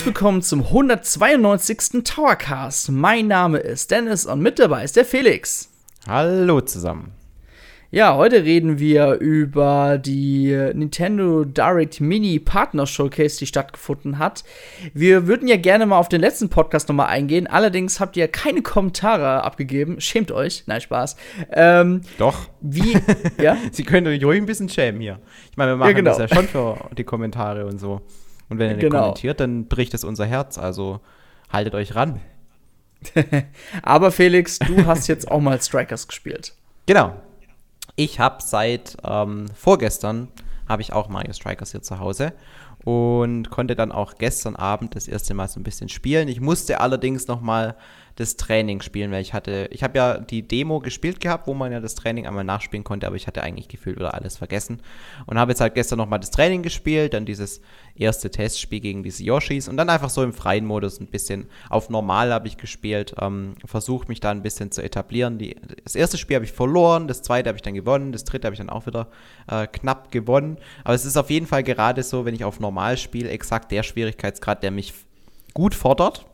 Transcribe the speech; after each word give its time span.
Herzlich 0.00 0.14
willkommen 0.14 0.40
zum 0.40 0.62
192. 0.62 2.02
Towercast. 2.04 2.90
Mein 2.90 3.28
Name 3.28 3.58
ist 3.58 3.90
Dennis 3.90 4.24
und 4.24 4.40
mit 4.40 4.58
dabei 4.58 4.82
ist 4.82 4.96
der 4.96 5.04
Felix. 5.04 5.68
Hallo 6.08 6.62
zusammen. 6.62 7.12
Ja, 7.90 8.16
heute 8.16 8.42
reden 8.42 8.78
wir 8.78 9.18
über 9.20 9.98
die 9.98 10.56
Nintendo 10.72 11.44
Direct 11.44 12.00
Mini 12.00 12.38
Partner 12.38 12.86
Showcase, 12.86 13.40
die 13.40 13.46
stattgefunden 13.46 14.18
hat. 14.18 14.42
Wir 14.94 15.26
würden 15.26 15.46
ja 15.46 15.58
gerne 15.58 15.84
mal 15.84 15.98
auf 15.98 16.08
den 16.08 16.22
letzten 16.22 16.48
Podcast 16.48 16.88
nochmal 16.88 17.08
eingehen. 17.08 17.46
Allerdings 17.46 18.00
habt 18.00 18.16
ihr 18.16 18.26
keine 18.26 18.62
Kommentare 18.62 19.44
abgegeben. 19.44 20.00
Schämt 20.00 20.32
euch. 20.32 20.64
Nein, 20.64 20.80
Spaß. 20.80 21.16
Ähm, 21.52 22.00
Doch. 22.16 22.48
Wie, 22.62 22.96
ja? 23.38 23.58
Sie 23.70 23.84
können 23.84 24.06
euch 24.06 24.24
ruhig 24.24 24.40
ein 24.40 24.46
bisschen 24.46 24.70
schämen 24.70 25.02
hier. 25.02 25.18
Ich 25.50 25.58
meine, 25.58 25.72
wir 25.72 25.76
machen 25.76 25.90
ja, 25.90 25.96
genau. 25.96 26.16
das 26.16 26.30
ja 26.30 26.34
schon 26.34 26.48
für 26.48 26.88
die 26.96 27.04
Kommentare 27.04 27.66
und 27.66 27.78
so. 27.78 28.00
Und 28.50 28.58
wenn 28.58 28.72
ihr 28.72 28.76
genau. 28.76 29.00
kommentiert, 29.00 29.40
dann 29.40 29.66
bricht 29.66 29.94
es 29.94 30.04
unser 30.04 30.26
Herz. 30.26 30.58
Also 30.58 31.00
haltet 31.50 31.74
euch 31.74 31.94
ran. 31.94 32.20
Aber 33.82 34.10
Felix, 34.10 34.58
du 34.58 34.84
hast 34.84 35.06
jetzt 35.08 35.30
auch 35.30 35.40
mal 35.40 35.60
Strikers 35.60 36.06
gespielt. 36.06 36.52
Genau. 36.84 37.14
Ich 37.96 38.20
habe 38.20 38.42
seit 38.42 38.96
ähm, 39.04 39.46
vorgestern 39.54 40.28
habe 40.68 40.82
ich 40.82 40.92
auch 40.92 41.08
Mario 41.08 41.32
Strikers 41.32 41.72
hier 41.72 41.82
zu 41.82 41.98
Hause 41.98 42.32
und 42.84 43.50
konnte 43.50 43.74
dann 43.74 43.92
auch 43.92 44.14
gestern 44.16 44.56
Abend 44.56 44.94
das 44.94 45.08
erste 45.08 45.34
Mal 45.34 45.48
so 45.48 45.58
ein 45.60 45.64
bisschen 45.64 45.88
spielen. 45.88 46.28
Ich 46.28 46.40
musste 46.40 46.80
allerdings 46.80 47.26
noch 47.26 47.40
mal 47.40 47.76
das 48.16 48.36
Training 48.36 48.80
spielen, 48.82 49.10
weil 49.12 49.22
ich 49.22 49.32
hatte, 49.32 49.68
ich 49.70 49.82
habe 49.82 49.98
ja 49.98 50.18
die 50.18 50.46
Demo 50.46 50.80
gespielt 50.80 51.20
gehabt, 51.20 51.46
wo 51.46 51.54
man 51.54 51.72
ja 51.72 51.80
das 51.80 51.94
Training 51.94 52.26
einmal 52.26 52.44
nachspielen 52.44 52.84
konnte, 52.84 53.06
aber 53.06 53.16
ich 53.16 53.26
hatte 53.26 53.42
eigentlich 53.42 53.68
gefühlt 53.68 53.96
wieder 53.96 54.14
alles 54.14 54.36
vergessen 54.36 54.82
und 55.26 55.38
habe 55.38 55.52
jetzt 55.52 55.60
halt 55.60 55.74
gestern 55.74 55.98
nochmal 55.98 56.20
das 56.20 56.30
Training 56.30 56.62
gespielt, 56.62 57.14
dann 57.14 57.24
dieses 57.24 57.60
erste 57.94 58.30
Testspiel 58.30 58.80
gegen 58.80 59.02
diese 59.02 59.22
Yoshis 59.22 59.68
und 59.68 59.76
dann 59.76 59.90
einfach 59.90 60.10
so 60.10 60.22
im 60.22 60.32
freien 60.32 60.64
Modus 60.64 61.00
ein 61.00 61.06
bisschen 61.06 61.46
auf 61.68 61.90
normal 61.90 62.32
habe 62.32 62.48
ich 62.48 62.56
gespielt, 62.56 63.14
ähm, 63.20 63.54
versucht 63.64 64.08
mich 64.08 64.20
da 64.20 64.30
ein 64.30 64.42
bisschen 64.42 64.70
zu 64.70 64.82
etablieren. 64.82 65.38
Die, 65.38 65.56
das 65.84 65.94
erste 65.94 66.18
Spiel 66.18 66.36
habe 66.36 66.44
ich 66.44 66.52
verloren, 66.52 67.08
das 67.08 67.22
zweite 67.22 67.48
habe 67.48 67.56
ich 67.56 67.62
dann 67.62 67.74
gewonnen, 67.74 68.12
das 68.12 68.24
dritte 68.24 68.46
habe 68.46 68.54
ich 68.54 68.58
dann 68.58 68.70
auch 68.70 68.86
wieder 68.86 69.08
äh, 69.48 69.66
knapp 69.66 70.10
gewonnen, 70.10 70.58
aber 70.84 70.94
es 70.94 71.04
ist 71.04 71.16
auf 71.16 71.30
jeden 71.30 71.46
Fall 71.46 71.62
gerade 71.62 72.02
so, 72.02 72.24
wenn 72.24 72.34
ich 72.34 72.44
auf 72.44 72.60
normal 72.60 72.96
spiele, 72.96 73.30
exakt 73.30 73.70
der 73.72 73.82
Schwierigkeitsgrad, 73.82 74.62
der 74.62 74.70
mich 74.70 74.94
gut 75.54 75.74
fordert 75.74 76.26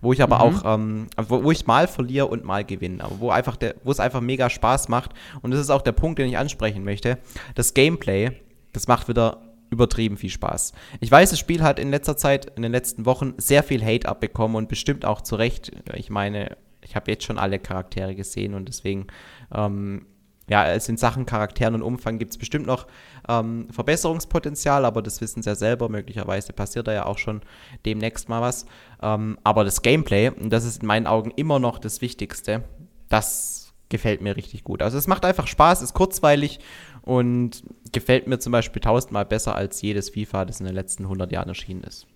wo 0.00 0.12
ich 0.12 0.22
aber 0.22 0.36
mhm. 0.36 0.42
auch, 0.42 0.74
ähm, 0.74 1.06
wo, 1.28 1.44
wo, 1.44 1.50
ich 1.50 1.66
mal 1.66 1.86
verliere 1.86 2.26
und 2.26 2.44
mal 2.44 2.64
gewinne, 2.64 3.02
aber 3.02 3.20
wo 3.20 3.30
einfach 3.30 3.56
der, 3.56 3.74
wo 3.84 3.90
es 3.90 4.00
einfach 4.00 4.20
mega 4.20 4.50
Spaß 4.50 4.88
macht. 4.88 5.12
Und 5.42 5.50
das 5.50 5.60
ist 5.60 5.70
auch 5.70 5.82
der 5.82 5.92
Punkt, 5.92 6.18
den 6.18 6.28
ich 6.28 6.38
ansprechen 6.38 6.84
möchte. 6.84 7.18
Das 7.54 7.74
Gameplay, 7.74 8.32
das 8.72 8.88
macht 8.88 9.08
wieder 9.08 9.42
übertrieben 9.70 10.16
viel 10.16 10.30
Spaß. 10.30 10.72
Ich 11.00 11.10
weiß, 11.10 11.30
das 11.30 11.38
Spiel 11.38 11.62
hat 11.62 11.78
in 11.78 11.90
letzter 11.90 12.16
Zeit, 12.16 12.46
in 12.56 12.62
den 12.62 12.70
letzten 12.70 13.06
Wochen 13.06 13.34
sehr 13.38 13.62
viel 13.62 13.84
Hate 13.84 14.08
abbekommen 14.08 14.56
und 14.56 14.68
bestimmt 14.68 15.04
auch 15.04 15.20
zu 15.20 15.36
Recht. 15.36 15.72
Ich 15.94 16.10
meine, 16.10 16.56
ich 16.82 16.94
habe 16.94 17.10
jetzt 17.10 17.24
schon 17.24 17.38
alle 17.38 17.58
Charaktere 17.58 18.14
gesehen 18.14 18.54
und 18.54 18.68
deswegen 18.68 19.06
ähm, 19.52 20.06
ja, 20.48 20.66
es 20.66 20.88
in 20.88 20.96
Sachen 20.96 21.26
Charakteren 21.26 21.74
und 21.74 21.82
Umfang 21.82 22.18
gibt 22.18 22.32
es 22.32 22.38
bestimmt 22.38 22.66
noch 22.66 22.86
ähm, 23.28 23.68
Verbesserungspotenzial, 23.70 24.84
aber 24.84 25.02
das 25.02 25.20
wissen 25.20 25.42
sie 25.42 25.48
ja 25.48 25.54
selber. 25.54 25.88
Möglicherweise 25.88 26.52
passiert 26.52 26.86
da 26.86 26.92
ja 26.92 27.06
auch 27.06 27.18
schon 27.18 27.40
demnächst 27.86 28.28
mal 28.28 28.42
was. 28.42 28.66
Ähm, 29.02 29.38
aber 29.42 29.64
das 29.64 29.82
Gameplay, 29.82 30.28
und 30.28 30.50
das 30.50 30.64
ist 30.64 30.82
in 30.82 30.86
meinen 30.86 31.06
Augen 31.06 31.32
immer 31.36 31.58
noch 31.58 31.78
das 31.78 32.00
Wichtigste, 32.02 32.64
das 33.08 33.72
gefällt 33.88 34.20
mir 34.20 34.36
richtig 34.36 34.64
gut. 34.64 34.82
Also 34.82 34.98
es 34.98 35.06
macht 35.06 35.24
einfach 35.24 35.46
Spaß, 35.46 35.80
ist 35.82 35.94
kurzweilig 35.94 36.58
und 37.02 37.62
gefällt 37.92 38.26
mir 38.26 38.38
zum 38.38 38.52
Beispiel 38.52 38.82
tausendmal 38.82 39.24
besser 39.24 39.54
als 39.54 39.80
jedes 39.82 40.10
FIFA, 40.10 40.44
das 40.44 40.60
in 40.60 40.66
den 40.66 40.74
letzten 40.74 41.04
100 41.04 41.30
Jahren 41.32 41.48
erschienen 41.48 41.84
ist. 41.84 42.06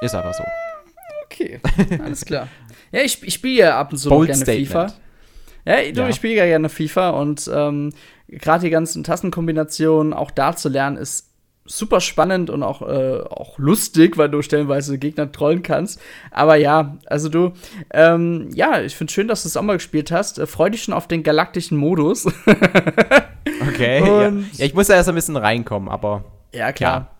Ist 0.00 0.14
einfach 0.14 0.34
so. 0.34 0.44
Okay, 1.26 1.60
alles 2.02 2.24
klar. 2.24 2.48
ja, 2.90 3.02
ich, 3.02 3.22
ich 3.22 3.34
spiele 3.34 3.60
ja 3.60 3.78
ab 3.78 3.92
und 3.92 3.98
zu 3.98 4.08
Bold 4.08 4.28
gerne 4.28 4.42
Statement. 4.42 4.68
FIFA. 4.68 4.94
Ja, 5.64 5.76
du, 5.92 6.00
ja. 6.00 6.08
ich 6.08 6.16
spiele 6.16 6.34
ja 6.34 6.46
gerne 6.46 6.68
FIFA 6.68 7.10
und 7.10 7.50
ähm, 7.52 7.92
gerade 8.28 8.64
die 8.64 8.70
ganzen 8.70 9.04
Tastenkombinationen 9.04 10.12
auch 10.12 10.30
da 10.30 10.56
zu 10.56 10.68
lernen, 10.68 10.96
ist 10.96 11.30
super 11.70 12.00
spannend 12.00 12.50
und 12.50 12.62
auch, 12.62 12.82
äh, 12.82 13.20
auch 13.20 13.58
lustig, 13.58 14.16
weil 14.16 14.28
du 14.28 14.42
stellenweise 14.42 14.98
Gegner 14.98 15.30
trollen 15.30 15.62
kannst. 15.62 16.00
Aber 16.30 16.56
ja, 16.56 16.98
also 17.06 17.28
du, 17.28 17.52
ähm, 17.92 18.48
ja, 18.54 18.80
ich 18.80 18.96
finde 18.96 19.12
schön, 19.12 19.28
dass 19.28 19.42
du 19.42 19.48
es 19.48 19.56
auch 19.56 19.62
mal 19.62 19.74
gespielt 19.76 20.10
hast. 20.10 20.38
Äh, 20.38 20.46
freu 20.46 20.70
dich 20.70 20.82
schon 20.82 20.94
auf 20.94 21.06
den 21.06 21.22
galaktischen 21.22 21.78
Modus. 21.78 22.26
okay. 23.68 24.04
Ja. 24.04 24.28
ja. 24.28 24.32
ich 24.58 24.74
muss 24.74 24.88
ja 24.88 24.96
erst 24.96 25.08
ein 25.08 25.14
bisschen 25.14 25.36
reinkommen, 25.36 25.88
aber. 25.88 26.24
Ja, 26.52 26.72
klar. 26.72 26.98
Ja. 27.00 27.19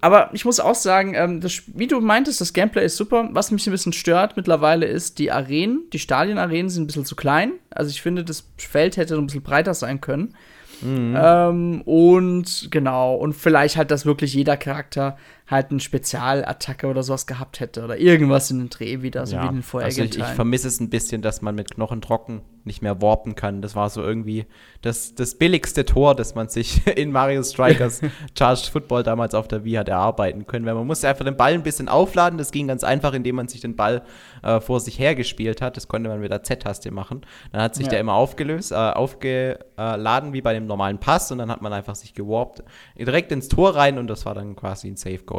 Aber 0.00 0.30
ich 0.32 0.44
muss 0.44 0.60
auch 0.60 0.74
sagen, 0.74 1.14
ähm, 1.14 1.40
das, 1.40 1.62
wie 1.66 1.86
du 1.86 2.00
meintest, 2.00 2.40
das 2.40 2.52
Gameplay 2.52 2.84
ist 2.84 2.96
super. 2.96 3.28
Was 3.32 3.50
mich 3.50 3.66
ein 3.66 3.70
bisschen 3.70 3.92
stört 3.92 4.36
mittlerweile 4.36 4.86
ist, 4.86 5.18
die 5.18 5.30
Arenen, 5.30 5.82
die 5.92 5.98
Stadienarenen 5.98 6.68
sind 6.68 6.84
ein 6.84 6.86
bisschen 6.86 7.04
zu 7.04 7.16
klein. 7.16 7.52
Also 7.70 7.90
ich 7.90 8.02
finde, 8.02 8.24
das 8.24 8.44
Feld 8.56 8.96
hätte 8.96 9.16
ein 9.16 9.26
bisschen 9.26 9.42
breiter 9.42 9.74
sein 9.74 10.00
können. 10.00 10.34
Mhm. 10.80 11.16
Ähm, 11.16 11.80
und 11.82 12.68
genau, 12.70 13.16
und 13.16 13.34
vielleicht 13.34 13.76
halt, 13.76 13.90
dass 13.90 14.06
wirklich 14.06 14.34
jeder 14.34 14.56
Charakter 14.56 15.16
halt 15.48 15.70
eine 15.70 15.80
Spezialattacke 15.80 16.86
oder 16.86 17.02
sowas 17.02 17.26
gehabt 17.26 17.60
hätte 17.60 17.82
oder 17.82 17.98
irgendwas 17.98 18.50
in 18.50 18.58
den 18.58 18.68
Dreh 18.68 19.02
wieder, 19.02 19.26
so 19.26 19.36
ja. 19.36 19.44
wie 19.44 19.48
in 19.48 19.54
den 19.54 19.62
vorherigen 19.62 20.02
also 20.02 20.20
ich, 20.20 20.24
ich 20.24 20.34
vermisse 20.34 20.68
es 20.68 20.80
ein 20.80 20.90
bisschen, 20.90 21.22
dass 21.22 21.42
man 21.42 21.54
mit 21.54 21.70
Knochen 21.70 22.00
trocken 22.00 22.42
nicht 22.68 22.82
mehr 22.82 23.02
warpen 23.02 23.34
kann. 23.34 23.60
Das 23.60 23.74
war 23.74 23.90
so 23.90 24.00
irgendwie 24.02 24.46
das, 24.82 25.16
das 25.16 25.34
billigste 25.34 25.84
Tor, 25.84 26.14
das 26.14 26.36
man 26.36 26.48
sich 26.48 26.86
in 26.96 27.10
Mario 27.10 27.42
Strikers 27.42 28.00
Charged 28.38 28.66
Football 28.66 29.02
damals 29.02 29.34
auf 29.34 29.48
der 29.48 29.64
Wii 29.64 29.74
hat 29.74 29.88
erarbeiten 29.88 30.46
können, 30.46 30.64
weil 30.66 30.74
man 30.74 30.86
musste 30.86 31.08
einfach 31.08 31.24
den 31.24 31.36
Ball 31.36 31.54
ein 31.54 31.64
bisschen 31.64 31.88
aufladen. 31.88 32.38
Das 32.38 32.52
ging 32.52 32.68
ganz 32.68 32.84
einfach, 32.84 33.12
indem 33.12 33.36
man 33.36 33.48
sich 33.48 33.60
den 33.60 33.74
Ball 33.74 34.02
äh, 34.44 34.60
vor 34.60 34.78
sich 34.78 35.00
hergespielt 35.00 35.60
hat. 35.60 35.76
Das 35.76 35.88
konnte 35.88 36.08
man 36.08 36.20
mit 36.20 36.30
der 36.30 36.44
Z-Taste 36.44 36.92
machen. 36.92 37.22
Dann 37.50 37.62
hat 37.62 37.74
sich 37.74 37.86
ja. 37.86 37.90
der 37.90 38.00
immer 38.00 38.14
aufgelöst, 38.14 38.70
äh, 38.70 38.76
aufgeladen 38.76 40.32
wie 40.32 40.42
bei 40.42 40.52
dem 40.52 40.66
normalen 40.66 40.98
Pass 40.98 41.32
und 41.32 41.38
dann 41.38 41.50
hat 41.50 41.62
man 41.62 41.72
einfach 41.72 41.96
sich 41.96 42.14
gewarpt 42.14 42.62
direkt 42.96 43.32
ins 43.32 43.48
Tor 43.48 43.74
rein 43.74 43.98
und 43.98 44.06
das 44.06 44.26
war 44.26 44.34
dann 44.34 44.54
quasi 44.54 44.88
ein 44.88 44.96
Safe 44.96 45.24
Goal. 45.24 45.37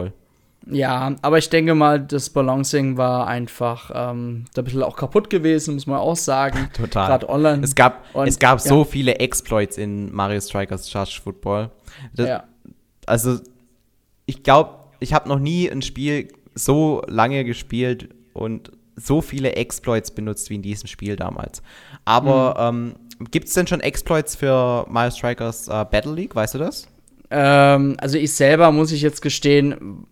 Ja, 0.67 1.15
aber 1.21 1.37
ich 1.37 1.49
denke 1.49 1.73
mal, 1.73 1.99
das 1.99 2.29
Balancing 2.29 2.97
war 2.97 3.27
einfach 3.27 3.91
ähm, 3.93 4.45
ein 4.55 4.63
bisschen 4.63 4.83
auch 4.83 4.95
kaputt 4.95 5.29
gewesen, 5.29 5.75
muss 5.75 5.87
man 5.87 5.97
auch 5.97 6.15
sagen. 6.15 6.69
Total. 6.73 7.07
Gerade 7.07 7.29
online. 7.29 7.63
Es 7.63 7.75
gab, 7.75 8.03
und, 8.13 8.27
es 8.27 8.37
gab 8.37 8.59
ja. 8.59 8.65
so 8.65 8.83
viele 8.83 9.15
Exploits 9.15 9.77
in 9.77 10.13
Mario 10.13 10.39
Strikers 10.41 10.89
Charge 10.89 11.19
Football. 11.23 11.71
Das, 12.13 12.27
ja. 12.27 12.43
Also, 13.05 13.39
ich 14.25 14.43
glaube, 14.43 14.75
ich 14.99 15.13
habe 15.13 15.27
noch 15.27 15.39
nie 15.39 15.69
ein 15.69 15.81
Spiel 15.81 16.27
so 16.53 17.01
lange 17.07 17.45
gespielt 17.45 18.09
und 18.33 18.71
so 18.95 19.21
viele 19.21 19.53
Exploits 19.53 20.11
benutzt 20.11 20.49
wie 20.49 20.55
in 20.55 20.61
diesem 20.61 20.87
Spiel 20.87 21.15
damals. 21.15 21.63
Aber 22.05 22.71
mhm. 22.71 22.95
ähm, 23.19 23.27
gibt 23.31 23.47
es 23.47 23.53
denn 23.53 23.65
schon 23.65 23.79
Exploits 23.79 24.35
für 24.35 24.85
Mario 24.89 25.11
Strikers 25.11 25.67
äh, 25.67 25.85
Battle 25.89 26.13
League? 26.13 26.35
Weißt 26.35 26.53
du 26.53 26.59
das? 26.59 26.87
Ähm, 27.31 27.95
also 27.99 28.17
ich 28.17 28.33
selber 28.33 28.71
muss 28.71 28.91
ich 28.91 29.01
jetzt 29.01 29.21
gestehen, 29.21 30.05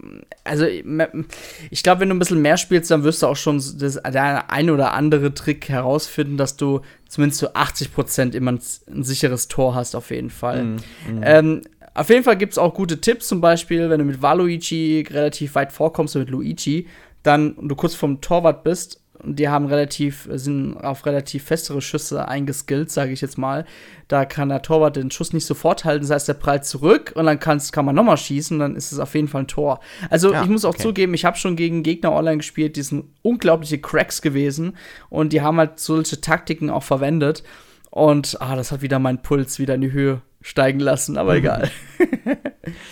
also 0.44 0.66
ich 0.66 1.84
glaube, 1.84 2.02
wenn 2.02 2.10
du 2.10 2.16
ein 2.16 2.20
bisschen 2.20 2.42
mehr 2.42 2.58
spielst, 2.58 2.92
dann 2.92 3.04
wirst 3.04 3.24
du 3.24 3.28
auch 3.28 3.36
schon 3.36 3.58
das, 3.58 3.96
der 3.96 4.52
ein 4.52 4.70
oder 4.70 4.94
andere 4.94 5.34
Trick 5.34 5.68
herausfinden, 5.68 6.38
dass 6.38 6.58
du 6.58 6.82
zumindest 7.08 7.40
zu 7.40 7.56
80 7.56 7.94
Prozent 7.94 8.36
immer 8.36 8.52
ein, 8.52 8.60
ein, 8.88 9.04
sicheres 9.04 9.48
Tor 9.48 9.74
hast, 9.74 9.96
auf 9.96 10.12
jeden 10.12 10.30
Fall. 10.30 10.64
Mm, 10.64 10.76
mm. 10.76 11.22
Ähm, 11.24 11.62
auf 11.96 12.10
jeden 12.10 12.24
Fall 12.24 12.38
gibt 12.38 12.54
es 12.54 12.60
auch 12.60 12.76
gute 12.76 13.02
Tipps, 13.02 13.28
zum 13.28 13.42
Beispiel, 13.42 13.90
wenn 13.90 14.00
du 14.00 14.06
mit 14.06 14.22
Waluigi 14.22 15.08
relativ 15.10 15.56
weit 15.56 15.72
vorkommst 15.72 16.16
oder 16.16 16.26
mit 16.26 16.32
Luigi, 16.32 16.88
dann 17.24 17.56
du 17.60 17.76
kurz 17.76 17.96
vom 17.96 18.22
Torwart 18.22 18.64
bist 18.64 19.02
und 19.07 19.07
die 19.24 19.50
haben 19.50 19.66
relativ, 19.66 20.28
sind 20.32 20.78
auf 20.78 21.06
relativ 21.06 21.44
festere 21.44 21.82
Schüsse 21.82 22.28
eingeskillt, 22.28 22.92
sage 22.92 23.12
ich 23.12 23.22
jetzt 23.22 23.38
mal. 23.38 23.66
Da 24.08 24.26
kann 24.26 24.50
der 24.50 24.62
Torwart 24.62 24.96
den 24.96 25.12
Schuss 25.12 25.34
nicht 25.34 25.46
sofort 25.46 25.86
halten, 25.86 26.04
das 26.04 26.12
heißt, 26.12 26.28
der 26.28 26.36
prallt 26.36 26.66
zurück 26.66 27.14
und 27.16 27.26
dann 27.26 27.40
kann 27.40 27.62
man 27.84 27.96
nochmal 27.96 28.18
schießen, 28.18 28.60
dann 28.60 28.76
ist 28.76 28.92
es 28.92 29.00
auf 29.00 29.16
jeden 29.16 29.28
Fall 29.28 29.44
ein 29.44 29.48
Tor. 29.48 29.80
Also 30.10 30.32
ja, 30.32 30.44
ich 30.44 30.50
muss 30.50 30.66
auch 30.66 30.70
okay. 30.70 30.84
zugeben, 30.84 31.14
ich 31.14 31.26
habe 31.26 31.38
schon 31.38 31.56
gegen 31.56 31.84
Gegner 31.84 32.14
online 32.14 32.38
gespielt, 32.38 32.76
die 32.76 32.84
sind 32.84 33.06
unglaubliche 33.22 33.80
Cracks 33.80 34.22
gewesen 34.22 34.78
und 35.10 35.34
die 35.34 35.42
haben 35.42 35.58
halt 35.58 35.80
solche 35.80 36.22
Taktiken 36.22 36.70
auch 36.70 36.84
verwendet. 36.84 37.44
Und 37.90 38.38
ah, 38.42 38.56
das 38.56 38.72
hat 38.72 38.82
wieder 38.82 39.00
meinen 39.00 39.22
Puls 39.22 39.60
wieder 39.60 39.76
in 39.76 39.82
die 39.82 39.92
Höhe 39.92 40.22
steigen 40.42 40.80
lassen, 40.80 41.18
aber 41.18 41.34
mhm. 41.34 41.40
egal. 41.40 41.72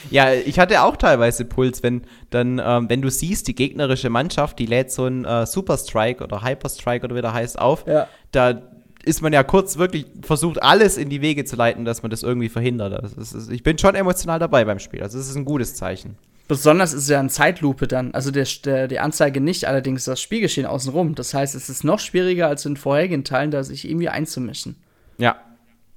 ja, 0.10 0.34
ich 0.34 0.60
hatte 0.60 0.82
auch 0.82 0.98
teilweise 0.98 1.46
Puls, 1.46 1.84
wenn 1.84 2.04
dann, 2.30 2.62
ähm, 2.64 2.90
wenn 2.90 3.02
du 3.02 3.10
siehst, 3.10 3.48
die 3.48 3.56
gegnerische 3.56 4.10
Mannschaft, 4.10 4.60
die 4.60 4.66
lädt 4.66 4.92
so 4.92 5.06
ein 5.06 5.26
äh, 5.26 5.46
Super 5.46 5.78
Strike 5.78 6.24
oder 6.24 6.44
Hyper 6.44 6.70
Strike 6.70 7.06
oder 7.06 7.16
wie 7.16 7.22
der 7.22 7.34
heißt 7.34 7.60
auf, 7.60 7.86
ja. 7.88 8.08
da 8.32 8.62
ist 9.04 9.22
man 9.22 9.34
ja 9.34 9.44
kurz 9.44 9.78
wirklich 9.78 10.08
versucht, 10.24 10.62
alles 10.62 10.98
in 10.98 11.10
die 11.10 11.22
Wege 11.22 11.46
zu 11.46 11.56
leiten, 11.56 11.86
dass 11.86 12.02
man 12.02 12.10
das 12.10 12.24
irgendwie 12.24 12.50
verhindert. 12.50 13.04
Das 13.04 13.34
ist, 13.34 13.52
ich 13.52 13.62
bin 13.64 13.78
schon 13.78 13.96
emotional 13.96 14.40
dabei 14.40 14.66
beim 14.66 14.80
Spiel. 14.80 15.04
Also, 15.04 15.18
das 15.18 15.30
ist 15.30 15.36
ein 15.36 15.46
gutes 15.46 15.76
Zeichen. 15.76 16.18
Besonders 16.48 16.94
ist 16.94 17.04
es 17.04 17.10
ja 17.10 17.20
eine 17.20 17.30
Zeitlupe 17.30 17.88
dann. 17.88 18.14
Also 18.14 18.30
der, 18.30 18.46
der, 18.64 18.88
die 18.88 19.00
Anzeige 19.00 19.42
nicht, 19.42 19.66
allerdings 19.66 20.06
das 20.06 20.22
Spielgeschehen 20.22 20.68
außenrum. 20.68 21.16
Das 21.16 21.34
heißt, 21.34 21.56
es 21.56 21.70
ist 21.70 21.84
noch 21.84 22.00
schwieriger 22.00 22.48
als 22.48 22.66
in 22.66 22.78
vorherigen 22.78 23.24
Teilen, 23.24 23.50
da 23.50 23.64
sich 23.64 23.90
irgendwie 23.90 24.10
einzumischen. 24.10 24.76
Ja, 25.18 25.38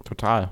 total. 0.04 0.50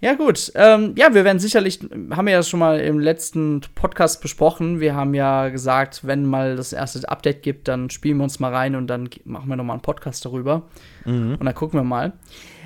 Ja, 0.00 0.14
gut. 0.14 0.52
Ähm, 0.54 0.94
ja, 0.96 1.12
wir 1.12 1.24
werden 1.24 1.40
sicherlich, 1.40 1.80
haben 2.10 2.26
wir 2.26 2.32
ja 2.32 2.42
schon 2.44 2.60
mal 2.60 2.78
im 2.78 3.00
letzten 3.00 3.62
Podcast 3.74 4.22
besprochen. 4.22 4.78
Wir 4.78 4.94
haben 4.94 5.12
ja 5.12 5.48
gesagt, 5.48 6.06
wenn 6.06 6.24
mal 6.24 6.54
das 6.54 6.72
erste 6.72 7.08
Update 7.08 7.42
gibt, 7.42 7.66
dann 7.66 7.90
spielen 7.90 8.18
wir 8.18 8.24
uns 8.24 8.38
mal 8.38 8.54
rein 8.54 8.76
und 8.76 8.86
dann 8.86 9.10
machen 9.24 9.48
wir 9.48 9.56
nochmal 9.56 9.74
einen 9.74 9.82
Podcast 9.82 10.24
darüber. 10.24 10.62
Mhm. 11.04 11.36
Und 11.40 11.44
dann 11.44 11.54
gucken 11.54 11.80
wir 11.80 11.84
mal. 11.84 12.12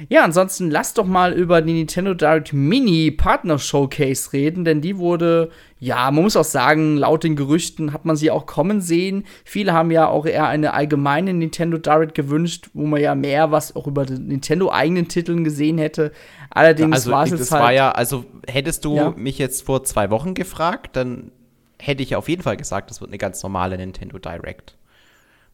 Ja, 0.08 0.24
ansonsten 0.24 0.70
lasst 0.70 0.98
doch 0.98 1.06
mal 1.06 1.32
über 1.32 1.62
die 1.62 1.72
Nintendo 1.72 2.14
Direct 2.14 2.52
Mini 2.52 3.10
Partner 3.10 3.58
Showcase 3.58 4.32
reden, 4.32 4.64
denn 4.64 4.80
die 4.80 4.98
wurde, 4.98 5.50
ja, 5.78 6.10
man 6.10 6.24
muss 6.24 6.36
auch 6.36 6.44
sagen, 6.44 6.96
laut 6.96 7.24
den 7.24 7.36
Gerüchten 7.36 7.92
hat 7.92 8.04
man 8.04 8.16
sie 8.16 8.30
auch 8.30 8.46
kommen 8.46 8.80
sehen. 8.80 9.24
Viele 9.44 9.72
haben 9.72 9.90
ja 9.90 10.08
auch 10.08 10.26
eher 10.26 10.46
eine 10.48 10.74
allgemeine 10.74 11.34
Nintendo 11.34 11.78
Direct 11.78 12.14
gewünscht, 12.14 12.70
wo 12.74 12.86
man 12.86 13.00
ja 13.00 13.14
mehr 13.14 13.50
was 13.50 13.76
auch 13.76 13.86
über 13.86 14.06
den 14.06 14.26
Nintendo 14.26 14.70
eigenen 14.70 15.08
Titeln 15.08 15.44
gesehen 15.44 15.78
hätte. 15.78 16.12
Allerdings 16.50 16.94
also, 16.94 17.10
war 17.10 17.24
es 17.24 17.30
jetzt 17.30 17.52
halt. 17.52 17.62
War 17.62 17.72
ja, 17.72 17.92
also 17.92 18.24
hättest 18.46 18.84
du 18.84 18.96
ja. 18.96 19.10
mich 19.16 19.38
jetzt 19.38 19.64
vor 19.64 19.84
zwei 19.84 20.10
Wochen 20.10 20.34
gefragt, 20.34 20.96
dann 20.96 21.32
hätte 21.80 22.02
ich 22.02 22.14
auf 22.16 22.28
jeden 22.28 22.42
Fall 22.42 22.56
gesagt, 22.56 22.90
das 22.90 23.00
wird 23.00 23.10
eine 23.10 23.18
ganz 23.18 23.42
normale 23.42 23.76
Nintendo 23.76 24.18
Direct. 24.18 24.76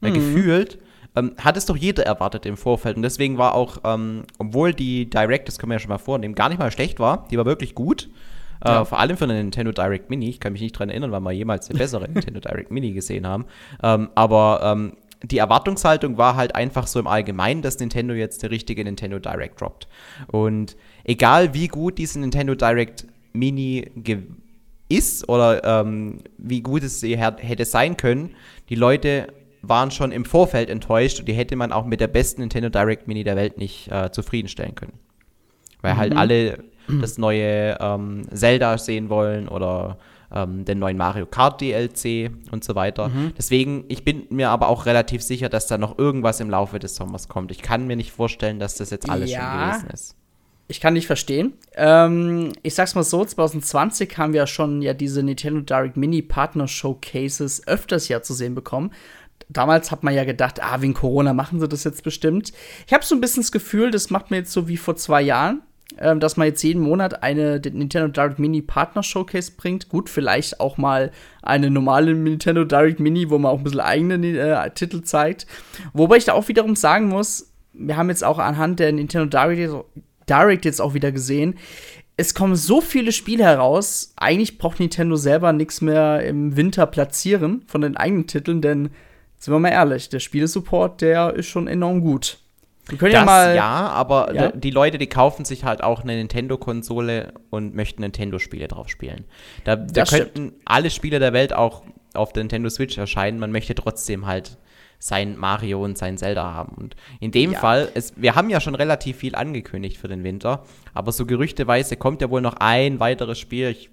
Weil 0.00 0.10
mhm. 0.10 0.14
gefühlt 0.14 0.78
ähm, 1.18 1.32
hat 1.38 1.56
es 1.56 1.66
doch 1.66 1.76
jeder 1.76 2.04
erwartet 2.04 2.46
im 2.46 2.56
Vorfeld. 2.56 2.96
Und 2.96 3.02
deswegen 3.02 3.38
war 3.38 3.54
auch, 3.54 3.78
ähm, 3.84 4.24
obwohl 4.38 4.72
die 4.72 5.08
Direct, 5.08 5.48
das 5.48 5.58
können 5.58 5.70
wir 5.70 5.76
ja 5.76 5.80
schon 5.80 5.90
mal 5.90 5.98
vornehmen, 5.98 6.34
gar 6.34 6.48
nicht 6.48 6.58
mal 6.58 6.70
schlecht 6.70 7.00
war, 7.00 7.26
die 7.30 7.38
war 7.38 7.46
wirklich 7.46 7.74
gut. 7.74 8.08
Äh, 8.64 8.68
ja. 8.68 8.84
Vor 8.84 8.98
allem 8.98 9.16
für 9.16 9.24
eine 9.24 9.34
Nintendo 9.34 9.72
Direct 9.72 10.10
Mini. 10.10 10.28
Ich 10.28 10.40
kann 10.40 10.52
mich 10.52 10.62
nicht 10.62 10.74
daran 10.74 10.90
erinnern, 10.90 11.12
weil 11.12 11.20
wir 11.20 11.32
jemals 11.32 11.68
eine 11.70 11.78
bessere 11.78 12.08
Nintendo 12.08 12.40
Direct 12.40 12.70
Mini 12.70 12.92
gesehen 12.92 13.26
haben. 13.26 13.46
Ähm, 13.82 14.08
aber 14.14 14.60
ähm, 14.62 14.92
die 15.22 15.38
Erwartungshaltung 15.38 16.16
war 16.16 16.36
halt 16.36 16.54
einfach 16.54 16.86
so 16.86 17.00
im 17.00 17.06
Allgemeinen, 17.06 17.62
dass 17.62 17.78
Nintendo 17.78 18.14
jetzt 18.14 18.42
der 18.42 18.50
richtige 18.50 18.84
Nintendo 18.84 19.18
Direct 19.18 19.60
droppt. 19.60 19.88
Und 20.28 20.76
egal 21.04 21.54
wie 21.54 21.68
gut 21.68 21.98
diese 21.98 22.20
Nintendo 22.20 22.54
Direct 22.54 23.06
Mini 23.32 23.90
ist 24.88 25.28
oder 25.28 25.62
ähm, 25.64 26.18
wie 26.38 26.62
gut 26.62 26.82
es 26.82 27.00
sie 27.00 27.16
hätte 27.16 27.64
sein 27.64 27.96
können, 27.96 28.34
die 28.68 28.74
Leute 28.74 29.28
waren 29.62 29.90
schon 29.90 30.12
im 30.12 30.24
Vorfeld 30.24 30.70
enttäuscht 30.70 31.20
und 31.20 31.26
die 31.28 31.32
hätte 31.32 31.56
man 31.56 31.72
auch 31.72 31.84
mit 31.84 32.00
der 32.00 32.08
besten 32.08 32.42
Nintendo 32.42 32.68
Direct 32.68 33.08
Mini 33.08 33.24
der 33.24 33.36
Welt 33.36 33.58
nicht 33.58 33.90
äh, 33.90 34.10
zufriedenstellen 34.10 34.74
können. 34.74 34.98
Weil 35.80 35.96
halt 35.96 36.12
mhm. 36.12 36.18
halt 36.18 36.30
alle 36.30 36.64
das 37.00 37.18
neue 37.18 37.76
ähm, 37.80 38.26
Zelda 38.32 38.78
sehen 38.78 39.08
wollen 39.08 39.48
oder 39.48 39.98
ähm, 40.32 40.64
den 40.64 40.78
neuen 40.78 40.96
Mario 40.96 41.26
Kart 41.26 41.60
DLC 41.60 42.30
und 42.50 42.64
so 42.64 42.74
weiter. 42.74 43.08
Mhm. 43.08 43.32
Deswegen, 43.36 43.84
ich 43.88 44.04
bin 44.04 44.26
mir 44.30 44.50
aber 44.50 44.68
auch 44.68 44.86
relativ 44.86 45.22
sicher, 45.22 45.48
dass 45.48 45.66
da 45.66 45.78
noch 45.78 45.98
irgendwas 45.98 46.40
im 46.40 46.50
Laufe 46.50 46.78
des 46.78 46.96
Sommers 46.96 47.28
kommt. 47.28 47.50
Ich 47.50 47.62
kann 47.62 47.86
mir 47.86 47.96
nicht 47.96 48.12
vorstellen, 48.12 48.58
dass 48.58 48.76
das 48.76 48.90
jetzt 48.90 49.08
alles 49.08 49.30
ja. 49.30 49.40
schon 49.40 49.68
gewesen 49.68 49.90
ist. 49.90 50.14
Ich 50.70 50.80
kann 50.80 50.92
nicht 50.92 51.06
verstehen. 51.06 51.54
Ähm, 51.76 52.52
ich 52.62 52.74
sag's 52.74 52.94
mal 52.94 53.02
so, 53.02 53.24
2020 53.24 54.18
haben 54.18 54.34
wir 54.34 54.46
schon 54.46 54.82
ja 54.82 54.92
diese 54.92 55.22
Nintendo 55.22 55.62
Direct 55.62 55.96
Mini 55.96 56.20
Partner 56.20 56.68
Showcases 56.68 57.66
öfters 57.66 58.08
ja 58.08 58.20
zu 58.20 58.34
sehen 58.34 58.54
bekommen. 58.54 58.90
Damals 59.48 59.90
hat 59.90 60.02
man 60.02 60.14
ja 60.14 60.24
gedacht, 60.24 60.62
ah, 60.62 60.80
wegen 60.80 60.94
Corona 60.94 61.32
machen 61.32 61.60
sie 61.60 61.68
das 61.68 61.84
jetzt 61.84 62.02
bestimmt. 62.02 62.52
Ich 62.86 62.92
habe 62.92 63.04
so 63.04 63.14
ein 63.14 63.20
bisschen 63.20 63.42
das 63.42 63.52
Gefühl, 63.52 63.90
das 63.90 64.10
macht 64.10 64.30
man 64.30 64.40
jetzt 64.40 64.52
so 64.52 64.68
wie 64.68 64.76
vor 64.76 64.96
zwei 64.96 65.22
Jahren 65.22 65.62
ähm, 66.00 66.20
dass 66.20 66.36
man 66.36 66.46
jetzt 66.46 66.62
jeden 66.62 66.82
Monat 66.82 67.22
eine 67.22 67.60
Nintendo 67.60 68.08
Direct 68.08 68.38
Mini 68.38 68.62
Partner 68.62 69.02
Showcase 69.02 69.52
bringt. 69.56 69.88
Gut, 69.88 70.08
vielleicht 70.08 70.60
auch 70.60 70.76
mal 70.76 71.10
eine 71.42 71.70
normale 71.70 72.14
Nintendo 72.14 72.64
Direct 72.64 73.00
Mini, 73.00 73.30
wo 73.30 73.38
man 73.38 73.52
auch 73.52 73.58
ein 73.58 73.64
bisschen 73.64 73.80
eigene 73.80 74.38
äh, 74.38 74.70
Titel 74.70 75.02
zeigt. 75.02 75.46
Wobei 75.92 76.16
ich 76.16 76.24
da 76.24 76.34
auch 76.34 76.48
wiederum 76.48 76.76
sagen 76.76 77.08
muss, 77.08 77.52
wir 77.72 77.96
haben 77.96 78.10
jetzt 78.10 78.24
auch 78.24 78.38
anhand 78.38 78.80
der 78.80 78.92
Nintendo 78.92 79.26
Direct, 79.26 79.84
Direct 80.28 80.64
jetzt 80.64 80.80
auch 80.80 80.94
wieder 80.94 81.10
gesehen, 81.10 81.56
es 82.20 82.34
kommen 82.34 82.56
so 82.56 82.80
viele 82.80 83.12
Spiele 83.12 83.44
heraus. 83.44 84.12
Eigentlich 84.16 84.58
braucht 84.58 84.80
Nintendo 84.80 85.14
selber 85.14 85.52
nichts 85.52 85.80
mehr 85.80 86.24
im 86.24 86.56
Winter 86.56 86.86
platzieren 86.86 87.62
von 87.68 87.80
den 87.80 87.96
eigenen 87.96 88.26
Titeln, 88.26 88.60
denn 88.60 88.90
sind 89.38 89.54
wir 89.54 89.58
mal 89.58 89.70
ehrlich, 89.70 90.08
der 90.08 90.20
Spielesupport, 90.20 91.00
der 91.00 91.34
ist 91.34 91.46
schon 91.46 91.68
enorm 91.68 92.00
gut. 92.00 92.38
Wir 92.88 92.96
können 92.98 93.12
das 93.12 93.20
ja 93.20 93.24
mal. 93.24 93.54
Ja, 93.54 93.88
aber 93.88 94.34
ja? 94.34 94.50
die 94.50 94.70
Leute, 94.70 94.98
die 94.98 95.06
kaufen 95.06 95.44
sich 95.44 95.64
halt 95.64 95.82
auch 95.82 96.02
eine 96.02 96.16
Nintendo-Konsole 96.16 97.34
und 97.50 97.74
möchten 97.74 98.02
Nintendo-Spiele 98.02 98.66
drauf 98.66 98.88
spielen. 98.88 99.24
Da, 99.64 99.76
da 99.76 100.04
könnten 100.04 100.54
alle 100.64 100.90
Spiele 100.90 101.18
der 101.18 101.32
Welt 101.32 101.52
auch 101.52 101.82
auf 102.14 102.32
der 102.32 102.42
Nintendo 102.42 102.70
Switch 102.70 102.96
erscheinen. 102.96 103.38
Man 103.38 103.52
möchte 103.52 103.74
trotzdem 103.74 104.26
halt 104.26 104.56
sein 104.98 105.36
Mario 105.36 105.84
und 105.84 105.96
sein 105.96 106.18
Zelda 106.18 106.52
haben. 106.54 106.76
Und 106.76 106.96
in 107.20 107.30
dem 107.30 107.52
ja. 107.52 107.58
Fall, 107.58 107.88
es, 107.94 108.14
wir 108.16 108.34
haben 108.34 108.50
ja 108.50 108.60
schon 108.60 108.74
relativ 108.74 109.18
viel 109.18 109.34
angekündigt 109.34 109.96
für 109.96 110.08
den 110.08 110.24
Winter, 110.24 110.64
aber 110.94 111.12
so 111.12 111.24
gerüchteweise 111.24 111.96
kommt 111.96 112.20
ja 112.20 112.30
wohl 112.30 112.40
noch 112.40 112.54
ein 112.58 112.98
weiteres 112.98 113.38
Spiel. 113.38 113.68
Ich 113.68 113.90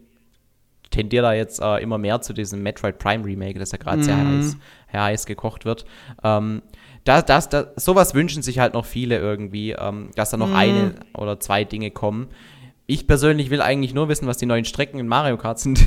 tendiere 0.91 1.23
da 1.23 1.33
jetzt 1.33 1.61
äh, 1.61 1.77
immer 1.81 1.97
mehr 1.97 2.21
zu 2.21 2.33
diesem 2.33 2.63
Metroid 2.63 2.97
Prime 2.97 3.25
Remake, 3.25 3.59
das 3.59 3.71
ja 3.71 3.77
gerade 3.77 3.97
mhm. 3.97 4.03
sehr, 4.03 4.17
heiß, 4.17 4.57
sehr 4.91 5.03
heiß 5.03 5.25
gekocht 5.25 5.65
wird. 5.65 5.85
Ähm, 6.23 6.61
das, 7.03 7.25
das, 7.25 7.49
das, 7.49 7.67
sowas 7.75 8.13
wünschen 8.13 8.41
sich 8.41 8.59
halt 8.59 8.73
noch 8.73 8.85
viele 8.85 9.17
irgendwie, 9.19 9.71
ähm, 9.71 10.09
dass 10.15 10.31
da 10.31 10.37
noch 10.37 10.49
mhm. 10.49 10.55
eine 10.55 10.95
oder 11.13 11.39
zwei 11.39 11.63
Dinge 11.63 11.91
kommen. 11.91 12.27
Ich 12.87 13.07
persönlich 13.07 13.49
will 13.49 13.61
eigentlich 13.61 13.93
nur 13.93 14.09
wissen, 14.09 14.27
was 14.27 14.37
die 14.37 14.45
neuen 14.45 14.65
Strecken 14.65 14.99
in 14.99 15.07
Mario 15.07 15.37
Kart 15.37 15.59
sind. 15.59 15.85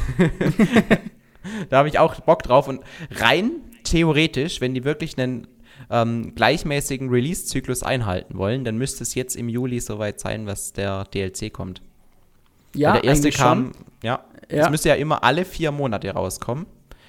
da 1.70 1.78
habe 1.78 1.88
ich 1.88 1.98
auch 1.98 2.14
Bock 2.20 2.42
drauf. 2.42 2.66
Und 2.68 2.80
rein 3.10 3.50
theoretisch, 3.84 4.60
wenn 4.60 4.74
die 4.74 4.84
wirklich 4.84 5.18
einen 5.18 5.46
ähm, 5.90 6.34
gleichmäßigen 6.34 7.08
Release-Zyklus 7.08 7.82
einhalten 7.82 8.36
wollen, 8.36 8.64
dann 8.64 8.78
müsste 8.78 9.02
es 9.02 9.14
jetzt 9.14 9.36
im 9.36 9.48
Juli 9.48 9.80
soweit 9.80 10.20
sein, 10.20 10.46
was 10.46 10.72
der 10.72 11.04
DLC 11.04 11.52
kommt. 11.52 11.82
Ja, 12.74 12.92
der 12.92 13.04
erste 13.04 13.30
kam, 13.30 13.72
schon. 13.72 13.84
ja, 14.02 14.24
es 14.48 14.58
ja. 14.58 14.70
müsste 14.70 14.88
ja 14.90 14.94
immer 14.94 15.24
alle 15.24 15.44
vier 15.44 15.72
Monate 15.72 16.10
rauskommen. 16.10 16.66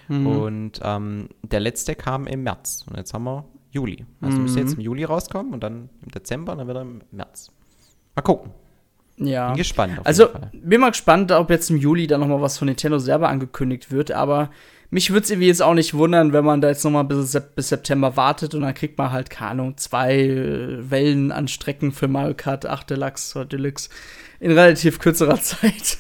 Mhm. 0.08 0.28
Und 0.28 0.80
ähm, 0.84 1.30
der 1.44 1.60
letzte 1.60 1.96
kam 1.96 2.28
im 2.28 2.44
März. 2.44 2.86
Und 2.90 2.98
jetzt 2.98 3.14
haben 3.14 3.24
wir 3.24 3.46
Juli. 3.72 4.06
Also 4.22 4.38
mhm. 4.38 4.44
müsste 4.44 4.60
jetzt 4.60 4.74
im 4.74 4.82
Juli 4.82 5.04
rauskommen 5.04 5.54
und 5.54 5.62
dann 5.62 5.90
im 6.04 6.12
Dezember 6.12 6.54
und 6.54 6.60
dann 6.60 6.68
wieder 6.68 6.82
im 6.82 7.02
März. 7.12 7.52
Mal 8.16 8.22
gucken. 8.22 8.52
Ja. 9.18 9.50
Bin 9.50 9.58
gespannt. 9.58 10.00
also, 10.06 10.30
bin 10.54 10.80
mal 10.80 10.92
gespannt, 10.92 11.32
ob 11.32 11.50
jetzt 11.50 11.70
im 11.70 11.78
Juli 11.78 12.08
dann 12.08 12.22
noch 12.22 12.28
mal 12.28 12.42
was 12.42 12.58
von 12.58 12.68
Nintendo 12.68 13.00
selber 13.00 13.28
angekündigt 13.28 13.92
wird, 13.92 14.12
aber 14.12 14.50
mich 14.92 15.12
würde 15.12 15.24
es 15.24 15.30
irgendwie 15.30 15.48
jetzt 15.48 15.62
auch 15.62 15.74
nicht 15.74 15.94
wundern, 15.94 16.34
wenn 16.34 16.46
man 16.46 16.62
da 16.62 16.70
jetzt 16.70 16.84
noch 16.84 16.92
mal 16.92 17.04
bis, 17.04 17.38
bis 17.56 17.70
September 17.70 18.16
wartet 18.16 18.56
und 18.56 18.62
dann 18.62 18.74
kriegt 18.74 18.98
man 18.98 19.12
halt, 19.12 19.30
keine 19.30 19.52
Ahnung, 19.52 19.78
zwei 19.78 20.18
äh, 20.18 20.90
Wellen 20.90 21.32
an 21.32 21.48
Strecken 21.48 21.92
für 21.92 22.08
Mario 22.08 22.34
Kart 22.34 22.66
8 22.66 22.90
Deluxe 22.90 23.38
oder 23.38 23.46
Deluxe 23.46 23.90
in 24.40 24.52
relativ 24.52 25.00
kürzerer 25.00 25.36
Zeit. 25.42 26.00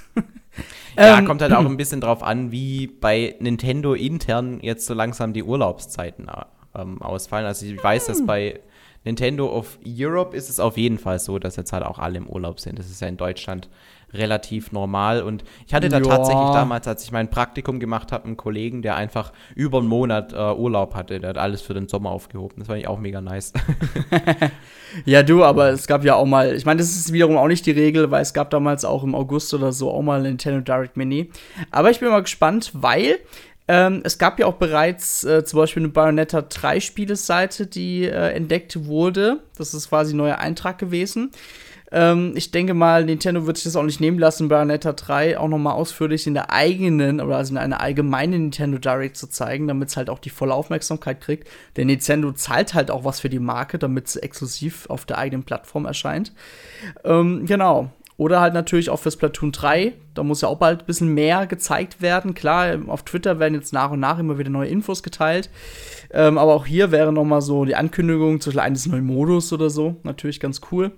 Ja, 0.99 1.19
ähm, 1.19 1.25
kommt 1.25 1.41
halt 1.41 1.53
auch 1.53 1.65
ein 1.65 1.77
bisschen 1.77 2.01
drauf 2.01 2.23
an, 2.23 2.51
wie 2.51 2.87
bei 2.87 3.35
Nintendo 3.39 3.93
intern 3.93 4.59
jetzt 4.61 4.85
so 4.85 4.93
langsam 4.93 5.33
die 5.33 5.43
Urlaubszeiten 5.43 6.27
ähm, 6.75 7.01
ausfallen. 7.01 7.45
Also 7.45 7.65
ich 7.65 7.83
weiß, 7.83 8.07
dass 8.07 8.19
hm. 8.19 8.25
bei 8.25 8.59
Nintendo 9.05 9.47
of 9.47 9.79
Europe 9.85 10.35
ist 10.35 10.49
es 10.49 10.59
auf 10.59 10.77
jeden 10.77 10.97
Fall 10.97 11.19
so, 11.19 11.39
dass 11.39 11.55
jetzt 11.55 11.71
halt 11.71 11.83
auch 11.83 11.99
alle 11.99 12.17
im 12.17 12.27
Urlaub 12.27 12.59
sind. 12.59 12.77
Das 12.79 12.89
ist 12.89 13.01
ja 13.01 13.07
in 13.07 13.17
Deutschland 13.17 13.69
relativ 14.13 14.71
normal. 14.71 15.21
Und 15.21 15.43
ich 15.67 15.73
hatte 15.73 15.89
da 15.89 15.97
ja. 15.97 16.03
tatsächlich 16.03 16.49
damals, 16.49 16.87
als 16.87 17.03
ich 17.03 17.11
mein 17.11 17.29
Praktikum 17.29 17.79
gemacht 17.79 18.11
habe, 18.11 18.25
einen 18.25 18.37
Kollegen, 18.37 18.81
der 18.81 18.95
einfach 18.95 19.31
über 19.55 19.79
einen 19.79 19.87
Monat 19.87 20.33
äh, 20.33 20.53
Urlaub 20.53 20.95
hatte. 20.95 21.19
Der 21.19 21.29
hat 21.29 21.37
alles 21.37 21.61
für 21.61 21.73
den 21.73 21.87
Sommer 21.87 22.11
aufgehoben. 22.11 22.55
Das 22.59 22.67
fand 22.67 22.79
ich 22.79 22.87
auch 22.87 22.99
mega 22.99 23.21
nice. 23.21 23.53
ja, 25.05 25.23
du, 25.23 25.43
aber 25.43 25.69
es 25.69 25.87
gab 25.87 26.03
ja 26.03 26.15
auch 26.15 26.25
mal, 26.25 26.55
ich 26.55 26.65
meine, 26.65 26.79
das 26.79 26.89
ist 26.89 27.13
wiederum 27.13 27.37
auch 27.37 27.47
nicht 27.47 27.65
die 27.65 27.71
Regel, 27.71 28.11
weil 28.11 28.21
es 28.21 28.33
gab 28.33 28.49
damals 28.49 28.85
auch 28.85 29.03
im 29.03 29.15
August 29.15 29.53
oder 29.53 29.71
so 29.71 29.91
auch 29.91 30.01
mal 30.01 30.21
Nintendo 30.21 30.61
Direct 30.61 30.97
Mini. 30.97 31.29
Aber 31.71 31.91
ich 31.91 31.99
bin 31.99 32.09
mal 32.09 32.21
gespannt, 32.21 32.71
weil 32.73 33.19
ähm, 33.69 34.01
es 34.03 34.17
gab 34.17 34.39
ja 34.39 34.47
auch 34.47 34.55
bereits 34.55 35.23
äh, 35.23 35.45
zum 35.45 35.59
Beispiel 35.59 35.83
eine 35.83 35.91
Bayonetta 35.91 36.41
3 36.41 36.79
Spieleseite, 36.79 37.67
die 37.67 38.05
äh, 38.05 38.31
entdeckt 38.31 38.85
wurde. 38.87 39.41
Das 39.59 39.75
ist 39.75 39.89
quasi 39.89 40.15
ein 40.15 40.17
neuer 40.17 40.39
Eintrag 40.39 40.79
gewesen. 40.79 41.29
Ähm, 41.91 42.33
ich 42.35 42.51
denke 42.51 42.73
mal, 42.73 43.05
Nintendo 43.05 43.47
wird 43.47 43.57
sich 43.57 43.63
das 43.65 43.75
auch 43.75 43.83
nicht 43.83 43.99
nehmen 43.99 44.19
lassen, 44.19 44.47
Bayonetta 44.47 44.93
3 44.93 45.39
auch 45.39 45.47
noch 45.47 45.57
mal 45.57 45.73
ausführlich 45.73 46.27
in 46.27 46.33
der 46.33 46.51
eigenen 46.51 47.19
oder 47.19 47.37
also 47.37 47.53
in 47.53 47.57
einer 47.57 47.81
allgemeinen 47.81 48.43
Nintendo 48.43 48.77
Direct 48.77 49.17
zu 49.17 49.27
zeigen, 49.27 49.67
damit 49.67 49.89
es 49.89 49.97
halt 49.97 50.09
auch 50.09 50.19
die 50.19 50.29
volle 50.29 50.53
Aufmerksamkeit 50.53 51.21
kriegt. 51.21 51.47
Denn 51.77 51.87
Nintendo 51.87 52.31
zahlt 52.31 52.73
halt 52.73 52.91
auch 52.91 53.03
was 53.03 53.19
für 53.19 53.29
die 53.29 53.39
Marke, 53.39 53.79
damit 53.79 54.07
es 54.07 54.15
exklusiv 54.15 54.87
auf 54.89 55.05
der 55.05 55.17
eigenen 55.17 55.43
Plattform 55.43 55.85
erscheint. 55.85 56.33
Ähm, 57.03 57.45
genau. 57.45 57.89
Oder 58.17 58.41
halt 58.41 58.53
natürlich 58.53 58.89
auch 58.89 58.99
für 58.99 59.11
Splatoon 59.11 59.53
3. 59.53 59.93
Da 60.13 60.23
muss 60.23 60.41
ja 60.41 60.49
auch 60.49 60.57
bald 60.57 60.81
ein 60.81 60.85
bisschen 60.85 61.13
mehr 61.13 61.47
gezeigt 61.47 62.01
werden. 62.01 62.33
Klar, 62.33 62.77
auf 62.87 63.03
Twitter 63.03 63.39
werden 63.39 63.53
jetzt 63.53 63.71
nach 63.71 63.91
und 63.91 64.01
nach 64.01 64.19
immer 64.19 64.37
wieder 64.37 64.49
neue 64.49 64.67
Infos 64.67 65.03
geteilt. 65.03 65.49
Ähm, 66.11 66.37
aber 66.37 66.53
auch 66.53 66.65
hier 66.65 66.91
wäre 66.91 67.13
noch 67.13 67.23
mal 67.23 67.39
so 67.39 67.63
die 67.63 67.77
Ankündigung 67.77 68.41
zu 68.41 68.51
eines 68.59 68.87
neuen 68.87 69.05
Modus 69.05 69.53
oder 69.53 69.69
so. 69.69 69.95
Natürlich 70.03 70.41
ganz 70.41 70.59
cool. 70.69 70.91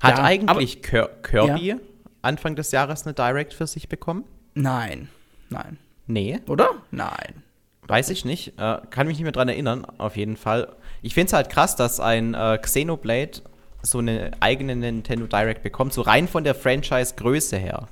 Hat 0.00 0.18
ja, 0.18 0.24
eigentlich 0.24 0.78
aber, 0.92 1.08
Kirby 1.22 1.66
ja. 1.66 1.76
Anfang 2.22 2.56
des 2.56 2.72
Jahres 2.72 3.06
eine 3.06 3.14
Direct 3.14 3.54
für 3.54 3.66
sich 3.66 3.88
bekommen? 3.88 4.24
Nein. 4.54 5.08
Nein. 5.48 5.78
Nee. 6.06 6.40
Oder? 6.46 6.70
Nein. 6.90 7.42
Weiß 7.86 8.10
ich 8.10 8.24
nicht. 8.24 8.58
Äh, 8.58 8.78
kann 8.90 9.06
mich 9.06 9.16
nicht 9.16 9.24
mehr 9.24 9.32
dran 9.32 9.48
erinnern, 9.48 9.86
auf 9.98 10.16
jeden 10.16 10.36
Fall. 10.36 10.74
Ich 11.02 11.14
finde 11.14 11.28
es 11.28 11.32
halt 11.32 11.50
krass, 11.50 11.76
dass 11.76 12.00
ein 12.00 12.34
äh, 12.34 12.58
Xenoblade 12.60 13.42
so 13.82 13.98
eine 13.98 14.32
eigene 14.40 14.74
Nintendo 14.74 15.26
Direct 15.26 15.62
bekommt, 15.62 15.92
so 15.92 16.02
rein 16.02 16.26
von 16.26 16.42
der 16.42 16.54
Franchise-Größe 16.54 17.56
her. 17.56 17.86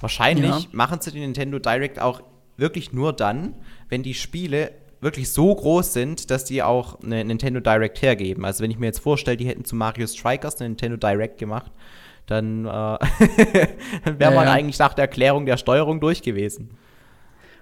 Wahrscheinlich 0.00 0.64
ja. 0.64 0.68
machen 0.72 1.00
sie 1.00 1.10
die 1.10 1.20
Nintendo 1.20 1.58
Direct 1.58 2.00
auch 2.00 2.22
wirklich 2.56 2.92
nur 2.92 3.12
dann, 3.12 3.54
wenn 3.88 4.02
die 4.02 4.14
Spiele 4.14 4.72
wirklich 5.00 5.32
so 5.32 5.54
groß 5.54 5.92
sind, 5.92 6.30
dass 6.30 6.44
die 6.44 6.62
auch 6.62 7.00
eine 7.02 7.24
Nintendo 7.24 7.60
Direct 7.60 8.02
hergeben. 8.02 8.44
Also 8.44 8.62
wenn 8.62 8.70
ich 8.70 8.78
mir 8.78 8.86
jetzt 8.86 9.00
vorstelle, 9.00 9.36
die 9.36 9.46
hätten 9.46 9.64
zu 9.64 9.74
Mario 9.74 10.06
Strikers 10.06 10.60
eine 10.60 10.70
Nintendo 10.70 10.96
Direct 10.96 11.38
gemacht, 11.38 11.72
dann, 12.26 12.64
äh, 12.64 12.68
wäre 14.04 14.34
man 14.34 14.46
ja. 14.46 14.52
eigentlich 14.52 14.78
nach 14.78 14.94
der 14.94 15.04
Erklärung 15.04 15.46
der 15.46 15.56
Steuerung 15.56 16.00
durch 16.00 16.22
gewesen. 16.22 16.70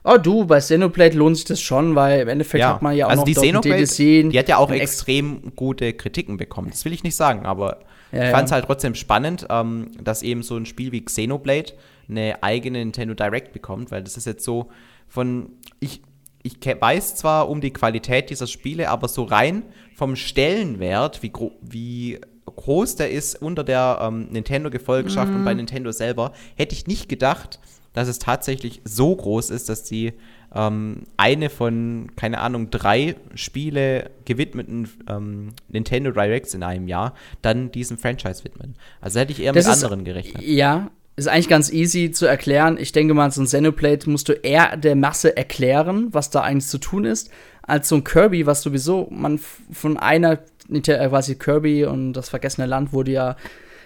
Oh 0.05 0.17
du, 0.17 0.45
bei 0.47 0.59
Xenoblade 0.59 1.17
lohnt 1.17 1.37
sich 1.37 1.45
das 1.45 1.61
schon, 1.61 1.95
weil 1.95 2.21
im 2.21 2.29
Endeffekt 2.29 2.61
ja. 2.61 2.75
hat 2.75 2.83
man 2.83 2.97
ja 2.97 3.07
auch 3.07 3.11
also 3.11 3.21
noch 3.23 3.27
die 3.27 3.35
Xenoblade, 3.35 3.85
DLC. 3.85 4.31
Die 4.31 4.39
hat 4.39 4.49
ja 4.49 4.57
auch 4.57 4.71
extrem 4.71 5.55
gute 5.57 5.93
Kritiken 5.93 6.37
bekommen. 6.37 6.71
Das 6.71 6.85
will 6.85 6.93
ich 6.93 7.03
nicht 7.03 7.17
sagen, 7.17 7.47
aber 7.47 7.81
ja, 8.13 8.25
ich 8.25 8.31
fand 8.31 8.47
es 8.47 8.53
halt 8.53 8.65
trotzdem 8.65 8.95
spannend, 8.95 9.47
ähm, 9.51 9.91
dass 10.03 10.23
eben 10.23 10.43
so 10.43 10.57
ein 10.57 10.67
Spiel 10.67 10.93
wie 10.93 11.05
Xenoblade 11.05 11.73
eine 12.09 12.43
eigene 12.43 12.79
Nintendo 12.79 13.15
Direct 13.15 13.53
bekommt, 13.53 13.91
weil 13.91 14.03
das 14.03 14.17
ist 14.17 14.27
jetzt 14.27 14.45
so 14.45 14.69
von 15.09 15.51
ich 15.81 16.03
ich 16.49 16.81
weiß 16.81 17.17
zwar 17.17 17.49
um 17.49 17.61
die 17.61 17.73
Qualität 17.73 18.31
dieser 18.31 18.47
Spiele, 18.47 18.89
aber 18.89 19.09
so 19.09 19.25
rein 19.25 19.65
vom 19.95 20.17
Stellenwert, 20.17 21.23
wie, 21.23 21.31
gro 21.31 21.53
wie 21.61 22.19
groß 22.47 22.97
der 22.97 23.11
ist 23.11 23.41
unter 23.43 23.65
der 23.65 23.99
ähm, 24.01 24.29
Nintendo-Gefolgschaft 24.31 25.31
mhm. 25.31 25.39
und 25.39 25.45
bei 25.45 25.53
mhm. 25.53 25.59
Nintendo 25.59 25.93
selber, 25.93 26.33
hätte 26.57 26.75
ich 26.75 26.87
nicht 26.87 27.09
gedacht, 27.09 27.61
dass 27.93 28.09
es 28.09 28.19
tatsächlich 28.19 28.81
so 28.85 29.15
groß 29.15 29.51
ist, 29.51 29.69
dass 29.69 29.83
die 29.85 30.15
ähm, 30.55 31.03
eine 31.17 31.51
von, 31.51 32.11
keine 32.17 32.39
Ahnung, 32.39 32.71
drei 32.71 33.17
Spiele 33.35 34.11
gewidmeten 34.25 34.89
ähm, 35.09 35.51
Nintendo 35.69 36.11
Directs 36.13 36.55
in 36.55 36.63
einem 36.63 36.89
Jahr 36.89 37.15
dann 37.43 37.71
diesem 37.71 37.99
Franchise 37.99 38.45
widmen. 38.45 38.75
Also 39.01 39.21
hätte 39.21 39.33
ich 39.33 39.43
eher 39.43 39.53
das 39.53 39.67
mit 39.67 39.75
ist, 39.75 39.85
anderen 39.85 40.05
gerechnet. 40.05 40.43
Ja, 40.43 40.91
ist 41.19 41.29
eigentlich 41.29 41.49
ganz 41.49 41.73
easy 41.73 42.11
zu 42.13 42.27
erklären. 42.27 42.79
Ich 42.79 42.93
denke 42.93 43.13
mal, 43.13 43.31
so 43.31 43.43
ein 43.43 43.47
Xenoblade 43.47 44.09
musst 44.09 44.29
du 44.29 44.33
eher 44.33 44.77
der 44.77 44.95
Masse 44.95 45.37
erklären, 45.37 46.09
was 46.13 46.31
da 46.31 46.43
eigentlich 46.43 46.69
zu 46.69 46.79
tun 46.79 47.05
ist, 47.05 47.31
als 47.63 47.89
so 47.89 47.97
ein 47.97 48.05
Kirby, 48.05 48.47
was 48.47 48.63
sowieso 48.63 49.09
man 49.11 49.41
von 49.73 49.97
einer, 49.97 50.39
äh, 50.73 50.81
quasi 51.09 51.35
Kirby 51.35 51.85
und 51.85 52.13
das 52.13 52.29
vergessene 52.29 52.67
Land 52.67 52.93
wurde 52.93 53.13
ja 53.13 53.37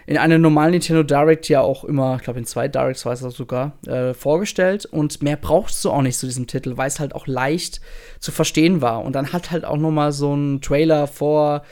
in 0.04 0.18
einer 0.18 0.38
normalen 0.38 0.72
Nintendo 0.72 1.02
Direct 1.02 1.48
ja 1.48 1.60
auch 1.60 1.84
immer, 1.84 2.16
ich 2.16 2.22
glaube 2.22 2.40
in 2.40 2.44
zwei 2.44 2.66
Directs 2.68 3.06
war 3.06 3.12
es 3.12 3.20
sogar, 3.20 3.72
äh, 3.86 4.14
vorgestellt. 4.14 4.84
Und 4.84 5.22
mehr 5.22 5.36
brauchst 5.36 5.84
du 5.84 5.90
auch 5.90 6.02
nicht 6.02 6.18
zu 6.18 6.26
diesem 6.26 6.46
Titel, 6.46 6.76
weil 6.76 6.88
es 6.88 6.98
halt 6.98 7.14
auch 7.14 7.26
leicht 7.26 7.80
zu 8.18 8.32
verstehen 8.32 8.80
war. 8.80 9.04
Und 9.04 9.14
dann 9.14 9.32
hat 9.32 9.50
halt 9.50 9.64
auch 9.64 9.76
noch 9.76 9.92
mal 9.92 10.12
so 10.12 10.34
ein 10.34 10.60
Trailer 10.60 11.06
vor, 11.06 11.62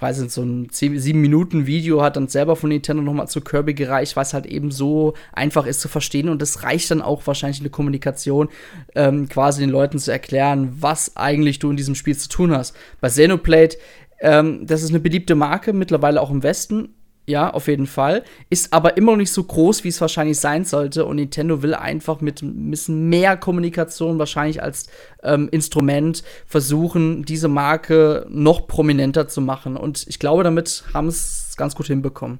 weiß 0.00 0.18
nicht, 0.18 0.32
so 0.32 0.42
ein 0.42 0.68
7 0.70 1.20
Minuten 1.20 1.66
Video 1.66 2.02
hat 2.02 2.16
dann 2.16 2.28
selber 2.28 2.56
von 2.56 2.68
Nintendo 2.68 3.02
noch 3.02 3.14
mal 3.14 3.26
zu 3.26 3.40
Kirby 3.40 3.74
gereicht, 3.74 4.16
weil 4.16 4.22
es 4.22 4.34
halt 4.34 4.46
eben 4.46 4.70
so 4.70 5.14
einfach 5.32 5.66
ist 5.66 5.80
zu 5.80 5.88
verstehen. 5.88 6.28
Und 6.28 6.42
das 6.42 6.62
reicht 6.62 6.90
dann 6.90 7.02
auch 7.02 7.26
wahrscheinlich 7.26 7.58
in 7.58 7.64
der 7.64 7.72
Kommunikation, 7.72 8.48
ähm, 8.94 9.28
quasi 9.28 9.60
den 9.60 9.70
Leuten 9.70 9.98
zu 9.98 10.12
erklären, 10.12 10.76
was 10.80 11.16
eigentlich 11.16 11.58
du 11.58 11.70
in 11.70 11.76
diesem 11.76 11.94
Spiel 11.94 12.16
zu 12.16 12.28
tun 12.28 12.52
hast. 12.52 12.76
Bei 13.00 13.08
Xenoblade 13.08 13.76
ähm, 14.20 14.66
das 14.66 14.82
ist 14.82 14.90
eine 14.90 15.00
beliebte 15.00 15.34
Marke, 15.34 15.72
mittlerweile 15.72 16.20
auch 16.20 16.30
im 16.30 16.42
Westen 16.42 16.94
ja, 17.28 17.50
auf 17.50 17.68
jeden 17.68 17.86
Fall. 17.86 18.24
Ist 18.48 18.72
aber 18.72 18.96
immer 18.96 19.12
noch 19.12 19.18
nicht 19.18 19.32
so 19.32 19.44
groß, 19.44 19.84
wie 19.84 19.88
es 19.88 20.00
wahrscheinlich 20.00 20.38
sein 20.40 20.64
sollte. 20.64 21.04
Und 21.04 21.16
Nintendo 21.16 21.62
will 21.62 21.74
einfach 21.74 22.22
mit 22.22 22.40
ein 22.40 22.70
bisschen 22.70 23.10
mehr 23.10 23.36
Kommunikation 23.36 24.18
wahrscheinlich 24.18 24.62
als 24.62 24.88
ähm, 25.22 25.48
Instrument 25.50 26.24
versuchen, 26.46 27.24
diese 27.24 27.48
Marke 27.48 28.26
noch 28.30 28.66
prominenter 28.66 29.28
zu 29.28 29.42
machen. 29.42 29.76
Und 29.76 30.06
ich 30.08 30.18
glaube, 30.18 30.42
damit 30.42 30.84
haben 30.94 31.08
es 31.08 31.54
ganz 31.58 31.74
gut 31.74 31.86
hinbekommen. 31.88 32.38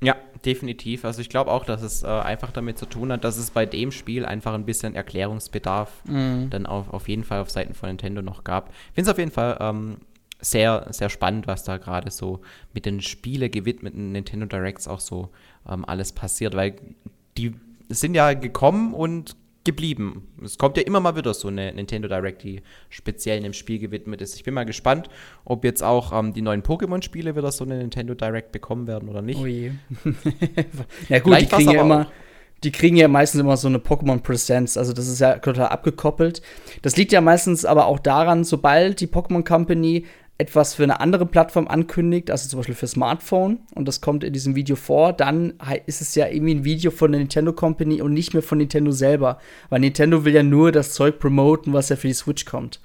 Ja, 0.00 0.16
definitiv. 0.44 1.04
Also 1.04 1.20
ich 1.20 1.28
glaube 1.28 1.50
auch, 1.50 1.66
dass 1.66 1.82
es 1.82 2.02
äh, 2.02 2.06
einfach 2.06 2.52
damit 2.52 2.78
zu 2.78 2.86
tun 2.86 3.12
hat, 3.12 3.22
dass 3.22 3.36
es 3.36 3.50
bei 3.50 3.66
dem 3.66 3.92
Spiel 3.92 4.24
einfach 4.24 4.54
ein 4.54 4.64
bisschen 4.64 4.94
Erklärungsbedarf 4.94 5.90
mhm. 6.04 6.48
dann 6.48 6.64
auf, 6.64 6.90
auf 6.90 7.08
jeden 7.08 7.24
Fall 7.24 7.40
auf 7.40 7.50
Seiten 7.50 7.74
von 7.74 7.90
Nintendo 7.90 8.22
noch 8.22 8.44
gab. 8.44 8.70
Ich 8.70 8.94
finde 8.94 9.10
es 9.10 9.12
auf 9.12 9.18
jeden 9.18 9.30
Fall 9.30 9.58
ähm, 9.60 9.98
sehr, 10.50 10.86
sehr 10.90 11.08
spannend, 11.08 11.46
was 11.46 11.64
da 11.64 11.76
gerade 11.78 12.10
so 12.10 12.40
mit 12.72 12.86
den 12.86 13.00
Spiele 13.00 13.50
gewidmeten 13.50 14.12
Nintendo 14.12 14.46
Directs 14.46 14.86
auch 14.86 15.00
so 15.00 15.30
ähm, 15.68 15.84
alles 15.84 16.12
passiert, 16.12 16.54
weil 16.54 16.76
die 17.36 17.54
sind 17.88 18.14
ja 18.14 18.32
gekommen 18.34 18.94
und 18.94 19.36
geblieben. 19.64 20.28
Es 20.44 20.58
kommt 20.58 20.76
ja 20.76 20.84
immer 20.84 21.00
mal 21.00 21.16
wieder 21.16 21.34
so 21.34 21.48
eine 21.48 21.72
Nintendo 21.72 22.06
Direct, 22.06 22.44
die 22.44 22.62
speziell 22.88 23.38
einem 23.38 23.52
Spiel 23.52 23.80
gewidmet 23.80 24.22
ist. 24.22 24.36
Ich 24.36 24.44
bin 24.44 24.54
mal 24.54 24.64
gespannt, 24.64 25.08
ob 25.44 25.64
jetzt 25.64 25.82
auch 25.82 26.12
ähm, 26.12 26.32
die 26.32 26.42
neuen 26.42 26.62
Pokémon-Spiele 26.62 27.34
wieder 27.34 27.50
so 27.50 27.64
eine 27.64 27.78
Nintendo 27.78 28.14
Direct 28.14 28.52
bekommen 28.52 28.86
werden 28.86 29.08
oder 29.08 29.22
nicht. 29.22 29.40
Oh 29.40 29.46
je. 29.46 29.72
ja 31.08 31.18
gut, 31.18 31.34
Vielleicht 31.34 31.52
die 31.52 31.56
kriegen 31.56 31.70
ja 31.72 31.80
immer 31.80 32.06
die 32.64 32.72
kriegen 32.72 32.96
ja 32.96 33.06
meistens 33.06 33.40
immer 33.40 33.56
so 33.56 33.68
eine 33.68 33.78
Pokémon 33.78 34.20
Presents, 34.20 34.76
also 34.76 34.92
das 34.92 35.08
ist 35.08 35.20
ja 35.20 35.38
total 35.38 35.68
abgekoppelt. 35.68 36.40
Das 36.82 36.96
liegt 36.96 37.12
ja 37.12 37.20
meistens 37.20 37.64
aber 37.64 37.86
auch 37.86 37.98
daran, 37.98 38.44
sobald 38.44 39.00
die 39.00 39.06
Pokémon 39.06 39.44
Company 39.46 40.06
etwas 40.38 40.74
für 40.74 40.82
eine 40.82 41.00
andere 41.00 41.24
Plattform 41.24 41.66
ankündigt, 41.66 42.30
also 42.30 42.48
zum 42.48 42.58
Beispiel 42.58 42.74
für 42.74 42.86
Smartphone, 42.86 43.60
und 43.74 43.88
das 43.88 44.02
kommt 44.02 44.22
in 44.22 44.32
diesem 44.32 44.54
Video 44.54 44.76
vor, 44.76 45.12
dann 45.12 45.54
ist 45.86 46.02
es 46.02 46.14
ja 46.14 46.28
irgendwie 46.28 46.54
ein 46.56 46.64
Video 46.64 46.90
von 46.90 47.12
der 47.12 47.20
Nintendo 47.20 47.52
Company 47.52 48.02
und 48.02 48.12
nicht 48.12 48.34
mehr 48.34 48.42
von 48.42 48.58
Nintendo 48.58 48.90
selber. 48.90 49.38
Weil 49.70 49.80
Nintendo 49.80 50.24
will 50.24 50.34
ja 50.34 50.42
nur 50.42 50.72
das 50.72 50.92
Zeug 50.92 51.18
promoten, 51.18 51.72
was 51.72 51.88
ja 51.88 51.96
für 51.96 52.08
die 52.08 52.14
Switch 52.14 52.44
kommt. 52.44 52.80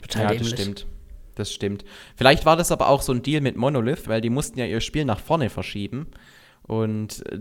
Total 0.00 0.22
ja, 0.22 0.28
dämlich. 0.30 0.50
das 0.50 0.60
stimmt. 0.60 0.86
Das 1.34 1.52
stimmt. 1.52 1.84
Vielleicht 2.16 2.46
war 2.46 2.56
das 2.56 2.70
aber 2.70 2.88
auch 2.88 3.02
so 3.02 3.12
ein 3.12 3.22
Deal 3.22 3.40
mit 3.40 3.56
Monolith, 3.56 4.08
weil 4.08 4.20
die 4.20 4.30
mussten 4.30 4.58
ja 4.58 4.66
ihr 4.66 4.80
Spiel 4.80 5.04
nach 5.04 5.18
vorne 5.18 5.50
verschieben 5.50 6.06
und 6.62 7.24
äh, 7.30 7.38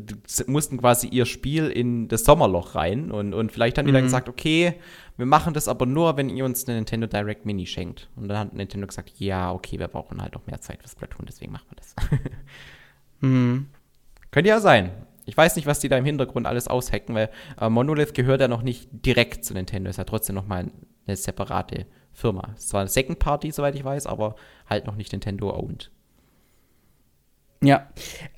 mussten 0.47 0.77
quasi 0.77 1.07
ihr 1.07 1.25
Spiel 1.25 1.69
in 1.69 2.07
das 2.07 2.25
Sommerloch 2.25 2.75
rein. 2.75 3.11
Und, 3.11 3.33
und 3.33 3.51
vielleicht 3.51 3.77
haben 3.77 3.85
die 3.85 3.93
dann 3.93 4.01
mhm. 4.01 4.07
gesagt, 4.07 4.29
okay, 4.29 4.75
wir 5.17 5.25
machen 5.25 5.53
das 5.53 5.67
aber 5.67 5.85
nur, 5.85 6.17
wenn 6.17 6.29
ihr 6.29 6.45
uns 6.45 6.67
eine 6.67 6.75
Nintendo 6.77 7.07
Direct 7.07 7.45
Mini 7.45 7.65
schenkt. 7.65 8.09
Und 8.15 8.27
dann 8.27 8.37
hat 8.37 8.53
Nintendo 8.53 8.87
gesagt, 8.87 9.11
ja, 9.19 9.51
okay, 9.51 9.79
wir 9.79 9.87
brauchen 9.87 10.21
halt 10.21 10.33
noch 10.33 10.45
mehr 10.47 10.61
Zeit 10.61 10.81
für 10.81 10.89
Splatoon, 10.89 11.25
deswegen 11.27 11.51
machen 11.51 11.67
wir 11.69 11.75
das. 11.75 11.95
mhm. 13.21 13.67
Könnte 14.31 14.49
ja 14.49 14.59
sein. 14.59 14.91
Ich 15.25 15.37
weiß 15.37 15.55
nicht, 15.55 15.67
was 15.67 15.79
die 15.79 15.87
da 15.87 15.97
im 15.97 16.05
Hintergrund 16.05 16.47
alles 16.47 16.67
aushacken, 16.67 17.15
weil 17.15 17.29
äh, 17.59 17.69
Monolith 17.69 18.13
gehört 18.13 18.41
ja 18.41 18.47
noch 18.47 18.61
nicht 18.63 18.89
direkt 18.91 19.45
zu 19.45 19.53
Nintendo. 19.53 19.89
Ist 19.89 19.97
ja 19.97 20.03
trotzdem 20.03 20.35
noch 20.35 20.47
mal 20.47 20.69
eine 21.05 21.15
separate 21.15 21.85
Firma. 22.11 22.49
Es 22.55 22.63
ist 22.63 22.69
zwar 22.69 22.81
eine 22.81 22.89
Second 22.89 23.19
Party, 23.19 23.51
soweit 23.51 23.75
ich 23.75 23.83
weiß, 23.83 24.07
aber 24.07 24.35
halt 24.69 24.85
noch 24.85 24.95
nicht 24.95 25.11
Nintendo 25.11 25.55
owned. 25.55 25.91
Ja. 27.63 27.87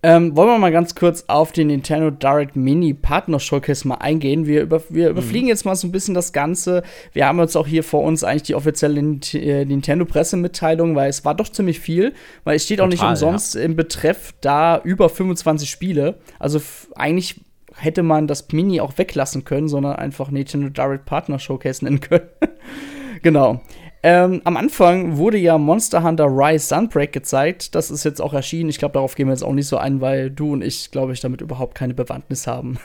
Ähm, 0.04 0.36
wollen 0.36 0.50
wir 0.50 0.58
mal 0.60 0.72
ganz 0.72 0.94
kurz 0.94 1.26
auf 1.28 1.52
den 1.52 1.68
Nintendo 1.68 2.12
Direct 2.12 2.56
Mini 2.56 2.94
Partner 2.94 3.40
Showcase 3.40 3.88
mal 3.88 3.96
eingehen. 3.96 4.46
Wir, 4.46 4.62
über, 4.62 4.82
wir 4.90 5.06
mhm. 5.06 5.12
überfliegen 5.12 5.48
jetzt 5.48 5.66
mal 5.66 5.76
so 5.76 5.88
ein 5.88 5.92
bisschen 5.92 6.14
das 6.14 6.32
Ganze. 6.32 6.84
Wir 7.12 7.26
haben 7.26 7.40
jetzt 7.40 7.56
auch 7.56 7.68
hier 7.68 7.84
vor 7.84 8.04
uns 8.04 8.24
eigentlich 8.24 8.44
die 8.44 8.56
offizielle 8.56 9.00
äh, 9.00 9.66
Nintendo 9.66 10.06
Pressemitteilung, 10.06 10.96
weil 10.96 11.10
es 11.10 11.26
war 11.26 11.36
doch 11.36 11.50
ziemlich 11.50 11.80
viel, 11.80 12.14
weil 12.44 12.56
es 12.56 12.66
steht 12.66 12.78
Total, 12.78 12.88
auch 12.88 12.92
nicht 12.92 13.04
umsonst 13.04 13.56
ja. 13.56 13.62
im 13.62 13.76
Betreff 13.76 14.34
da 14.42 14.80
über 14.84 15.10
25 15.10 15.70
Spiele. 15.70 16.20
Also 16.40 16.62
eigentlich 16.96 17.42
hätte 17.76 18.04
man 18.04 18.28
das 18.28 18.48
Mini 18.52 18.80
auch 18.80 18.98
weglassen 18.98 19.44
können, 19.44 19.68
sondern 19.68 19.96
einfach 19.96 20.30
Nintendo 20.30 20.70
Direct 20.70 21.06
Partner 21.06 21.40
Showcase 21.40 21.84
nennen 21.84 22.00
können. 22.00 22.28
genau. 23.22 23.62
Ähm, 24.08 24.42
am 24.44 24.56
Anfang 24.56 25.18
wurde 25.18 25.40
ja 25.40 25.58
Monster 25.58 26.04
Hunter 26.04 26.28
Rise 26.28 26.68
Sunbreak 26.68 27.12
gezeigt. 27.12 27.74
Das 27.74 27.90
ist 27.90 28.04
jetzt 28.04 28.22
auch 28.22 28.34
erschienen. 28.34 28.70
Ich 28.70 28.78
glaube, 28.78 28.94
darauf 28.94 29.16
gehen 29.16 29.26
wir 29.26 29.34
jetzt 29.34 29.42
auch 29.42 29.52
nicht 29.52 29.66
so 29.66 29.78
ein, 29.78 30.00
weil 30.00 30.30
du 30.30 30.54
und 30.54 30.62
ich, 30.62 30.92
glaube 30.92 31.14
ich, 31.14 31.22
damit 31.22 31.42
überhaupt 31.42 31.74
keine 31.74 31.96
Bewandtnis 31.96 32.46
haben. 32.46 32.78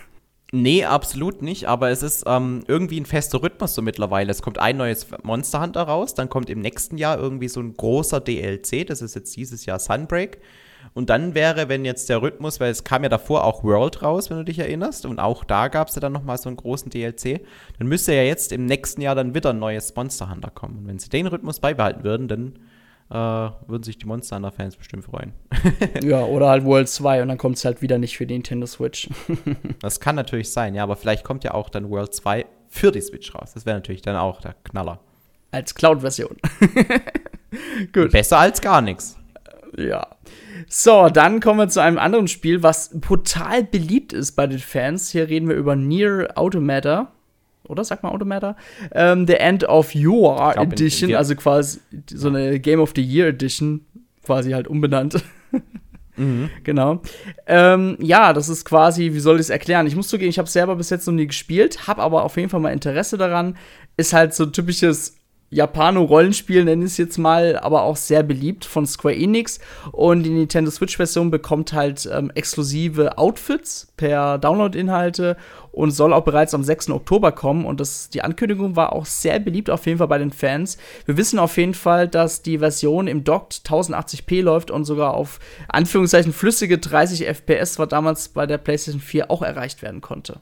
Nee, 0.51 0.87
absolut 0.87 1.43
nicht, 1.43 1.69
aber 1.69 1.91
es 1.91 2.03
ist 2.03 2.25
ähm, 2.27 2.65
irgendwie 2.69 2.99
ein 2.99 3.05
fester 3.05 3.43
Rhythmus 3.43 3.75
so 3.75 3.83
mittlerweile. 3.83 4.31
Es 4.31 4.41
kommt 4.41 4.59
ein 4.59 4.79
neues 4.79 5.09
Monster 5.23 5.61
Hunter 5.61 5.83
raus, 5.83 6.15
dann 6.15 6.31
kommt 6.31 6.49
im 6.49 6.61
nächsten 6.61 6.97
Jahr 6.97 7.19
irgendwie 7.19 7.49
so 7.49 7.61
ein 7.61 7.75
großer 7.75 8.21
DLC, 8.21 8.87
das 8.87 9.03
ist 9.03 9.15
jetzt 9.15 9.37
dieses 9.37 9.67
Jahr 9.67 9.79
Sunbreak. 9.79 10.39
Und 10.93 11.09
dann 11.09 11.35
wäre, 11.35 11.69
wenn 11.69 11.85
jetzt 11.85 12.09
der 12.09 12.21
Rhythmus, 12.21 12.59
weil 12.59 12.71
es 12.71 12.85
kam 12.85 13.03
ja 13.03 13.09
davor 13.09 13.45
auch 13.45 13.63
World 13.63 14.03
raus, 14.03 14.29
wenn 14.29 14.39
du 14.39 14.45
dich 14.45 14.59
erinnerst, 14.59 15.07
und 15.07 15.19
auch 15.19 15.45
da 15.45 15.69
gab 15.69 15.89
es 15.89 15.95
ja 15.95 16.01
dann 16.01 16.13
nochmal 16.13 16.39
so 16.39 16.49
einen 16.49 16.57
großen 16.57 16.91
DLC, 16.91 17.41
dann 17.79 17.87
müsste 17.87 18.13
ja 18.13 18.23
jetzt 18.23 18.53
im 18.53 18.67
nächsten 18.67 19.01
Jahr 19.01 19.15
dann 19.15 19.35
wieder 19.35 19.51
ein 19.51 19.59
neues 19.59 19.95
Monster 19.95 20.31
Hunter 20.31 20.51
kommen. 20.51 20.79
Und 20.79 20.89
wenn 20.89 20.99
sie 20.99 21.09
den 21.09 21.27
Rhythmus 21.27 21.61
beibehalten 21.61 22.03
würden, 22.03 22.29
dann 22.29 22.55
äh, 23.11 23.15
würden 23.67 23.83
sich 23.83 23.99
die 23.99 24.07
Monster 24.07 24.37
Hunter-Fans 24.37 24.77
bestimmt 24.77 25.05
freuen. 25.05 25.33
ja, 26.03 26.25
oder 26.25 26.49
halt 26.49 26.65
World 26.65 26.89
2 26.89 27.23
und 27.23 27.29
dann 27.29 27.39
kommt 27.39 27.57
es 27.57 27.65
halt 27.65 27.83
wieder 27.83 27.99
nicht 27.99 28.17
für 28.17 28.27
die 28.27 28.35
Nintendo 28.35 28.67
Switch. 28.67 29.09
das 29.81 30.01
kann 30.01 30.17
natürlich 30.17 30.53
sein, 30.53 30.75
ja, 30.75 30.83
aber 30.83 30.97
vielleicht 30.97 31.25
kommt 31.25 31.45
ja 31.45 31.55
auch 31.55 31.69
dann 31.69 31.91
World 31.91 32.15
2 32.15 32.47
für 32.69 32.93
die 32.93 33.01
Switch 33.01 33.35
raus. 33.35 33.53
Das 33.55 33.67
wäre 33.67 33.77
natürlich 33.77 34.03
dann 34.03 34.17
auch 34.17 34.41
der 34.41 34.55
Knaller. 34.65 35.01
Als 35.51 35.75
Cloud-Version. 35.75 36.37
Besser 38.13 38.39
als 38.39 38.61
gar 38.61 38.81
nichts. 38.81 39.17
Ja. 39.77 40.07
So, 40.69 41.09
dann 41.09 41.41
kommen 41.41 41.59
wir 41.59 41.69
zu 41.69 41.81
einem 41.81 41.99
anderen 41.99 42.29
Spiel, 42.29 42.63
was 42.63 42.91
total 43.01 43.65
beliebt 43.65 44.13
ist 44.13 44.33
bei 44.33 44.47
den 44.47 44.59
Fans. 44.59 45.11
Hier 45.11 45.29
reden 45.29 45.49
wir 45.49 45.57
über 45.57 45.77
Nier 45.77 46.29
Automata. 46.37 47.13
Oder 47.69 47.85
sagt 47.85 48.03
man 48.03 48.13
Automata? 48.13 48.57
Ähm, 48.93 49.27
The 49.27 49.35
End 49.35 49.65
of 49.65 49.95
Your 49.95 50.55
Edition, 50.57 51.15
also 51.15 51.37
quasi 51.37 51.79
so 52.09 52.29
eine 52.29 52.59
Game 52.59 52.81
of 52.81 52.93
the 52.97 53.03
Year 53.03 53.29
Edition, 53.29 53.87
quasi 54.25 54.51
halt 54.53 54.69
umbenannt. 54.69 55.23
Mhm. 56.17 56.51
Genau. 56.65 57.01
Ähm, 57.47 57.97
ja, 57.99 58.35
das 58.35 58.51
ist 58.51 58.67
quasi, 58.67 59.15
wie 59.15 59.21
soll 59.21 59.37
ich 59.37 59.43
es 59.43 59.51
erklären? 59.51 59.87
Ich 59.87 59.97
muss 59.97 60.09
zugeben, 60.09 60.29
ich 60.29 60.39
habe 60.39 60.51
selber 60.51 60.77
bis 60.77 60.91
jetzt 60.91 61.07
noch 61.07 61.15
nie 61.15 61.27
gespielt, 61.27 61.87
habe 61.87 62.03
aber 62.03 62.25
auf 62.25 62.37
jeden 62.37 62.51
Fall 62.51 62.61
mal 62.61 62.73
Interesse 62.73 63.17
daran. 63.17 63.57
Ist 63.97 64.13
halt 64.13 64.35
so 64.35 64.45
typisches 64.45 65.20
Japano-Rollenspiel, 65.51 66.65
nenne 66.65 66.85
ich 66.85 66.93
es 66.93 66.97
jetzt 66.97 67.19
mal, 67.19 67.59
aber 67.59 67.83
auch 67.83 67.97
sehr 67.97 68.23
beliebt 68.23 68.65
von 68.65 68.87
Square 68.87 69.17
Enix. 69.17 69.59
Und 69.91 70.23
die 70.23 70.31
Nintendo 70.31 70.71
Switch-Version 70.71 71.31
bekommt 71.31 71.73
halt 71.73 72.09
ähm, 72.13 72.31
exklusive 72.35 73.19
Outfits 73.19 73.93
per 73.97 74.39
Download-Inhalte 74.39 75.37
und 75.73 75.91
soll 75.91 76.13
auch 76.13 76.25
bereits 76.25 76.55
am 76.55 76.63
6. 76.63 76.91
Oktober 76.91 77.33
kommen. 77.33 77.65
Und 77.65 77.81
das, 77.81 78.11
die 78.11 78.23
Ankündigung 78.23 78.77
war 78.77 78.93
auch 78.93 79.07
sehr 79.07 79.41
beliebt 79.41 79.71
auf 79.71 79.87
jeden 79.87 79.99
Fall 79.99 80.09
bei 80.09 80.19
den 80.19 80.33
Fans. 80.33 80.79
Wir 81.05 81.17
wissen 81.17 81.41
auf 81.41 81.57
jeden 81.57 81.75
Fall, 81.75 82.07
dass 82.07 82.43
die 82.43 82.59
Version 82.59 83.09
im 83.09 83.25
Docked 83.25 83.63
1080p 83.67 84.43
läuft 84.43 84.71
und 84.71 84.85
sogar 84.85 85.15
auf 85.15 85.41
Anführungszeichen 85.69 86.33
flüssige 86.33 86.79
30 86.79 87.27
FPS, 87.27 87.79
was 87.79 87.89
damals 87.89 88.29
bei 88.29 88.47
der 88.47 88.59
PlayStation 88.59 89.01
4 89.01 89.31
auch 89.31 89.43
erreicht 89.43 89.83
werden 89.83 90.01
konnte. 90.01 90.41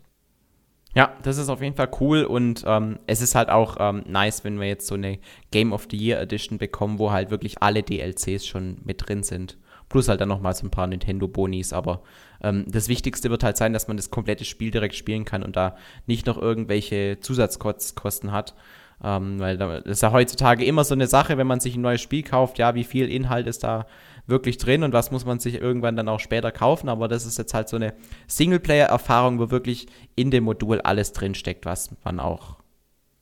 Ja, 0.98 1.12
das 1.22 1.38
ist 1.38 1.48
auf 1.48 1.62
jeden 1.62 1.76
Fall 1.76 1.88
cool 2.00 2.24
und 2.24 2.64
ähm, 2.66 2.98
es 3.06 3.20
ist 3.20 3.36
halt 3.36 3.50
auch 3.50 3.76
ähm, 3.78 4.02
nice, 4.08 4.42
wenn 4.42 4.58
wir 4.58 4.66
jetzt 4.66 4.88
so 4.88 4.96
eine 4.96 5.20
Game 5.52 5.72
of 5.72 5.86
the 5.88 5.96
Year 5.96 6.20
Edition 6.20 6.58
bekommen, 6.58 6.98
wo 6.98 7.12
halt 7.12 7.30
wirklich 7.30 7.62
alle 7.62 7.84
DLCs 7.84 8.44
schon 8.44 8.78
mit 8.82 9.06
drin 9.06 9.22
sind. 9.22 9.58
Plus 9.88 10.08
halt 10.08 10.20
dann 10.20 10.28
nochmal 10.28 10.54
so 10.54 10.66
ein 10.66 10.72
paar 10.72 10.88
Nintendo-Bonis, 10.88 11.72
aber 11.72 12.02
ähm, 12.42 12.64
das 12.66 12.88
Wichtigste 12.88 13.30
wird 13.30 13.44
halt 13.44 13.56
sein, 13.56 13.72
dass 13.72 13.86
man 13.86 13.96
das 13.96 14.10
komplette 14.10 14.44
Spiel 14.44 14.72
direkt 14.72 14.96
spielen 14.96 15.24
kann 15.24 15.44
und 15.44 15.54
da 15.54 15.76
nicht 16.08 16.26
noch 16.26 16.36
irgendwelche 16.36 17.18
Zusatzkosten 17.20 18.32
hat. 18.32 18.56
Ähm, 19.00 19.38
weil 19.38 19.56
das 19.56 19.84
ist 19.84 20.02
ja 20.02 20.10
heutzutage 20.10 20.64
immer 20.64 20.82
so 20.82 20.94
eine 20.94 21.06
Sache, 21.06 21.38
wenn 21.38 21.46
man 21.46 21.60
sich 21.60 21.76
ein 21.76 21.82
neues 21.82 22.00
Spiel 22.00 22.24
kauft, 22.24 22.58
ja, 22.58 22.74
wie 22.74 22.82
viel 22.82 23.08
Inhalt 23.08 23.46
ist 23.46 23.62
da 23.62 23.86
wirklich 24.28 24.58
drin 24.58 24.82
und 24.82 24.92
was 24.92 25.10
muss 25.10 25.24
man 25.24 25.40
sich 25.40 25.60
irgendwann 25.60 25.96
dann 25.96 26.08
auch 26.08 26.20
später 26.20 26.52
kaufen. 26.52 26.88
Aber 26.88 27.08
das 27.08 27.26
ist 27.26 27.38
jetzt 27.38 27.54
halt 27.54 27.68
so 27.68 27.76
eine 27.76 27.94
Singleplayer-Erfahrung, 28.26 29.38
wo 29.38 29.50
wirklich 29.50 29.86
in 30.14 30.30
dem 30.30 30.44
Modul 30.44 30.80
alles 30.80 31.12
drinsteckt, 31.12 31.66
was 31.66 31.90
man 32.04 32.20
auch 32.20 32.56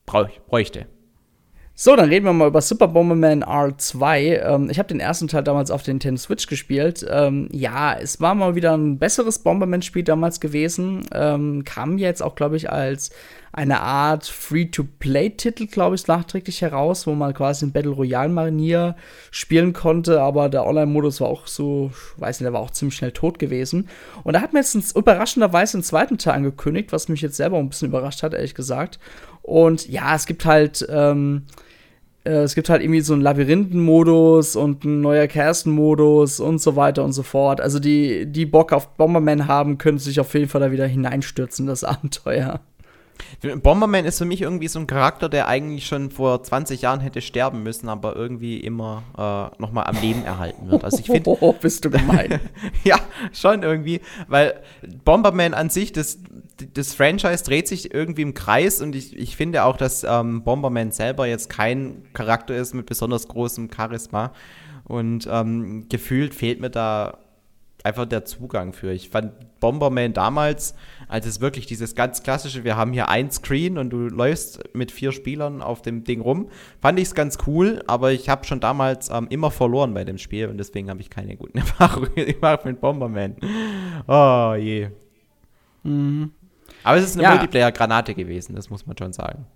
bräuchte. 0.05 0.87
So, 1.79 1.95
dann 1.95 2.09
reden 2.09 2.25
wir 2.25 2.33
mal 2.33 2.49
über 2.49 2.63
Super 2.63 2.89
Bomberman 2.89 3.45
R2. 3.45 4.43
Ähm, 4.43 4.71
ich 4.71 4.79
habe 4.79 4.89
den 4.89 4.99
ersten 4.99 5.29
Teil 5.29 5.43
damals 5.43 5.71
auf 5.71 5.83
den 5.83 5.97
Nintendo 5.97 6.19
Switch 6.19 6.47
gespielt. 6.47 7.07
Ähm, 7.07 7.51
ja, 7.53 7.93
es 7.93 8.19
war 8.19 8.35
mal 8.35 8.55
wieder 8.55 8.75
ein 8.75 8.99
besseres 8.99 9.41
Bomberman-Spiel 9.41 10.03
damals 10.03 10.41
gewesen. 10.41 11.07
Ähm, 11.13 11.65
kam 11.67 11.99
jetzt 11.99 12.23
auch, 12.23 12.35
glaube 12.35 12.57
ich, 12.57 12.73
als 12.73 13.11
eine 13.57 13.81
Art 13.81 14.27
Free-to-Play-Titel, 14.27 15.67
glaube 15.67 15.95
ich, 15.95 16.07
nachträglich 16.07 16.61
heraus, 16.61 17.07
wo 17.07 17.15
man 17.15 17.33
quasi 17.33 17.65
in 17.65 17.73
Battle 17.73 17.93
Royale-Manier 17.93 18.97
spielen 19.31 19.73
konnte, 19.73 20.21
aber 20.21 20.51
der 20.51 20.67
Online-Modus 20.67 21.23
war 21.23 21.29
auch 21.29 21.47
so, 21.47 21.91
ich 21.91 22.21
weiß 22.21 22.39
nicht, 22.39 22.45
der 22.45 22.53
war 22.53 22.61
auch 22.61 22.71
ziemlich 22.71 22.97
schnell 22.97 23.13
tot 23.13 23.39
gewesen. 23.39 23.89
Und 24.25 24.35
da 24.35 24.43
hat 24.43 24.53
mir 24.53 24.61
jetzt 24.61 24.95
überraschenderweise 24.95 25.79
einen 25.79 25.85
zweiten 25.85 26.19
Teil 26.19 26.35
angekündigt, 26.35 26.93
was 26.93 27.09
mich 27.09 27.23
jetzt 27.23 27.39
selber 27.39 27.59
ein 27.59 27.71
bisschen 27.71 27.89
überrascht 27.89 28.23
hat, 28.23 28.35
ehrlich 28.35 28.55
gesagt. 28.55 28.99
Und 29.41 29.89
ja, 29.89 30.15
es 30.15 30.27
gibt 30.27 30.45
halt, 30.45 30.87
ähm, 30.91 31.45
äh, 32.25 32.43
es 32.43 32.55
gibt 32.55 32.69
halt 32.69 32.83
irgendwie 32.83 33.01
so 33.01 33.15
einen 33.15 33.23
Labyrinthenmodus 33.23 34.55
und 34.57 34.85
ein 34.85 35.01
neuer 35.01 35.29
Kerstenmodus 35.29 36.41
und 36.41 36.61
so 36.61 36.77
weiter 36.77 37.05
und 37.05 37.13
so 37.13 37.23
fort. 37.23 37.63
Also 37.63 37.79
die, 37.79 38.27
die 38.27 38.45
Bock 38.45 38.75
auf 38.75 38.97
Bomberman 38.97 39.49
haben, 39.49 39.79
können 39.79 39.99
sich 39.99 40.21
auf 40.21 40.35
jeden 40.35 40.49
Fall 40.49 40.61
da 40.61 40.71
wieder 40.71 40.87
hineinstürzen, 40.87 41.67
das 41.67 41.85
Abenteuer. 41.85 42.61
Bomberman 43.63 44.05
ist 44.05 44.19
für 44.19 44.25
mich 44.25 44.43
irgendwie 44.43 44.69
so 44.69 44.79
ein 44.79 44.87
Charakter, 44.87 45.29
der 45.29 45.49
eigentlich 45.49 45.87
schon 45.87 46.11
vor 46.11 46.43
20 46.43 46.83
Jahren 46.83 47.01
hätte 47.01 47.21
sterben 47.21 47.63
müssen, 47.63 47.89
aber 47.89 48.17
irgendwie 48.17 48.59
immer 48.59 49.03
äh, 49.17 49.61
nochmal 49.61 49.85
am 49.85 50.01
Leben 50.01 50.25
erhalten 50.25 50.71
wird. 50.71 50.85
Also 50.85 50.99
ich 50.99 51.07
finde. 51.07 51.31
Oh, 51.41 51.53
bist 51.61 51.85
du 51.85 51.91
gemein. 51.91 52.41
ja, 52.85 52.99
schon 53.33 53.63
irgendwie, 53.63 54.01
weil 54.29 54.61
Bomberman 55.05 55.55
an 55.55 55.71
sich, 55.71 55.93
das, 55.93 56.19
das 56.75 56.95
Franchise 56.95 57.45
dreht 57.45 57.69
sich 57.69 57.93
irgendwie 57.93 58.23
im 58.23 58.35
Kreis 58.35 58.81
und 58.81 58.95
ich, 58.95 59.17
ich 59.17 59.37
finde 59.37 59.65
auch, 59.65 59.77
dass 59.77 60.05
ähm, 60.05 60.43
Bomberman 60.43 60.93
selber 60.93 61.27
jetzt 61.27 61.51
kein 61.51 62.03
Charakter 62.13 62.57
ist 62.57 62.75
mit 62.75 62.87
besonders 62.87 63.29
großem 63.29 63.71
Charisma. 63.75 64.33
Und 64.85 65.29
ähm, 65.31 65.89
gefühlt 65.89 66.33
fehlt 66.33 66.61
mir 66.61 66.71
da 66.71 67.19
einfach 67.87 68.07
der 68.07 68.25
Zugang 68.25 68.73
für. 68.73 68.93
Ich 68.93 69.11
fand 69.11 69.33
Bomberman 69.61 70.13
damals, 70.13 70.75
als 71.09 71.27
es 71.27 71.41
wirklich 71.41 71.67
dieses 71.67 71.95
ganz 71.95 72.23
klassische, 72.23 72.65
wir 72.65 72.77
haben 72.77 72.93
hier 72.93 73.09
ein 73.09 73.31
Screen 73.31 73.79
und 73.79 73.91
du 73.91 74.09
läufst 74.09 74.75
mit 74.75 74.91
vier 74.91 75.13
Spielern 75.13 75.63
auf 75.63 75.83
dem 75.83 76.05
Ding 76.05 76.21
rum, 76.21 76.49
fand 76.81 76.99
ich 76.99 77.07
es 77.07 77.15
ganz 77.15 77.39
cool, 77.47 77.83
aber 77.87 78.13
ich 78.13 78.29
habe 78.29 78.45
schon 78.45 78.61
damals 78.61 79.11
ähm, 79.11 79.27
immer 79.31 79.51
verloren 79.51 79.95
bei 79.95 80.05
dem 80.05 80.19
Spiel 80.19 80.49
und 80.49 80.59
deswegen 80.59 80.91
habe 80.91 81.01
ich 81.01 81.11
keine 81.11 81.37
guten 81.37 81.59
Erfahrungen 81.59 82.15
gemacht 82.15 82.65
mit 82.65 82.81
Bomberman. 82.81 83.37
Oh 84.07 84.55
je. 84.59 84.89
Mhm. 85.83 86.33
Aber 86.83 86.99
es 86.99 87.05
ist 87.05 87.15
eine 87.15 87.25
ja. 87.25 87.31
Multiplayer-Granate 87.31 88.15
gewesen, 88.15 88.55
das 88.55 88.71
muss 88.71 88.87
man 88.87 88.97
schon 88.97 89.13
sagen. 89.13 89.47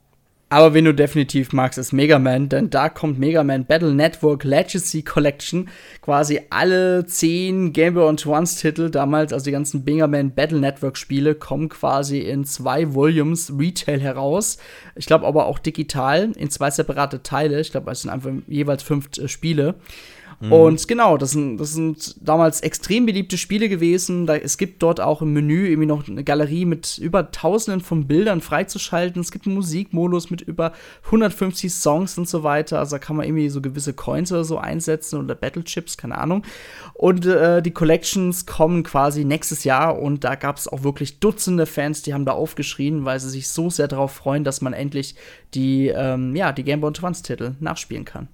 Aber 0.53 0.75
wen 0.75 0.85
du 0.85 0.93
definitiv 0.93 1.53
magst, 1.53 1.79
ist 1.79 1.93
Mega 1.93 2.19
Man, 2.19 2.49
denn 2.49 2.71
da 2.71 2.89
kommt 2.89 3.21
Mega 3.21 3.45
Man 3.45 3.67
Battle 3.67 3.95
Network 3.95 4.43
Legacy 4.43 5.03
Collection. 5.03 5.69
Quasi 6.03 6.41
alle 6.51 7.07
zehn 7.07 7.73
Game 7.73 7.95
Boy 7.95 8.09
Advance 8.09 8.61
Titel 8.61 8.91
damals, 8.91 9.33
also 9.33 9.45
die 9.45 9.53
ganzen 9.53 9.85
Mega 9.85 10.09
Man 10.09 10.33
Battle 10.33 10.59
Network 10.59 10.97
Spiele, 10.97 11.37
kommen 11.37 11.69
quasi 11.69 12.19
in 12.19 12.45
zwei 12.45 12.93
Volumes 12.93 13.53
Retail 13.57 14.01
heraus. 14.01 14.59
Ich 14.97 15.07
glaube 15.07 15.25
aber 15.25 15.47
auch 15.47 15.61
digital 15.61 16.33
in 16.37 16.51
zwei 16.51 16.73
separate 16.73 17.23
Teile. 17.23 17.61
Ich 17.61 17.71
glaube, 17.71 17.89
es 17.93 18.03
sind 18.03 18.11
einfach 18.11 18.33
jeweils 18.49 18.83
fünf 18.83 19.09
äh, 19.19 19.29
Spiele. 19.29 19.77
Mhm. 20.41 20.53
Und 20.53 20.89
genau, 20.89 21.19
das 21.19 21.33
sind, 21.33 21.59
das 21.59 21.75
sind 21.75 22.17
damals 22.27 22.63
extrem 22.63 23.05
beliebte 23.05 23.37
Spiele 23.37 23.69
gewesen. 23.69 24.27
Da, 24.27 24.37
es 24.37 24.57
gibt 24.57 24.83
dort 24.83 24.99
auch 24.99 25.21
im 25.21 25.35
Menü 25.35 25.69
irgendwie 25.69 25.87
noch 25.87 26.09
eine 26.09 26.25
Galerie 26.25 26.65
mit 26.65 26.97
über 26.97 27.31
tausenden 27.31 27.83
von 27.83 28.07
Bildern 28.07 28.41
freizuschalten. 28.41 29.21
Es 29.21 29.33
gibt 29.33 29.47
einen 29.47 29.55
Musikmodus 29.55 30.31
mit 30.31 30.41
über 30.41 30.73
150 31.05 31.73
Songs 31.73 32.17
und 32.17 32.27
so 32.27 32.43
weiter. 32.43 32.79
Also 32.79 32.97
da 32.97 32.99
kann 32.99 33.17
man 33.17 33.27
irgendwie 33.27 33.51
so 33.51 33.61
gewisse 33.61 33.93
Coins 33.93 34.33
oder 34.33 34.45
so 34.45 34.57
einsetzen 34.57 35.21
oder 35.21 35.35
Battle 35.35 35.63
Chips, 35.63 35.99
keine 35.99 36.17
Ahnung. 36.17 36.43
Und 36.95 37.27
äh, 37.27 37.61
die 37.61 37.73
Collections 37.73 38.47
kommen 38.47 38.83
quasi 38.83 39.27
nächstes 39.27 39.65
Jahr 39.65 39.99
und 39.99 40.25
da 40.25 40.37
gab 40.37 40.57
es 40.57 40.69
auch 40.69 40.83
wirklich 40.83 41.21
Dutzende 41.21 41.67
Fans, 41.67 42.03
die 42.03 42.15
haben 42.15 42.25
da 42.25 42.33
aufgeschrien, 42.33 43.05
weil 43.05 43.21
sie 43.21 43.29
sich 43.29 43.49
so 43.49 43.69
sehr 43.69 43.89
darauf 43.89 44.13
freuen, 44.13 44.45
dass 44.45 44.63
man 44.63 44.73
endlich 44.73 45.17
die, 45.55 45.89
ähm, 45.89 46.35
ja, 46.35 46.53
die 46.53 46.65
Game 46.65 46.81
Boy 46.81 46.89
Advance 46.89 47.23
Titel 47.23 47.55
nachspielen 47.61 48.05
kann. 48.05 48.29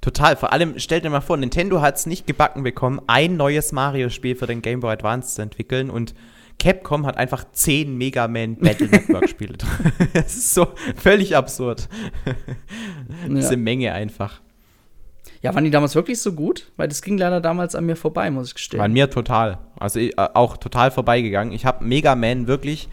Total. 0.00 0.36
Vor 0.36 0.52
allem, 0.52 0.78
stellt 0.78 1.04
dir 1.04 1.10
mal 1.10 1.20
vor, 1.20 1.36
Nintendo 1.36 1.80
hat 1.80 1.96
es 1.96 2.06
nicht 2.06 2.26
gebacken 2.26 2.62
bekommen, 2.62 3.00
ein 3.06 3.36
neues 3.36 3.72
Mario-Spiel 3.72 4.36
für 4.36 4.46
den 4.46 4.62
Game 4.62 4.80
Boy 4.80 4.92
Advance 4.92 5.34
zu 5.34 5.42
entwickeln 5.42 5.90
und 5.90 6.14
Capcom 6.58 7.06
hat 7.06 7.16
einfach 7.16 7.44
zehn 7.52 7.96
Mega 7.96 8.28
Man 8.28 8.56
Battle 8.56 8.88
Network 8.88 9.28
Spiele 9.28 9.52
drin. 9.58 9.92
das 10.14 10.36
ist 10.36 10.54
so 10.54 10.68
völlig 10.96 11.36
absurd. 11.36 11.88
Diese 13.28 13.54
ja. 13.54 13.56
Menge 13.56 13.92
einfach. 13.92 14.40
Ja, 15.42 15.54
waren 15.54 15.64
die 15.64 15.70
damals 15.70 15.94
wirklich 15.94 16.20
so 16.20 16.32
gut? 16.32 16.72
Weil 16.76 16.88
das 16.88 17.02
ging 17.02 17.18
leider 17.18 17.40
damals 17.40 17.74
an 17.74 17.84
mir 17.84 17.96
vorbei, 17.96 18.30
muss 18.30 18.48
ich 18.48 18.54
gestehen. 18.54 18.80
An 18.80 18.92
mir 18.92 19.10
total. 19.10 19.58
Also 19.78 20.00
äh, 20.00 20.12
auch 20.16 20.56
total 20.56 20.90
vorbeigegangen. 20.90 21.52
Ich 21.52 21.66
habe 21.66 21.84
Mega 21.84 22.14
Man 22.14 22.46
wirklich 22.46 22.88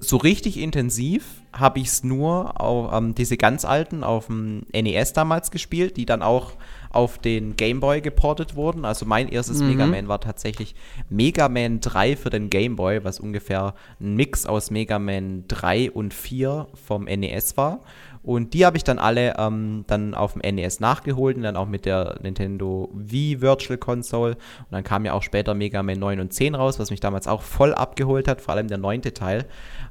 so 0.00 0.16
richtig 0.16 0.58
intensiv 0.58 1.42
habe 1.58 1.80
ich 1.80 1.88
es 1.88 2.04
nur 2.04 2.60
auf 2.60 2.92
ähm, 2.92 3.14
diese 3.14 3.36
ganz 3.36 3.64
alten 3.64 4.04
auf 4.04 4.26
dem 4.26 4.66
NES 4.72 5.12
damals 5.12 5.50
gespielt, 5.50 5.96
die 5.96 6.06
dann 6.06 6.22
auch 6.22 6.52
auf 6.90 7.18
den 7.18 7.56
Game 7.56 7.80
Boy 7.80 8.00
geportet 8.00 8.56
wurden. 8.56 8.84
Also 8.84 9.04
mein 9.06 9.28
erstes 9.28 9.60
mhm. 9.60 9.68
Mega 9.68 9.86
Man 9.86 10.08
war 10.08 10.20
tatsächlich 10.20 10.74
Mega 11.10 11.48
Man 11.48 11.80
3 11.80 12.16
für 12.16 12.30
den 12.30 12.50
Game 12.50 12.76
Boy, 12.76 13.04
was 13.04 13.20
ungefähr 13.20 13.74
ein 14.00 14.14
Mix 14.16 14.46
aus 14.46 14.70
Mega 14.70 14.98
Man 14.98 15.44
3 15.48 15.90
und 15.90 16.14
4 16.14 16.68
vom 16.86 17.04
NES 17.04 17.56
war. 17.56 17.80
Und 18.26 18.54
die 18.54 18.66
habe 18.66 18.76
ich 18.76 18.82
dann 18.82 18.98
alle 18.98 19.36
ähm, 19.38 19.84
dann 19.86 20.12
auf 20.14 20.32
dem 20.32 20.42
NES 20.56 20.80
nachgeholt 20.80 21.36
und 21.36 21.44
dann 21.44 21.54
auch 21.54 21.68
mit 21.68 21.86
der 21.86 22.18
Nintendo 22.20 22.90
Wii 22.92 23.40
Virtual 23.40 23.78
Console. 23.78 24.32
Und 24.32 24.72
dann 24.72 24.82
kam 24.82 25.04
ja 25.04 25.12
auch 25.12 25.22
später 25.22 25.54
Mega 25.54 25.84
Man 25.84 26.00
9 26.00 26.18
und 26.18 26.32
10 26.32 26.56
raus, 26.56 26.80
was 26.80 26.90
mich 26.90 26.98
damals 26.98 27.28
auch 27.28 27.42
voll 27.42 27.72
abgeholt 27.72 28.26
hat, 28.26 28.40
vor 28.40 28.54
allem 28.54 28.66
der 28.66 28.78
neunte 28.78 29.14
Teil. 29.14 29.46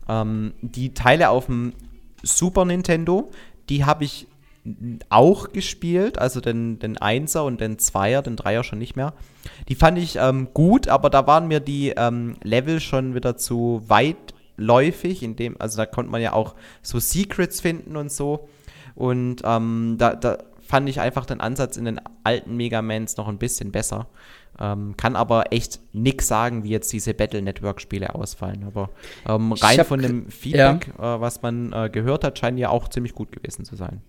Ähm, 0.09 0.53
die 0.61 0.93
Teile 0.93 1.29
auf 1.29 1.45
dem 1.45 1.71
Super 2.23 2.65
Nintendo, 2.65 3.31
die 3.69 3.85
habe 3.85 4.03
ich 4.03 4.27
auch 5.07 5.53
gespielt, 5.53 6.17
also 6.17 6.41
den, 6.41 6.77
den 6.79 6.97
Einser 6.97 7.45
und 7.45 7.61
den 7.61 7.79
Zweier, 7.79 8.21
den 8.21 8.35
Dreier 8.35 8.65
schon 8.65 8.79
nicht 8.79 8.97
mehr. 8.97 9.13
Die 9.69 9.75
fand 9.75 9.97
ich 9.97 10.17
ähm, 10.17 10.49
gut, 10.53 10.89
aber 10.89 11.09
da 11.09 11.25
waren 11.25 11.47
mir 11.47 11.61
die 11.61 11.93
ähm, 11.95 12.35
Level 12.43 12.81
schon 12.81 13.15
wieder 13.15 13.37
zu 13.37 13.81
weit 13.87 14.34
läufig, 14.57 15.23
in 15.23 15.35
dem, 15.35 15.59
also 15.59 15.77
da 15.77 15.85
konnte 15.85 16.11
man 16.11 16.21
ja 16.21 16.33
auch 16.33 16.55
so 16.81 16.99
Secrets 16.99 17.61
finden 17.61 17.97
und 17.97 18.11
so. 18.11 18.47
Und 18.95 19.41
ähm, 19.43 19.95
da, 19.97 20.15
da 20.15 20.37
fand 20.61 20.89
ich 20.89 20.99
einfach 20.99 21.25
den 21.25 21.41
Ansatz 21.41 21.77
in 21.77 21.85
den 21.85 22.01
alten 22.23 22.55
Megamans 22.55 23.17
noch 23.17 23.27
ein 23.27 23.37
bisschen 23.37 23.71
besser. 23.71 24.07
Ähm, 24.57 24.95
kann 24.95 25.15
aber 25.15 25.51
echt 25.51 25.79
nix 25.91 26.27
sagen, 26.27 26.63
wie 26.63 26.69
jetzt 26.69 26.91
diese 26.93 27.13
Battle 27.13 27.41
Network-Spiele 27.41 28.15
ausfallen. 28.15 28.63
Aber 28.63 28.89
ähm, 29.27 29.51
rein 29.51 29.79
hab, 29.79 29.87
von 29.87 30.01
dem 30.01 30.29
Feedback, 30.29 30.91
ja. 30.97 31.15
äh, 31.15 31.21
was 31.21 31.41
man 31.41 31.73
äh, 31.73 31.89
gehört 31.91 32.23
hat, 32.23 32.39
scheinen 32.39 32.57
ja 32.57 32.69
auch 32.69 32.87
ziemlich 32.87 33.13
gut 33.13 33.31
gewesen 33.31 33.65
zu 33.65 33.75
sein. 33.75 34.01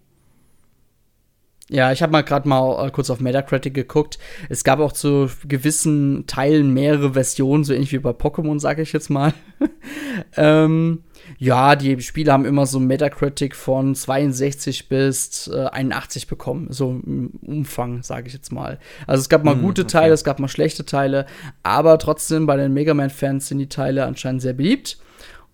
Ja, 1.69 1.91
ich 1.91 2.01
habe 2.01 2.13
mal 2.13 2.23
gerade 2.23 2.49
mal 2.49 2.87
äh, 2.87 2.91
kurz 2.93 3.11
auf 3.11 3.19
Metacritic 3.19 3.75
geguckt. 3.75 4.19
Es 4.49 4.63
gab 4.63 4.79
auch 4.79 4.93
zu 4.93 5.29
gewissen 5.49 6.25
Teilen 6.29 6.73
mehrere 6.73 7.15
Versionen, 7.15 7.65
so 7.65 7.73
ähnlich 7.73 7.93
wie 7.93 7.99
bei 7.99 8.11
Pokémon, 8.11 8.61
sage 8.61 8.83
ich 8.83 8.93
jetzt 8.93 9.11
mal. 9.11 9.35
ähm, 10.37 11.03
ja, 11.39 11.75
die 11.75 12.01
Spiele 12.01 12.33
haben 12.33 12.45
immer 12.45 12.67
so 12.67 12.79
Metacritic 12.79 13.57
von 13.57 13.97
62 13.97 14.89
bis 14.89 15.49
äh, 15.49 15.65
81 15.65 16.29
bekommen, 16.29 16.69
so 16.71 17.01
im 17.05 17.33
Umfang, 17.43 18.05
sage 18.05 18.29
ich 18.29 18.33
jetzt 18.33 18.53
mal. 18.53 18.79
Also 19.09 19.23
es 19.23 19.29
gab 19.29 19.43
mal 19.43 19.57
mm, 19.57 19.63
gute 19.63 19.83
okay. 19.83 19.91
Teile, 19.91 20.15
es 20.15 20.23
gab 20.23 20.39
mal 20.39 20.47
schlechte 20.47 20.85
Teile, 20.85 21.27
aber 21.65 21.99
trotzdem 21.99 22.47
bei 22.47 22.57
den 22.57 22.75
Mega 22.75 22.95
Man-Fans 22.95 23.49
sind 23.49 23.59
die 23.59 23.69
Teile 23.69 24.05
anscheinend 24.05 24.41
sehr 24.41 24.53
beliebt. 24.53 24.99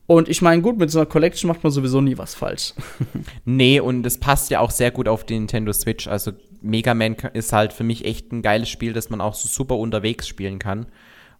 Und 0.07 0.29
ich 0.29 0.43
meine, 0.43 0.63
gut, 0.63 0.79
mit 0.79 0.91
so 0.91 0.99
einer 0.99 1.07
Collection 1.07 1.49
macht 1.49 1.63
man 1.63 1.73
sowieso 1.73 2.01
nie 2.01 2.19
was 2.19 2.35
falsch. 2.35 2.75
nee, 3.45 3.81
und 3.81 4.05
es 4.05 4.19
passt 4.19 4.51
ja 4.51 4.61
auch 4.61 4.71
sehr 4.71 4.91
gut 4.91 5.09
auf 5.09 5.25
die 5.25 5.35
Nintendo 5.35 5.73
Switch. 5.73 6.09
Also 6.09 6.33
Mega 6.61 6.95
Man 6.95 7.17
ist 7.33 7.53
halt 7.53 7.73
für 7.73 7.85
mich 7.85 8.05
echt 8.05 8.33
ein 8.33 8.43
geiles 8.43 8.69
Spiel, 8.69 8.93
das 8.93 9.11
man 9.11 9.21
auch 9.21 9.35
so 9.35 9.49
super 9.49 9.77
unterwegs 9.77 10.27
spielen 10.27 10.59
kann. 10.59 10.87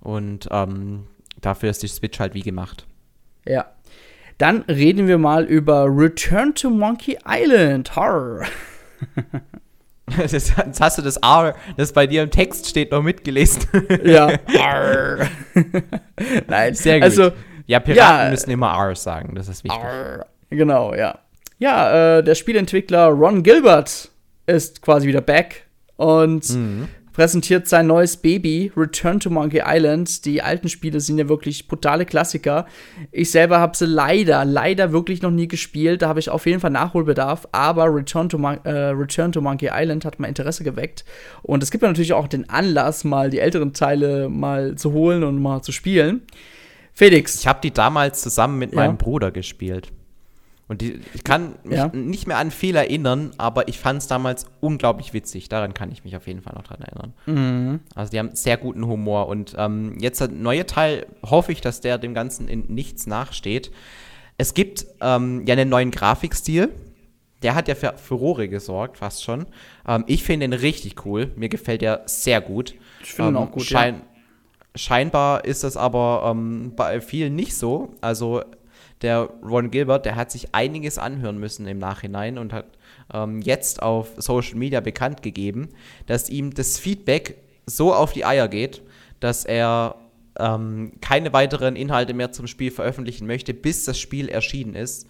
Und 0.01 0.49
ähm, 0.51 1.07
dafür 1.41 1.71
ist 1.71 1.83
die 1.83 1.89
Switch 1.89 2.19
halt 2.19 2.35
wie 2.35 2.43
gemacht. 2.43 2.87
Ja. 3.47 3.67
Dann 4.39 4.63
reden 4.63 5.07
wir 5.07 5.19
mal 5.19 5.45
über 5.45 5.87
Return 5.89 6.55
to 6.55 6.71
Monkey 6.71 7.19
Island. 7.27 7.95
Horror. 7.95 8.47
Jetzt 10.19 10.57
hast 10.81 10.99
du 10.99 11.03
das 11.03 11.17
R, 11.19 11.55
das 11.77 11.93
bei 11.93 12.07
dir 12.07 12.23
im 12.23 12.31
Text 12.31 12.69
steht, 12.69 12.91
noch 12.91 13.03
mitgelesen. 13.03 13.63
ja. 14.05 14.33
Nein, 16.49 16.75
sehr 16.75 16.97
gut. 16.97 17.05
Also, 17.05 17.33
ja, 17.73 17.81
Piraten 17.81 18.25
ja, 18.25 18.31
müssen 18.31 18.51
immer 18.51 18.75
R 18.77 18.95
sagen, 18.95 19.35
das 19.35 19.49
ist 19.49 19.65
wichtig. 19.65 19.83
R, 19.83 20.27
genau, 20.51 20.95
ja. 20.95 21.19
Ja, 21.59 22.19
äh, 22.19 22.25
der 22.25 22.35
Spielentwickler 22.35 23.07
Ron 23.07 23.43
Gilbert 23.43 24.11
ist 24.47 24.83
quasi 24.83 25.07
wieder 25.07 25.21
back 25.21 25.65
und 25.97 26.51
mhm. 26.51 26.89
präsentiert 27.13 27.69
sein 27.69 27.87
neues 27.87 28.17
Baby, 28.17 28.73
Return 28.77 29.21
to 29.21 29.31
Monkey 29.31 29.63
Island. 29.65 30.25
Die 30.25 30.43
alten 30.43 30.69
Spiele 30.69 31.01
sind 31.01 31.19
ja 31.19 31.29
wirklich 31.29 31.69
brutale 31.69 32.05
Klassiker. 32.05 32.67
Ich 33.11 33.31
selber 33.31 33.61
habe 33.61 33.77
sie 33.77 33.87
leider, 33.87 34.45
leider 34.45 34.93
wirklich 34.93 35.23
noch 35.23 35.31
nie 35.31 35.47
gespielt. 35.49 36.03
Da 36.03 36.09
habe 36.09 36.19
ich 36.19 36.29
auf 36.29 36.45
jeden 36.47 36.61
Fall 36.61 36.71
Nachholbedarf. 36.71 37.47
Aber 37.53 37.95
Return 37.95 38.29
to, 38.29 38.39
Mon 38.39 38.59
äh, 38.65 38.89
Return 38.89 39.33
to 39.33 39.41
Monkey 39.41 39.71
Island 39.73 40.05
hat 40.05 40.19
mein 40.19 40.31
Interesse 40.31 40.65
geweckt. 40.65 41.05
Und 41.43 41.63
es 41.63 41.71
gibt 41.71 41.85
natürlich 41.85 42.13
auch 42.13 42.29
den 42.29 42.51
Anlass, 42.51 43.05
mal 43.05 43.31
die 43.31 43.39
älteren 43.39 43.73
Teile 43.73 44.29
mal 44.29 44.75
zu 44.75 44.93
holen 44.93 45.23
und 45.23 45.41
mal 45.41 45.63
zu 45.63 45.73
spielen. 45.73 46.23
Felix. 46.93 47.41
Ich 47.41 47.47
habe 47.47 47.61
die 47.63 47.71
damals 47.71 48.23
zusammen 48.23 48.59
mit 48.59 48.73
ja. 48.73 48.77
meinem 48.77 48.99
Bruder 48.99 49.31
gespielt. 49.31 49.93
Und 50.69 50.81
die, 50.81 51.01
ich 51.13 51.23
kann 51.23 51.57
mich 51.65 51.77
ja. 51.77 51.89
nicht 51.89 52.27
mehr 52.27 52.39
an 52.39 52.51
viel 52.51 52.77
erinnern, 52.77 53.33
aber 53.37 53.69
ich 53.69 53.79
fand 53.79 54.01
es 54.01 54.09
damals 54.09 54.47
unglaublich 54.61 55.13
witzig. 55.13 55.51
Daran 55.51 55.75
kann 55.75 55.93
ich 55.93 56.03
mich 56.05 56.17
auf 56.17 56.27
jeden 56.27 56.41
Fall 56.41 56.55
noch 56.55 56.63
dran 56.63 56.81
erinnern. 56.81 57.13
Mhm. 57.27 57.81
Also 57.95 58.13
die 58.13 58.19
haben 58.19 58.35
sehr 58.35 58.57
guten 58.57 58.87
Humor. 58.87 59.29
Und 59.29 59.55
ähm, 59.59 59.99
jetzt 60.01 60.21
der 60.21 60.29
neue 60.29 60.65
Teil, 60.65 61.07
hoffe 61.23 61.53
ich, 61.53 61.61
dass 61.61 61.81
der 61.83 61.99
dem 61.99 62.15
Ganzen 62.15 62.49
in 62.49 62.65
nichts 62.69 63.07
nachsteht. 63.07 63.71
Es 64.39 64.55
gibt 64.55 64.87
ähm, 65.03 65.45
ja 65.47 65.53
einen 65.53 65.69
neuen 65.69 65.91
Grafikstil. 65.91 66.71
Der 67.43 67.55
hat 67.55 67.69
ja 67.69 67.75
für 67.75 67.95
Furore 67.99 68.49
gesorgt, 68.49 68.99
fast 68.99 69.25
schon. 69.25 69.47
Ähm, 69.87 70.05
ich 70.07 70.23
finde 70.23 70.47
ihn 70.47 70.53
richtig 70.53 71.05
cool. 71.05 71.33
Mir 71.37 71.49
gefällt 71.49 71.83
er 71.83 72.03
sehr 72.07 72.41
gut. 72.41 72.75
Ich 73.03 73.13
finde 73.13 73.33
ihn 73.33 73.37
ähm, 73.37 73.43
auch 73.43 73.51
gut, 73.51 73.65
schein 73.65 73.97
ja. 73.97 74.12
Scheinbar 74.75 75.45
ist 75.45 75.65
das 75.65 75.77
aber 75.77 76.31
ähm, 76.31 76.73
bei 76.75 77.01
vielen 77.01 77.35
nicht 77.37 77.55
so. 77.57 77.95
Also 78.01 78.43
der 79.03 79.29
Ron 79.43 79.71
Gilbert, 79.71 80.07
der 80.07 80.17
hat 80.17 80.31
sich 80.31 80.55
einiges 80.55 80.97
anhören 80.97 81.39
müssen 81.39 81.67
im 81.67 81.79
Nachhinein 81.79 82.39
und 82.39 82.53
hat 82.53 82.67
ähm, 83.13 83.43
jetzt 83.43 83.83
auf 83.83 84.11
Social 84.17 84.57
Media 84.57 84.81
bekannt 84.81 85.23
gegeben, 85.23 85.69
dass 86.07 86.31
ihm 86.31 86.55
das 86.55 86.79
Feedback 86.79 87.37
so 87.67 87.95
auf 87.95 88.13
die 88.13 88.25
Eier 88.25 88.49
geht, 88.49 88.83
dass 89.21 89.45
er 89.45 89.97
ähm, 90.39 90.93
keine 91.01 91.33
weiteren 91.33 91.77
Inhalte 91.77 92.15
mehr 92.15 92.33
zum 92.33 92.47
Spiel 92.47 92.71
veröffentlichen 92.71 93.27
möchte, 93.27 93.55
bis 93.55 93.85
das 93.85 93.99
Spiel 93.99 94.29
erschienen 94.29 94.75
ist. 94.75 95.07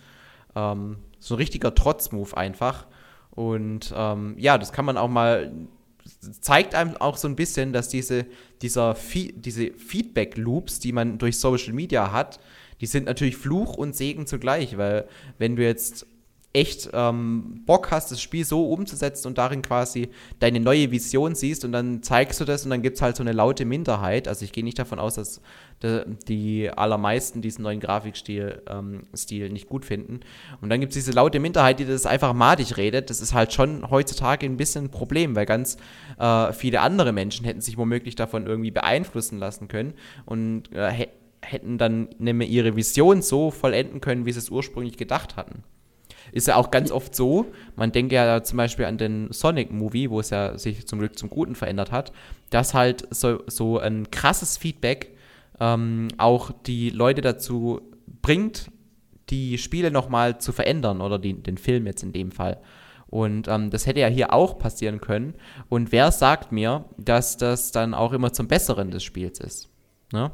Ähm, 0.57 0.97
so 1.19 1.35
ein 1.35 1.39
richtiger 1.39 1.75
Trotzmove 1.75 2.37
einfach. 2.37 2.87
Und 3.31 3.95
ähm, 3.97 4.35
ja, 4.39 4.59
das 4.59 4.73
kann 4.73 4.85
man 4.85 4.99
auch 4.99 5.09
mal 5.09 5.53
zeigt 6.41 6.75
einem 6.75 6.97
auch 6.97 7.17
so 7.17 7.29
ein 7.29 7.37
bisschen, 7.37 7.73
dass 7.73 7.89
diese, 7.89 8.27
dieser 8.61 8.97
diese 9.15 9.73
Feedback-Loops, 9.73 10.81
die 10.81 10.93
man 10.93 11.19
durch 11.19 11.39
Social 11.39 11.73
Media 11.73 12.13
hat, 12.13 12.41
die 12.81 12.87
sind 12.87 13.07
natürlich 13.07 13.37
Fluch 13.37 13.77
und 13.77 13.95
Segen 13.95 14.27
zugleich, 14.27 14.77
weil 14.77 15.07
wenn 15.39 15.57
du 15.57 15.63
jetzt 15.63 16.07
echt 16.55 16.91
ähm, 16.93 17.63
Bock 17.65 17.91
hast, 17.91 18.11
das 18.11 18.21
Spiel 18.21 18.45
so 18.45 18.67
umzusetzen 18.71 19.29
und 19.29 19.39
darin 19.39 19.63
quasi 19.63 20.11
deine 20.39 20.61
neue 20.61 20.91
Vision 20.91 21.35
siehst 21.35 21.65
und 21.65 21.73
dann 21.73 22.03
zeigst 22.03 22.41
du 22.41 22.45
das 22.45 22.65
und 22.65 22.71
dann 22.71 22.83
gibt 22.83 22.97
es 22.97 23.03
halt 23.03 23.17
so 23.17 23.23
eine 23.23 23.33
laute 23.33 23.65
Minderheit. 23.65 24.29
Also 24.29 24.45
ich 24.45 24.53
gehe 24.53 24.63
nicht 24.63 24.79
davon 24.79 24.99
aus, 24.99 25.15
dass 25.15 25.41
die 26.29 26.71
allermeisten 26.71 27.41
diesen 27.43 27.63
neuen 27.63 27.81
Grafikstil 27.81 28.63
ähm, 28.69 29.05
Stil 29.17 29.51
nicht 29.51 29.69
gut 29.69 29.85
finden. 29.85 30.21
Und 30.61 30.69
dann 30.69 30.81
gibt 30.81 30.93
es 30.93 30.95
diese 30.95 31.13
laute 31.13 31.41
Minderheit, 31.41 31.79
die 31.81 31.87
das 31.87 32.07
einfach 32.07 32.35
madig 32.35 32.77
redet. 32.77 33.11
Das 33.11 33.21
ist 33.21 33.35
halt 33.35 33.53
schon 33.53 33.91
heutzutage 33.91 34.47
ein 34.47 34.57
bisschen 34.57 34.85
ein 34.85 34.91
Problem, 34.91 35.35
weil 35.35 35.47
ganz 35.47 35.79
äh, 36.19 36.53
viele 36.53 36.83
andere 36.83 37.13
Menschen 37.13 37.45
hätten 37.47 37.61
sich 37.61 37.79
womöglich 37.79 38.15
davon 38.15 38.47
irgendwie 38.47 38.71
beeinflussen 38.71 39.39
lassen 39.39 39.69
können 39.69 39.95
und 40.27 40.71
äh, 40.73 41.09
hätten 41.41 41.79
dann 41.79 42.09
nämlich 42.19 42.51
ihre 42.51 42.77
Vision 42.77 43.23
so 43.23 43.51
vollenden 43.51 44.01
können, 44.01 44.27
wie 44.27 44.33
sie 44.33 44.39
es 44.39 44.51
ursprünglich 44.51 44.97
gedacht 44.97 45.37
hatten. 45.37 45.65
Ist 46.33 46.49
ja 46.49 46.57
auch 46.57 46.71
ganz 46.71 46.91
oft 46.91 47.15
so, 47.15 47.47
man 47.77 47.93
denkt 47.93 48.13
ja 48.13 48.43
zum 48.43 48.57
Beispiel 48.57 48.87
an 48.87 48.99
den 48.99 49.31
Sonic-Movie, 49.31 50.11
wo 50.11 50.21
es 50.21 50.31
ja 50.31 50.59
sich 50.59 50.87
zum 50.87 50.99
Glück 50.99 51.19
zum 51.19 51.31
Guten 51.31 51.55
verändert 51.55 51.93
hat, 51.93 52.13
dass 52.51 52.75
halt 52.75 53.07
so, 53.11 53.43
so 53.47 53.79
ein 53.79 54.11
krasses 54.11 54.57
Feedback 54.57 55.17
ähm, 55.61 56.09
auch 56.17 56.51
die 56.67 56.91
Leute 56.91 57.21
dazu 57.21 57.83
bringt, 58.23 58.71
die 59.31 59.59
Spiele 59.59 59.91
nochmal 59.91 60.39
zu 60.39 60.53
verändern 60.53 61.01
oder 61.01 61.19
die, 61.19 61.35
den 61.35 61.59
Film 61.59 61.87
jetzt 61.87 62.03
in 62.03 62.13
dem 62.13 62.33
Fall. 62.33 62.61
Und 63.09 63.47
ähm, 63.47 63.69
das 63.69 63.87
hätte 63.87 64.01
ja 64.01 64.09
hier 64.09 64.33
auch 64.33 64.59
passieren 64.59 65.01
können. 65.01 65.35
Und 65.69 65.93
wer 65.93 66.11
sagt 66.13 66.51
mir, 66.51 66.87
dass 66.97 67.37
das 67.37 67.71
dann 67.71 67.93
auch 67.93 68.15
immer 68.15 68.33
zum 68.33 68.49
Besseren 68.49 68.91
des 68.91 69.05
Spiels 69.05 69.39
ist? 69.39 69.69
Ne? 70.13 70.31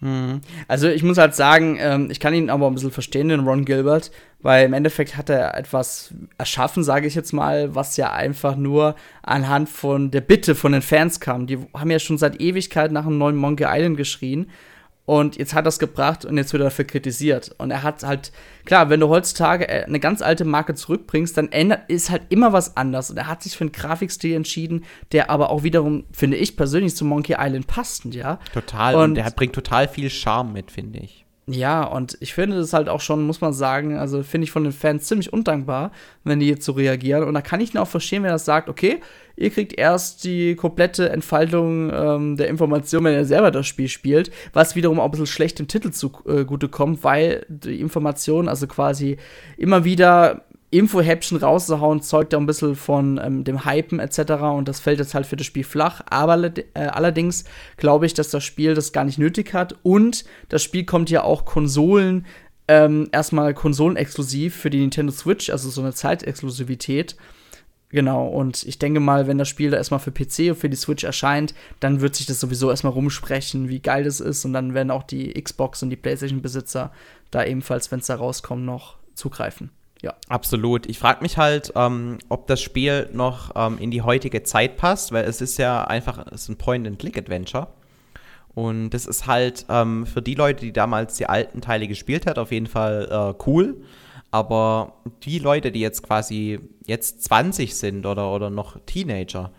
Mhm. 0.00 0.42
Also 0.68 0.88
ich 0.88 1.02
muss 1.02 1.18
halt 1.18 1.34
sagen, 1.34 1.78
ähm, 1.80 2.08
ich 2.10 2.20
kann 2.20 2.34
ihn 2.34 2.50
aber 2.50 2.66
ein 2.66 2.74
bisschen 2.74 2.90
verstehen, 2.90 3.28
den 3.28 3.40
Ron 3.40 3.64
Gilbert, 3.64 4.10
weil 4.40 4.66
im 4.66 4.74
Endeffekt 4.74 5.16
hat 5.16 5.30
er 5.30 5.56
etwas 5.56 6.12
erschaffen, 6.36 6.84
sage 6.84 7.06
ich 7.06 7.14
jetzt 7.14 7.32
mal, 7.32 7.74
was 7.74 7.96
ja 7.96 8.12
einfach 8.12 8.56
nur 8.56 8.94
anhand 9.22 9.68
von 9.68 10.10
der 10.10 10.20
Bitte 10.20 10.54
von 10.54 10.72
den 10.72 10.82
Fans 10.82 11.20
kam. 11.20 11.46
Die 11.46 11.58
haben 11.74 11.90
ja 11.90 11.98
schon 11.98 12.18
seit 12.18 12.40
Ewigkeit 12.40 12.92
nach 12.92 13.06
einem 13.06 13.18
neuen 13.18 13.36
Monkey 13.36 13.64
Island 13.66 13.96
geschrien 13.96 14.50
und 15.06 15.36
jetzt 15.36 15.54
hat 15.54 15.64
er 15.64 15.68
es 15.68 15.78
gebracht 15.78 16.24
und 16.24 16.36
jetzt 16.36 16.52
wird 16.52 16.62
er 16.62 16.66
dafür 16.66 16.84
kritisiert. 16.84 17.54
Und 17.58 17.70
er 17.70 17.84
hat 17.84 18.02
halt, 18.02 18.32
klar, 18.64 18.90
wenn 18.90 18.98
du 18.98 19.08
heutzutage 19.08 19.68
äh, 19.68 19.84
eine 19.84 20.00
ganz 20.00 20.20
alte 20.20 20.44
Marke 20.44 20.74
zurückbringst, 20.74 21.36
dann 21.36 21.52
ändert, 21.52 21.88
ist 21.88 22.10
halt 22.10 22.22
immer 22.28 22.52
was 22.52 22.76
anders. 22.76 23.10
Und 23.10 23.16
er 23.16 23.28
hat 23.28 23.42
sich 23.42 23.56
für 23.56 23.62
einen 23.62 23.72
Grafikstil 23.72 24.34
entschieden, 24.34 24.84
der 25.12 25.30
aber 25.30 25.50
auch 25.50 25.62
wiederum, 25.62 26.04
finde 26.12 26.36
ich 26.36 26.56
persönlich, 26.56 26.96
zu 26.96 27.04
Monkey 27.04 27.36
Island 27.38 27.68
passt, 27.68 28.04
ja. 28.06 28.40
Total. 28.52 28.96
Und, 28.96 29.02
und 29.02 29.14
der 29.14 29.30
bringt 29.30 29.54
total 29.54 29.86
viel 29.86 30.10
Charme 30.10 30.52
mit, 30.52 30.72
finde 30.72 30.98
ich. 30.98 31.24
Ja, 31.48 31.84
und 31.84 32.18
ich 32.18 32.34
finde 32.34 32.56
das 32.56 32.72
halt 32.72 32.88
auch 32.88 33.00
schon, 33.00 33.24
muss 33.24 33.40
man 33.40 33.52
sagen, 33.52 33.96
also 33.96 34.24
finde 34.24 34.46
ich 34.46 34.50
von 34.50 34.64
den 34.64 34.72
Fans 34.72 35.06
ziemlich 35.06 35.32
undankbar, 35.32 35.92
wenn 36.24 36.40
die 36.40 36.48
jetzt 36.48 36.64
so 36.64 36.72
reagieren. 36.72 37.22
Und 37.22 37.34
da 37.34 37.40
kann 37.40 37.60
ich 37.60 37.72
ihn 37.72 37.78
auch 37.78 37.86
verstehen, 37.86 38.24
wenn 38.24 38.30
er 38.30 38.40
sagt, 38.40 38.68
okay, 38.68 39.00
ihr 39.36 39.50
kriegt 39.50 39.78
erst 39.78 40.24
die 40.24 40.56
komplette 40.56 41.10
Entfaltung 41.10 41.90
ähm, 41.92 42.36
der 42.36 42.48
Information, 42.48 43.04
wenn 43.04 43.14
ihr 43.14 43.24
selber 43.24 43.50
das 43.50 43.66
Spiel 43.66 43.88
spielt, 43.88 44.30
was 44.52 44.76
wiederum 44.76 44.98
auch 44.98 45.04
ein 45.06 45.10
bisschen 45.10 45.26
schlecht 45.26 45.58
dem 45.58 45.68
Titel 45.68 45.90
zugute 45.90 46.66
äh, 46.66 46.70
kommt, 46.70 47.04
weil 47.04 47.44
die 47.48 47.80
Information, 47.80 48.48
also 48.48 48.66
quasi 48.66 49.18
immer 49.56 49.84
wieder 49.84 50.42
Info-Häppchen 50.70 51.38
rauszuhauen, 51.38 52.02
zeugt 52.02 52.32
ja 52.32 52.38
ein 52.38 52.46
bisschen 52.46 52.74
von 52.74 53.20
ähm, 53.22 53.44
dem 53.44 53.64
Hypen 53.64 54.00
etc. 54.00 54.32
Und 54.42 54.68
das 54.68 54.80
fällt 54.80 54.98
jetzt 54.98 55.14
halt 55.14 55.26
für 55.26 55.36
das 55.36 55.46
Spiel 55.46 55.64
flach. 55.64 56.02
Aber 56.10 56.42
äh, 56.44 56.62
allerdings 56.74 57.44
glaube 57.76 58.06
ich, 58.06 58.14
dass 58.14 58.30
das 58.30 58.42
Spiel 58.44 58.74
das 58.74 58.92
gar 58.92 59.04
nicht 59.04 59.18
nötig 59.18 59.54
hat. 59.54 59.76
Und 59.82 60.24
das 60.48 60.62
Spiel 60.62 60.84
kommt 60.84 61.08
ja 61.08 61.22
auch 61.22 61.44
Konsolen, 61.44 62.26
ähm, 62.68 63.08
erstmal 63.12 63.54
konsolenexklusiv 63.54 64.56
für 64.56 64.70
die 64.70 64.80
Nintendo 64.80 65.12
Switch, 65.12 65.50
also 65.50 65.70
so 65.70 65.80
eine 65.80 65.94
Zeitexklusivität. 65.94 67.16
Genau, 67.90 68.26
und 68.26 68.64
ich 68.64 68.78
denke 68.78 68.98
mal, 68.98 69.28
wenn 69.28 69.38
das 69.38 69.48
Spiel 69.48 69.70
da 69.70 69.76
erstmal 69.76 70.00
für 70.00 70.10
PC 70.10 70.50
und 70.50 70.56
für 70.56 70.68
die 70.68 70.76
Switch 70.76 71.04
erscheint, 71.04 71.54
dann 71.78 72.00
wird 72.00 72.16
sich 72.16 72.26
das 72.26 72.40
sowieso 72.40 72.68
erstmal 72.70 72.92
rumsprechen, 72.92 73.68
wie 73.68 73.80
geil 73.80 74.04
das 74.04 74.20
ist. 74.20 74.44
Und 74.44 74.52
dann 74.52 74.74
werden 74.74 74.90
auch 74.90 75.04
die 75.04 75.32
Xbox 75.40 75.82
und 75.82 75.90
die 75.90 75.96
PlayStation-Besitzer 75.96 76.92
da 77.30 77.44
ebenfalls, 77.44 77.92
wenn 77.92 78.00
es 78.00 78.06
da 78.06 78.16
rauskommt, 78.16 78.64
noch 78.64 78.96
zugreifen. 79.14 79.70
Ja. 80.02 80.14
Absolut. 80.28 80.86
Ich 80.86 80.98
frage 80.98 81.22
mich 81.22 81.38
halt, 81.38 81.72
ähm, 81.74 82.18
ob 82.28 82.46
das 82.48 82.60
Spiel 82.60 83.08
noch 83.12 83.52
ähm, 83.54 83.78
in 83.78 83.90
die 83.90 84.02
heutige 84.02 84.42
Zeit 84.42 84.76
passt, 84.76 85.12
weil 85.12 85.24
es 85.24 85.40
ist 85.40 85.56
ja 85.56 85.84
einfach 85.84 86.26
es 86.26 86.42
ist 86.42 86.48
ein 86.50 86.56
Point-and-Click-Adventure. 86.56 87.68
Und 88.54 88.90
das 88.90 89.06
ist 89.06 89.26
halt 89.26 89.66
ähm, 89.68 90.06
für 90.06 90.22
die 90.22 90.34
Leute, 90.34 90.64
die 90.64 90.72
damals 90.72 91.16
die 91.16 91.26
alten 91.26 91.60
Teile 91.60 91.88
gespielt 91.88 92.26
hat, 92.26 92.38
auf 92.38 92.52
jeden 92.52 92.66
Fall 92.66 93.08
äh, 93.10 93.42
cool. 93.46 93.76
Aber 94.30 94.94
die 95.22 95.38
Leute, 95.38 95.72
die 95.72 95.80
jetzt 95.80 96.02
quasi 96.02 96.58
jetzt 96.84 97.22
20 97.24 97.74
sind 97.74 98.06
oder, 98.06 98.32
oder 98.32 98.50
noch 98.50 98.78
Teenager, 98.86 99.52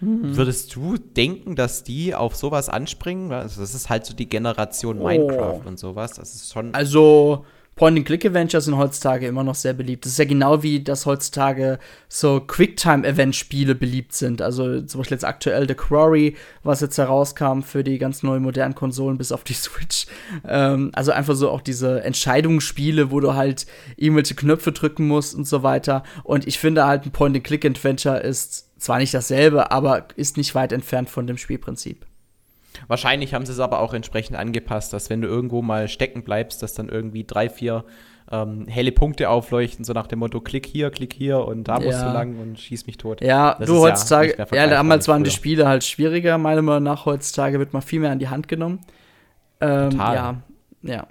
mhm. 0.00 0.36
würdest 0.36 0.74
du 0.74 0.96
denken, 0.98 1.56
dass 1.56 1.82
die 1.82 2.14
auf 2.14 2.36
sowas 2.36 2.68
anspringen? 2.68 3.32
Also 3.32 3.60
das 3.60 3.74
ist 3.74 3.88
halt 3.88 4.06
so 4.06 4.14
die 4.14 4.28
Generation 4.28 5.00
oh. 5.00 5.06
Minecraft 5.06 5.62
und 5.64 5.78
sowas. 5.78 6.12
Das 6.12 6.34
ist 6.34 6.52
schon. 6.52 6.74
Also 6.74 7.44
Point-and-Click-Adventures 7.76 8.66
sind 8.66 8.76
heutzutage 8.76 9.26
immer 9.26 9.42
noch 9.42 9.54
sehr 9.54 9.72
beliebt. 9.72 10.04
Das 10.04 10.12
ist 10.12 10.18
ja 10.18 10.26
genau 10.26 10.62
wie, 10.62 10.84
dass 10.84 11.06
heutzutage 11.06 11.78
so 12.08 12.40
Quicktime-Event-Spiele 12.40 13.74
beliebt 13.74 14.12
sind. 14.12 14.42
Also 14.42 14.82
zum 14.82 15.00
Beispiel 15.00 15.14
jetzt 15.14 15.24
aktuell 15.24 15.66
The 15.66 15.74
Quarry, 15.74 16.36
was 16.62 16.82
jetzt 16.82 16.98
herauskam 16.98 17.62
für 17.62 17.82
die 17.82 17.98
ganz 17.98 18.22
neuen 18.22 18.42
modernen 18.42 18.74
Konsolen 18.74 19.16
bis 19.16 19.32
auf 19.32 19.44
die 19.44 19.54
Switch. 19.54 20.06
Ähm, 20.46 20.90
also 20.94 21.12
einfach 21.12 21.34
so 21.34 21.48
auch 21.50 21.62
diese 21.62 22.02
Entscheidungsspiele, 22.02 23.10
wo 23.10 23.20
du 23.20 23.34
halt 23.34 23.66
irgendwelche 23.96 24.34
Knöpfe 24.34 24.72
drücken 24.72 25.08
musst 25.08 25.34
und 25.34 25.46
so 25.46 25.62
weiter. 25.62 26.02
Und 26.22 26.46
ich 26.46 26.58
finde 26.58 26.86
halt, 26.86 27.06
ein 27.06 27.12
Point-and-Click-Adventure 27.12 28.18
ist 28.18 28.68
zwar 28.78 28.98
nicht 28.98 29.14
dasselbe, 29.14 29.70
aber 29.70 30.08
ist 30.16 30.36
nicht 30.36 30.54
weit 30.54 30.72
entfernt 30.72 31.08
von 31.08 31.26
dem 31.26 31.38
Spielprinzip. 31.38 32.04
Wahrscheinlich 32.88 33.34
haben 33.34 33.46
sie 33.46 33.52
es 33.52 33.60
aber 33.60 33.80
auch 33.80 33.94
entsprechend 33.94 34.36
angepasst, 34.36 34.92
dass 34.92 35.10
wenn 35.10 35.20
du 35.20 35.28
irgendwo 35.28 35.62
mal 35.62 35.88
stecken 35.88 36.22
bleibst, 36.22 36.62
dass 36.62 36.74
dann 36.74 36.88
irgendwie 36.88 37.24
drei, 37.24 37.48
vier 37.48 37.84
ähm, 38.30 38.66
helle 38.68 38.92
Punkte 38.92 39.28
aufleuchten, 39.28 39.84
so 39.84 39.92
nach 39.92 40.06
dem 40.06 40.20
Motto, 40.20 40.40
klick 40.40 40.66
hier, 40.66 40.90
klick 40.90 41.12
hier 41.12 41.44
und 41.44 41.64
da 41.64 41.80
musst 41.80 42.00
ja. 42.00 42.08
du 42.08 42.14
lang 42.14 42.38
und 42.38 42.58
schieß 42.58 42.86
mich 42.86 42.96
tot. 42.96 43.20
Ja, 43.20 43.56
das 43.58 43.68
du 43.68 43.78
heutzutage, 43.78 44.36
ja, 44.38 44.46
ja 44.56 44.66
damals 44.68 45.08
waren 45.08 45.24
die 45.24 45.30
Spiele 45.30 45.66
halt 45.66 45.84
schwieriger, 45.84 46.38
meiner 46.38 46.62
Meinung 46.62 46.84
nach. 46.84 47.06
Heutzutage 47.06 47.58
wird 47.58 47.72
man 47.72 47.82
viel 47.82 48.00
mehr 48.00 48.12
an 48.12 48.18
die 48.18 48.28
Hand 48.28 48.46
genommen. 48.46 48.80
Ähm, 49.60 49.90
Total. 49.90 50.14
Ja, 50.14 50.42
ja. 50.82 51.06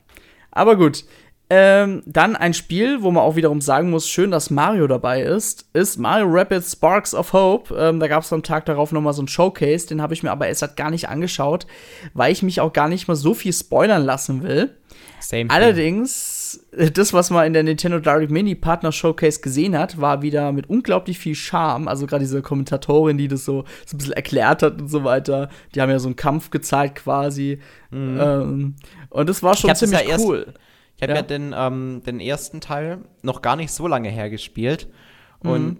Aber 0.52 0.78
gut, 0.78 1.04
ähm, 1.52 2.04
dann 2.06 2.36
ein 2.36 2.54
Spiel, 2.54 3.02
wo 3.02 3.10
man 3.10 3.24
auch 3.24 3.36
wiederum 3.36 3.60
sagen 3.60 3.90
muss, 3.90 4.08
schön, 4.08 4.30
dass 4.30 4.52
Mario 4.52 4.86
dabei 4.86 5.24
ist, 5.24 5.68
ist 5.74 5.98
Mario 5.98 6.28
Rapids 6.30 6.74
Sparks 6.74 7.16
of 7.16 7.34
Hope. 7.34 7.76
Ähm, 7.76 8.00
da 8.00 8.08
gab 8.08 8.24
es 8.24 8.32
am 8.32 8.44
Tag 8.44 8.66
darauf 8.66 8.92
noch 8.92 9.02
mal 9.02 9.14
so 9.14 9.24
ein 9.24 9.28
Showcase, 9.28 9.88
den 9.88 10.02
habe 10.02 10.14
ich 10.14 10.22
mir 10.22 10.32
aber 10.32 10.48
erst 10.48 10.62
halt 10.62 10.78
gar 10.78 10.92
nicht 10.92 11.10
angeschaut, 11.10 11.66
weil 12.14 12.32
ich 12.32 12.44
mich 12.44 12.62
auch 12.62 12.72
gar 12.72 12.88
nicht 12.88 13.08
mal 13.08 13.16
so 13.16 13.34
viel 13.34 13.52
spoilern 13.52 14.04
lassen 14.04 14.44
will. 14.44 14.76
Same 15.20 15.50
Allerdings, 15.50 16.62
thing. 16.72 16.94
das, 16.94 17.14
was 17.14 17.30
man 17.30 17.48
in 17.48 17.54
der 17.54 17.64
Nintendo 17.64 18.00
Direct 18.00 18.32
Mini 18.32 18.56
Partner 18.56 18.92
Showcase 18.92 19.42
gesehen 19.42 19.78
hat, 19.78 20.00
war 20.00 20.22
wieder 20.22 20.52
mit 20.52 20.70
unglaublich 20.70 21.20
viel 21.20 21.36
Charme. 21.36 21.88
Also 21.88 22.06
gerade 22.06 22.24
diese 22.24 22.42
Kommentatorin, 22.42 23.18
die 23.18 23.28
das 23.28 23.44
so, 23.44 23.66
so 23.86 23.96
ein 23.96 23.98
bisschen 23.98 24.14
erklärt 24.14 24.64
hat 24.64 24.80
und 24.80 24.88
so 24.88 25.04
weiter. 25.04 25.50
Die 25.74 25.82
haben 25.82 25.90
ja 25.90 26.00
so 26.00 26.08
einen 26.08 26.16
Kampf 26.16 26.52
gezeigt 26.52 27.04
quasi. 27.04 27.60
Mhm. 27.92 28.20
Ähm, 28.22 28.76
und 29.10 29.30
das 29.30 29.44
war 29.44 29.58
schon 29.58 29.76
ziemlich 29.76 30.08
cool. 30.20 30.46
Erst 30.46 30.60
ich 31.00 31.04
habe 31.04 31.14
ja. 31.14 31.20
ja, 31.20 31.24
den, 31.24 31.56
ähm, 31.58 32.02
den 32.06 32.20
ersten 32.20 32.60
Teil 32.60 33.00
noch 33.22 33.42
gar 33.42 33.56
nicht 33.56 33.72
so 33.72 33.88
lange 33.88 34.10
her 34.10 34.30
gespielt. 34.30 34.90
Und 35.40 35.66
mhm. 35.66 35.78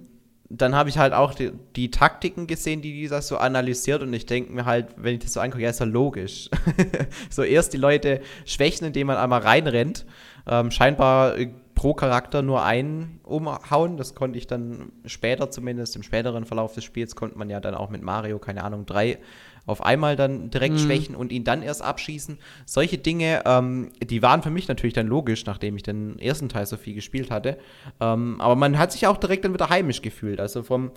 dann 0.48 0.76
habe 0.76 0.88
ich 0.88 0.98
halt 0.98 1.12
auch 1.12 1.34
die, 1.34 1.52
die, 1.76 1.92
Taktiken 1.92 2.48
gesehen, 2.48 2.82
die 2.82 2.94
dieser 2.94 3.22
so 3.22 3.36
analysiert. 3.36 4.02
Und 4.02 4.14
ich 4.14 4.26
denke 4.26 4.54
mir 4.54 4.64
halt, 4.64 4.88
wenn 4.96 5.16
ich 5.16 5.20
das 5.20 5.34
so 5.34 5.42
angucke, 5.42 5.62
ja, 5.62 5.72
ist 5.72 5.82
ja 5.82 5.86
logisch. 5.86 6.50
so 7.30 7.44
erst 7.44 7.74
die 7.74 7.78
Leute 7.78 8.22
schwächen, 8.46 8.88
indem 8.88 9.08
man 9.08 9.18
einmal 9.18 9.42
reinrennt. 9.42 10.06
Ähm, 10.48 10.72
scheinbar 10.72 11.38
äh, 11.38 11.50
pro 11.76 11.94
Charakter 11.94 12.42
nur 12.42 12.64
einen 12.64 13.20
umhauen. 13.24 13.98
Das 13.98 14.16
konnte 14.16 14.38
ich 14.38 14.48
dann 14.48 14.94
später 15.04 15.52
zumindest, 15.52 15.98
im 15.98 16.04
späteren 16.04 16.46
Verlauf 16.46 16.76
des 16.76 16.86
Spiels, 16.86 17.18
konnte 17.18 17.38
man 17.38 17.50
ja 17.50 17.60
dann 17.60 17.76
auch 17.76 17.90
mit 17.90 18.04
Mario, 18.04 18.40
keine 18.40 18.64
Ahnung, 18.64 18.86
drei 18.86 19.18
auf 19.70 19.84
einmal 19.86 20.16
dann 20.16 20.50
direkt 20.50 20.76
mhm. 20.76 20.80
schwächen 20.80 21.16
und 21.16 21.32
ihn 21.32 21.44
dann 21.44 21.62
erst 21.62 21.82
abschießen. 21.82 22.38
Solche 22.66 22.98
Dinge, 22.98 23.44
ähm, 23.46 23.92
die 24.04 24.22
waren 24.22 24.42
für 24.42 24.50
mich 24.50 24.68
natürlich 24.68 24.94
dann 24.94 25.08
logisch, 25.08 25.46
nachdem 25.46 25.76
ich 25.76 25.84
den 25.84 26.18
ersten 26.20 26.50
Teil 26.50 26.66
so 26.66 26.76
viel 26.76 26.96
gespielt 26.96 27.30
hatte. 27.30 27.58
Ähm, 28.00 28.42
aber 28.42 28.56
man 28.56 28.78
hat 28.78 28.92
sich 28.92 29.08
auch 29.08 29.18
direkt 29.18 29.46
dann 29.46 29.54
wieder 29.54 29.70
heimisch 29.70 30.02
gefühlt. 30.02 30.40
Also 30.40 30.64
vom 30.64 30.92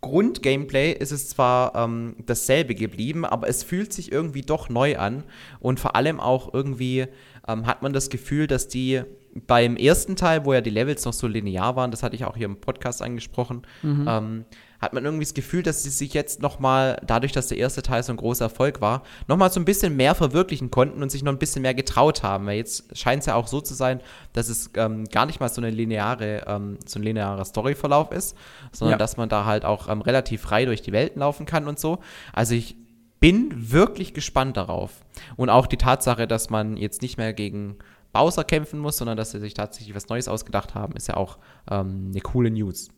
Grundgameplay 0.00 0.92
ist 0.92 1.12
es 1.12 1.28
zwar 1.28 1.74
ähm, 1.74 2.16
dasselbe 2.26 2.74
geblieben, 2.74 3.24
aber 3.24 3.48
es 3.48 3.62
fühlt 3.62 3.92
sich 3.92 4.12
irgendwie 4.12 4.42
doch 4.42 4.68
neu 4.68 4.98
an. 4.98 5.24
Und 5.60 5.80
vor 5.80 5.96
allem 5.96 6.20
auch 6.20 6.52
irgendwie 6.52 7.06
ähm, 7.48 7.66
hat 7.66 7.82
man 7.82 7.92
das 7.92 8.10
Gefühl, 8.10 8.46
dass 8.46 8.68
die 8.68 9.02
beim 9.46 9.76
ersten 9.76 10.16
Teil, 10.16 10.44
wo 10.44 10.54
ja 10.54 10.60
die 10.60 10.70
Levels 10.70 11.04
noch 11.04 11.12
so 11.12 11.26
linear 11.26 11.76
waren, 11.76 11.90
das 11.90 12.02
hatte 12.02 12.16
ich 12.16 12.24
auch 12.24 12.36
hier 12.36 12.46
im 12.46 12.56
Podcast 12.56 13.02
angesprochen, 13.02 13.62
mhm. 13.82 14.44
Hat 14.86 14.92
man 14.92 15.04
irgendwie 15.04 15.24
das 15.24 15.34
Gefühl, 15.34 15.62
dass 15.62 15.82
sie 15.82 15.90
sich 15.90 16.14
jetzt 16.14 16.40
noch 16.40 16.60
mal, 16.60 17.00
dadurch, 17.04 17.32
dass 17.32 17.48
der 17.48 17.58
erste 17.58 17.82
Teil 17.82 18.02
so 18.04 18.12
ein 18.12 18.16
großer 18.16 18.44
Erfolg 18.44 18.80
war, 18.80 19.02
noch 19.26 19.36
mal 19.36 19.50
so 19.50 19.60
ein 19.60 19.64
bisschen 19.64 19.96
mehr 19.96 20.14
verwirklichen 20.14 20.70
konnten 20.70 21.02
und 21.02 21.10
sich 21.10 21.24
noch 21.24 21.32
ein 21.32 21.38
bisschen 21.38 21.62
mehr 21.62 21.74
getraut 21.74 22.22
haben. 22.22 22.46
Weil 22.46 22.56
jetzt 22.56 22.96
scheint 22.96 23.20
es 23.20 23.26
ja 23.26 23.34
auch 23.34 23.48
so 23.48 23.60
zu 23.60 23.74
sein, 23.74 24.00
dass 24.32 24.48
es 24.48 24.70
ähm, 24.76 25.04
gar 25.06 25.26
nicht 25.26 25.40
mal 25.40 25.48
so 25.48 25.60
eine 25.60 25.70
lineare, 25.70 26.44
ähm, 26.46 26.78
so 26.86 27.00
ein 27.00 27.02
linearer 27.02 27.44
Storyverlauf 27.44 28.12
ist, 28.12 28.36
sondern 28.70 28.92
ja. 28.92 28.98
dass 28.98 29.16
man 29.16 29.28
da 29.28 29.44
halt 29.44 29.64
auch 29.64 29.88
ähm, 29.88 30.02
relativ 30.02 30.42
frei 30.42 30.64
durch 30.64 30.82
die 30.82 30.92
Welten 30.92 31.20
laufen 31.20 31.46
kann 31.46 31.66
und 31.66 31.80
so. 31.80 31.98
Also 32.32 32.54
ich 32.54 32.76
bin 33.18 33.72
wirklich 33.72 34.14
gespannt 34.14 34.56
darauf. 34.56 35.04
Und 35.34 35.50
auch 35.50 35.66
die 35.66 35.78
Tatsache, 35.78 36.28
dass 36.28 36.48
man 36.48 36.76
jetzt 36.76 37.02
nicht 37.02 37.18
mehr 37.18 37.32
gegen 37.32 37.76
Bowser 38.12 38.44
kämpfen 38.44 38.78
muss, 38.78 38.98
sondern 38.98 39.16
dass 39.16 39.32
sie 39.32 39.40
sich 39.40 39.54
tatsächlich 39.54 39.96
was 39.96 40.08
Neues 40.08 40.28
ausgedacht 40.28 40.76
haben, 40.76 40.94
ist 40.94 41.08
ja 41.08 41.16
auch 41.16 41.38
ähm, 41.68 42.10
eine 42.12 42.20
coole 42.20 42.52
News. 42.52 42.90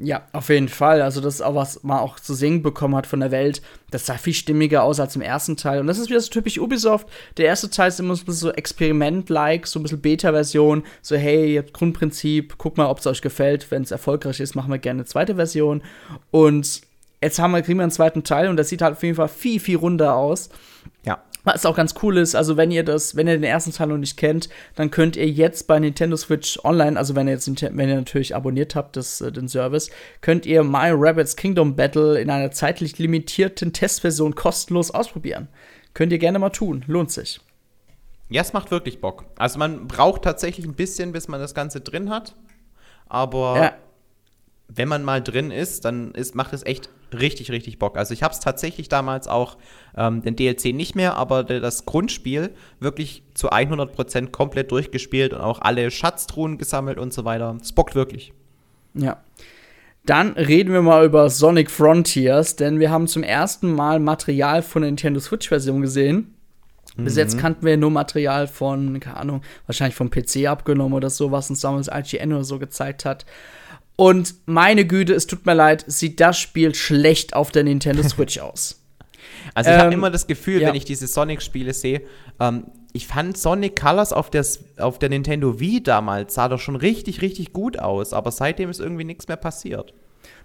Ja, 0.00 0.22
auf 0.32 0.48
jeden 0.48 0.68
Fall. 0.68 1.02
Also, 1.02 1.20
das 1.20 1.36
ist 1.36 1.42
auch 1.42 1.56
was 1.56 1.82
man 1.82 1.98
auch 1.98 2.20
zu 2.20 2.32
singen 2.32 2.62
bekommen 2.62 2.94
hat 2.94 3.06
von 3.08 3.18
der 3.18 3.32
Welt. 3.32 3.62
Das 3.90 4.06
sah 4.06 4.14
viel 4.14 4.32
stimmiger 4.32 4.84
aus 4.84 5.00
als 5.00 5.16
im 5.16 5.22
ersten 5.22 5.56
Teil. 5.56 5.80
Und 5.80 5.88
das 5.88 5.98
ist 5.98 6.08
wieder 6.08 6.20
so 6.20 6.30
typisch 6.30 6.58
Ubisoft. 6.58 7.08
Der 7.36 7.46
erste 7.46 7.68
Teil 7.68 7.88
ist 7.88 7.98
immer 7.98 8.14
so 8.14 8.22
ein 8.22 8.26
bisschen 8.26 8.48
so 8.48 8.52
Experiment-like, 8.52 9.66
so 9.66 9.80
ein 9.80 9.82
bisschen 9.82 10.00
Beta-Version. 10.00 10.84
So, 11.02 11.16
hey, 11.16 11.54
ihr 11.54 11.62
habt 11.62 11.72
Grundprinzip, 11.72 12.54
guck 12.58 12.76
mal, 12.76 12.86
ob 12.86 13.00
es 13.00 13.08
euch 13.08 13.22
gefällt. 13.22 13.68
Wenn 13.72 13.82
es 13.82 13.90
erfolgreich 13.90 14.38
ist, 14.38 14.54
machen 14.54 14.70
wir 14.70 14.78
gerne 14.78 15.00
eine 15.00 15.06
zweite 15.06 15.34
Version. 15.34 15.82
Und 16.30 16.82
jetzt 17.20 17.40
haben 17.40 17.50
wir, 17.50 17.62
kriegen 17.62 17.78
wir 17.78 17.82
einen 17.84 17.90
zweiten 17.90 18.22
Teil 18.22 18.48
und 18.48 18.56
das 18.56 18.68
sieht 18.68 18.82
halt 18.82 18.92
auf 18.92 19.02
jeden 19.02 19.16
Fall 19.16 19.28
viel, 19.28 19.58
viel 19.58 19.78
runder 19.78 20.14
aus. 20.14 20.50
Ja. 21.04 21.18
Was 21.48 21.64
auch 21.64 21.76
ganz 21.76 21.94
cool 22.02 22.18
ist, 22.18 22.34
also 22.34 22.58
wenn 22.58 22.70
ihr 22.70 22.84
das, 22.84 23.16
wenn 23.16 23.26
ihr 23.26 23.32
den 23.34 23.42
ersten 23.42 23.72
Teil 23.72 23.86
noch 23.86 23.96
nicht 23.96 24.18
kennt, 24.18 24.50
dann 24.74 24.90
könnt 24.90 25.16
ihr 25.16 25.26
jetzt 25.26 25.66
bei 25.66 25.78
Nintendo 25.78 26.14
Switch 26.16 26.62
Online, 26.62 26.98
also 26.98 27.16
wenn 27.16 27.26
ihr 27.26 27.32
jetzt, 27.32 27.48
wenn 27.48 27.88
ihr 27.88 27.96
natürlich 27.96 28.36
abonniert 28.36 28.74
habt, 28.74 28.96
das, 28.96 29.22
äh, 29.22 29.32
den 29.32 29.48
Service, 29.48 29.90
könnt 30.20 30.44
ihr 30.44 30.62
My 30.62 30.90
Rabbits 30.92 31.36
Kingdom 31.36 31.74
Battle 31.74 32.20
in 32.20 32.28
einer 32.28 32.50
zeitlich 32.50 32.98
limitierten 32.98 33.72
Testversion 33.72 34.34
kostenlos 34.34 34.90
ausprobieren. 34.90 35.48
Könnt 35.94 36.12
ihr 36.12 36.18
gerne 36.18 36.38
mal 36.38 36.50
tun, 36.50 36.84
lohnt 36.86 37.10
sich. 37.10 37.40
Ja, 38.28 38.42
es 38.42 38.52
macht 38.52 38.70
wirklich 38.70 39.00
Bock. 39.00 39.24
Also 39.38 39.58
man 39.58 39.88
braucht 39.88 40.22
tatsächlich 40.22 40.66
ein 40.66 40.74
bisschen, 40.74 41.12
bis 41.12 41.28
man 41.28 41.40
das 41.40 41.54
Ganze 41.54 41.80
drin 41.80 42.10
hat, 42.10 42.34
aber 43.08 43.56
ja 43.56 43.72
wenn 44.68 44.88
man 44.88 45.02
mal 45.02 45.22
drin 45.22 45.50
ist, 45.50 45.84
dann 45.84 46.12
ist, 46.12 46.34
macht 46.34 46.52
es 46.52 46.64
echt 46.64 46.90
richtig, 47.12 47.50
richtig 47.50 47.78
Bock. 47.78 47.96
Also 47.96 48.14
ich 48.14 48.22
habe 48.22 48.32
es 48.32 48.40
tatsächlich 48.40 48.88
damals 48.88 49.28
auch, 49.28 49.56
ähm, 49.96 50.22
den 50.22 50.36
DLC 50.36 50.74
nicht 50.74 50.94
mehr, 50.94 51.16
aber 51.16 51.44
das 51.44 51.86
Grundspiel 51.86 52.50
wirklich 52.80 53.22
zu 53.34 53.50
100% 53.50 54.30
komplett 54.30 54.70
durchgespielt 54.70 55.32
und 55.32 55.40
auch 55.40 55.60
alle 55.60 55.90
Schatztruhen 55.90 56.58
gesammelt 56.58 56.98
und 56.98 57.12
so 57.12 57.24
weiter. 57.24 57.56
Es 57.60 57.72
bockt 57.72 57.94
wirklich. 57.94 58.32
Ja. 58.94 59.22
Dann 60.06 60.32
reden 60.32 60.72
wir 60.72 60.80
mal 60.80 61.04
über 61.04 61.28
Sonic 61.28 61.70
Frontiers, 61.70 62.56
denn 62.56 62.80
wir 62.80 62.90
haben 62.90 63.08
zum 63.08 63.22
ersten 63.22 63.72
Mal 63.72 64.00
Material 64.00 64.62
von 64.62 64.82
der 64.82 64.90
Nintendo 64.90 65.20
Switch-Version 65.20 65.82
gesehen. 65.82 66.34
Bis 66.96 67.14
mhm. 67.14 67.18
jetzt 67.18 67.38
kannten 67.38 67.66
wir 67.66 67.76
nur 67.76 67.90
Material 67.90 68.46
von, 68.46 68.98
keine 69.00 69.18
Ahnung, 69.18 69.42
wahrscheinlich 69.66 69.94
vom 69.94 70.10
PC 70.10 70.46
abgenommen 70.46 70.94
oder 70.94 71.10
so, 71.10 71.30
was 71.30 71.50
uns 71.50 71.60
damals 71.60 71.88
IGN 71.88 72.32
oder 72.32 72.44
so 72.44 72.58
gezeigt 72.58 73.04
hat. 73.04 73.26
Und 74.00 74.36
meine 74.46 74.86
Güte, 74.86 75.12
es 75.12 75.26
tut 75.26 75.44
mir 75.44 75.54
leid, 75.54 75.84
sieht 75.88 76.20
das 76.20 76.38
Spiel 76.38 76.72
schlecht 76.72 77.34
auf 77.34 77.50
der 77.50 77.64
Nintendo 77.64 78.04
Switch 78.04 78.38
aus. 78.38 78.80
Also 79.54 79.70
ich 79.70 79.74
ähm, 79.74 79.82
habe 79.82 79.92
immer 79.92 80.10
das 80.12 80.28
Gefühl, 80.28 80.62
ja. 80.62 80.68
wenn 80.68 80.76
ich 80.76 80.84
diese 80.84 81.08
Sonic-Spiele 81.08 81.74
sehe, 81.74 82.02
ähm, 82.38 82.66
ich 82.92 83.08
fand 83.08 83.36
Sonic 83.36 83.74
Colors 83.74 84.12
auf 84.12 84.30
der, 84.30 84.46
auf 84.78 85.00
der 85.00 85.08
Nintendo 85.08 85.58
Wii 85.58 85.82
damals 85.82 86.34
sah 86.34 86.48
doch 86.48 86.60
schon 86.60 86.76
richtig, 86.76 87.22
richtig 87.22 87.52
gut 87.52 87.80
aus, 87.80 88.12
aber 88.12 88.30
seitdem 88.30 88.70
ist 88.70 88.78
irgendwie 88.78 89.02
nichts 89.02 89.26
mehr 89.26 89.36
passiert. 89.36 89.92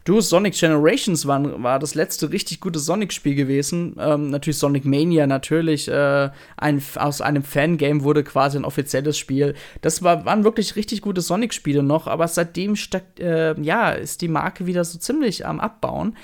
Du, 0.06 0.20
Sonic 0.20 0.54
Generations 0.56 1.26
war, 1.28 1.64
war 1.64 1.80
das 1.80 1.96
letzte 1.96 2.32
richtig 2.32 2.60
gute 2.60 2.80
Sonic-Spiel 2.80 3.36
gewesen. 3.36 3.96
Ähm, 3.98 4.32
natürlich 4.32 4.58
Sonic 4.58 4.84
Mania, 4.84 5.28
natürlich. 5.28 5.88
Äh, 5.88 6.30
ein, 6.58 6.82
aus 6.96 7.22
einem 7.22 7.44
Fangame 7.44 8.04
wurde 8.04 8.24
quasi 8.26 8.58
ein 8.58 8.66
offizielles 8.66 9.18
Spiel. 9.18 9.56
Das 9.82 10.04
war, 10.04 10.26
waren 10.26 10.44
wirklich 10.44 10.76
richtig 10.76 11.02
gute 11.02 11.22
Sonic-Spiele 11.22 11.84
noch, 11.84 12.08
aber 12.08 12.28
seitdem 12.28 12.76
äh, 13.20 13.62
ja, 13.62 13.92
ist 13.92 14.22
die 14.22 14.28
Marke 14.28 14.66
wieder 14.66 14.84
so 14.84 15.00
ziemlich 15.00 15.46
am 15.46 15.62
Abbauen. 15.62 16.18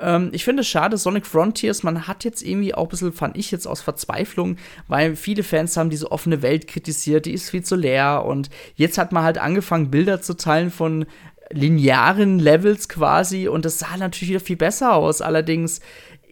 Ähm, 0.00 0.30
ich 0.32 0.44
finde 0.44 0.62
es 0.62 0.68
schade, 0.68 0.96
Sonic 0.96 1.26
Frontiers, 1.26 1.82
man 1.82 2.06
hat 2.06 2.24
jetzt 2.24 2.42
irgendwie 2.42 2.74
auch 2.74 2.84
ein 2.84 2.88
bisschen, 2.88 3.12
fand 3.12 3.36
ich 3.36 3.50
jetzt 3.50 3.66
aus 3.66 3.82
Verzweiflung, 3.82 4.56
weil 4.88 5.16
viele 5.16 5.42
Fans 5.42 5.76
haben 5.76 5.90
diese 5.90 6.10
offene 6.10 6.42
Welt 6.42 6.66
kritisiert, 6.66 7.26
die 7.26 7.32
ist 7.32 7.50
viel 7.50 7.62
zu 7.64 7.76
leer 7.76 8.24
und 8.26 8.50
jetzt 8.74 8.98
hat 8.98 9.12
man 9.12 9.24
halt 9.24 9.38
angefangen, 9.38 9.90
Bilder 9.90 10.20
zu 10.20 10.36
teilen 10.36 10.70
von 10.70 11.06
linearen 11.50 12.38
Levels 12.38 12.88
quasi 12.88 13.48
und 13.48 13.64
das 13.64 13.78
sah 13.78 13.96
natürlich 13.96 14.30
wieder 14.30 14.40
viel 14.40 14.56
besser 14.56 14.94
aus. 14.94 15.20
Allerdings 15.20 15.80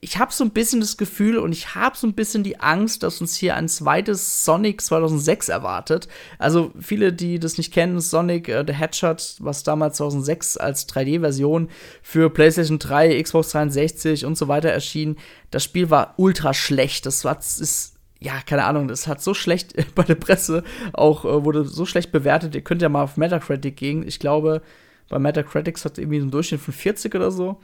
ich 0.04 0.18
habe 0.18 0.34
so 0.34 0.44
ein 0.44 0.50
bisschen 0.50 0.80
das 0.80 0.98
Gefühl 0.98 1.38
und 1.38 1.52
ich 1.52 1.74
habe 1.74 1.96
so 1.96 2.06
ein 2.06 2.12
bisschen 2.12 2.42
die 2.42 2.60
Angst, 2.60 3.02
dass 3.02 3.22
uns 3.22 3.36
hier 3.36 3.56
ein 3.56 3.70
zweites 3.70 4.44
Sonic 4.44 4.82
2006 4.82 5.48
erwartet. 5.48 6.08
Also 6.38 6.72
viele, 6.78 7.14
die 7.14 7.38
das 7.38 7.56
nicht 7.56 7.72
kennen, 7.72 7.98
Sonic 8.00 8.50
äh, 8.50 8.64
the 8.66 8.74
Hedgehog, 8.74 9.16
was 9.38 9.62
damals 9.62 9.96
2006 9.96 10.58
als 10.58 10.86
3D-Version 10.90 11.70
für 12.02 12.28
PlayStation 12.28 12.78
3, 12.78 13.22
Xbox 13.22 13.48
360 13.52 14.26
und 14.26 14.36
so 14.36 14.46
weiter 14.46 14.68
erschien. 14.68 15.16
Das 15.50 15.64
Spiel 15.64 15.88
war 15.88 16.12
ultra 16.18 16.52
schlecht. 16.52 17.06
Das 17.06 17.24
war, 17.24 17.38
ist 17.38 17.94
ja, 18.20 18.34
keine 18.44 18.64
Ahnung, 18.64 18.88
das 18.88 19.06
hat 19.06 19.22
so 19.22 19.32
schlecht 19.32 19.74
bei 19.94 20.02
der 20.02 20.16
Presse 20.16 20.64
auch, 20.92 21.24
äh, 21.24 21.44
wurde 21.46 21.64
so 21.64 21.86
schlecht 21.86 22.12
bewertet. 22.12 22.54
Ihr 22.54 22.62
könnt 22.62 22.82
ja 22.82 22.90
mal 22.90 23.04
auf 23.04 23.16
Metacritic 23.16 23.74
gehen. 23.74 24.06
Ich 24.06 24.18
glaube, 24.18 24.60
bei 25.08 25.18
Metacritic 25.18 25.84
hat 25.84 25.98
irgendwie 25.98 26.18
so 26.18 26.24
einen 26.24 26.30
Durchschnitt 26.30 26.60
von 26.60 26.74
40 26.74 27.14
oder 27.14 27.30
so. 27.30 27.60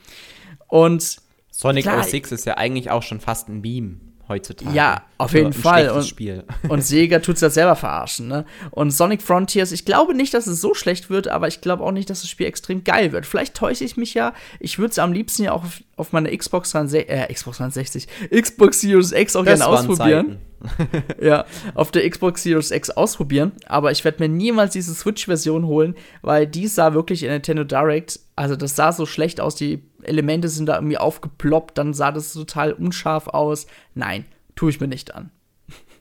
Und 0.69 1.19
Sonic 1.51 1.85
klar, 1.85 2.03
06 2.03 2.33
ist 2.33 2.47
ja 2.47 2.57
eigentlich 2.57 2.91
auch 2.91 3.03
schon 3.03 3.21
fast 3.21 3.49
ein 3.49 3.61
Meme 3.61 3.97
heutzutage. 4.31 4.75
Ja, 4.75 5.03
auf 5.19 5.35
jeden 5.35 5.53
Fall. 5.53 5.91
Und, 5.91 6.05
Spiel. 6.07 6.45
und 6.69 6.83
Sega 6.83 7.19
tut 7.19 7.35
es 7.35 7.43
ja 7.43 7.51
selber 7.51 7.77
verarschen. 7.77 8.29
Ne? 8.29 8.47
Und 8.71 8.91
Sonic 8.91 9.21
Frontiers, 9.21 9.73
ich 9.73 9.85
glaube 9.85 10.15
nicht, 10.15 10.33
dass 10.33 10.47
es 10.47 10.63
so 10.63 10.73
schlecht 10.73 11.11
wird, 11.11 11.29
aber 11.29 11.49
ich 11.49 11.61
glaube 11.61 11.85
auch 11.85 11.93
nicht, 11.93 12.09
dass 12.09 12.23
das 12.23 12.31
Spiel 12.31 12.47
extrem 12.47 12.83
geil 12.85 13.13
wird. 13.13 13.27
Vielleicht 13.27 13.55
täusche 13.55 13.85
ich 13.85 13.99
mich 13.99 14.15
ja. 14.15 14.33
Ich 14.59 14.79
würde 14.79 14.93
es 14.93 14.99
am 14.99 15.13
liebsten 15.13 15.43
ja 15.43 15.53
auch 15.53 15.65
auf, 15.65 15.83
auf 15.97 16.13
meiner 16.13 16.35
Xbox 16.35 16.71
360, 16.71 17.11
äh, 17.11 17.33
Xbox 17.33 17.59
360, 17.59 18.09
Xbox 18.31 18.81
Series 18.81 19.13
X 19.13 19.37
auch 19.37 19.45
gerne 19.45 19.67
ausprobieren. 19.67 20.39
ja, 21.21 21.45
auf 21.75 21.91
der 21.91 22.09
Xbox 22.09 22.43
Series 22.43 22.71
X 22.71 22.91
ausprobieren. 22.91 23.53
Aber 23.67 23.91
ich 23.91 24.05
werde 24.05 24.23
mir 24.23 24.29
niemals 24.29 24.73
diese 24.73 24.95
Switch-Version 24.95 25.67
holen, 25.67 25.95
weil 26.23 26.47
die 26.47 26.67
sah 26.67 26.95
wirklich 26.95 27.23
in 27.23 27.31
Nintendo 27.31 27.65
Direct, 27.65 28.21
also 28.37 28.57
das 28.57 28.77
sah 28.77 28.93
so 28.93 29.07
schlecht 29.07 29.41
aus, 29.41 29.55
die 29.55 29.83
Elemente 30.03 30.49
sind 30.49 30.67
da 30.67 30.77
irgendwie 30.77 30.99
aufgeploppt, 30.99 31.79
dann 31.79 31.95
sah 31.95 32.13
das 32.13 32.33
total 32.33 32.73
unscharf 32.73 33.29
aus. 33.29 33.67
Nein, 33.95 34.25
tue 34.55 34.71
ich 34.71 34.81
mir 34.81 34.89
nicht 34.89 35.15
an. 35.15 35.31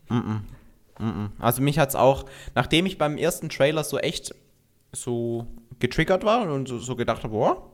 Mm 0.10 0.16
-mm. 0.16 0.40
Mm 1.00 1.32
also 1.40 1.62
mich 1.62 1.80
hat 1.80 1.90
es 1.90 1.96
auch, 1.96 2.26
nachdem 2.56 2.86
ich 2.86 2.98
beim 2.98 3.18
ersten 3.18 3.50
Trailer 3.50 3.84
so 3.84 3.98
echt 3.98 4.36
so 4.92 5.48
getriggert 5.80 6.24
war 6.24 6.50
und 6.52 6.68
so, 6.68 6.80
so 6.80 6.96
gedacht 6.96 7.24
habe, 7.24 7.34
boah, 7.34 7.70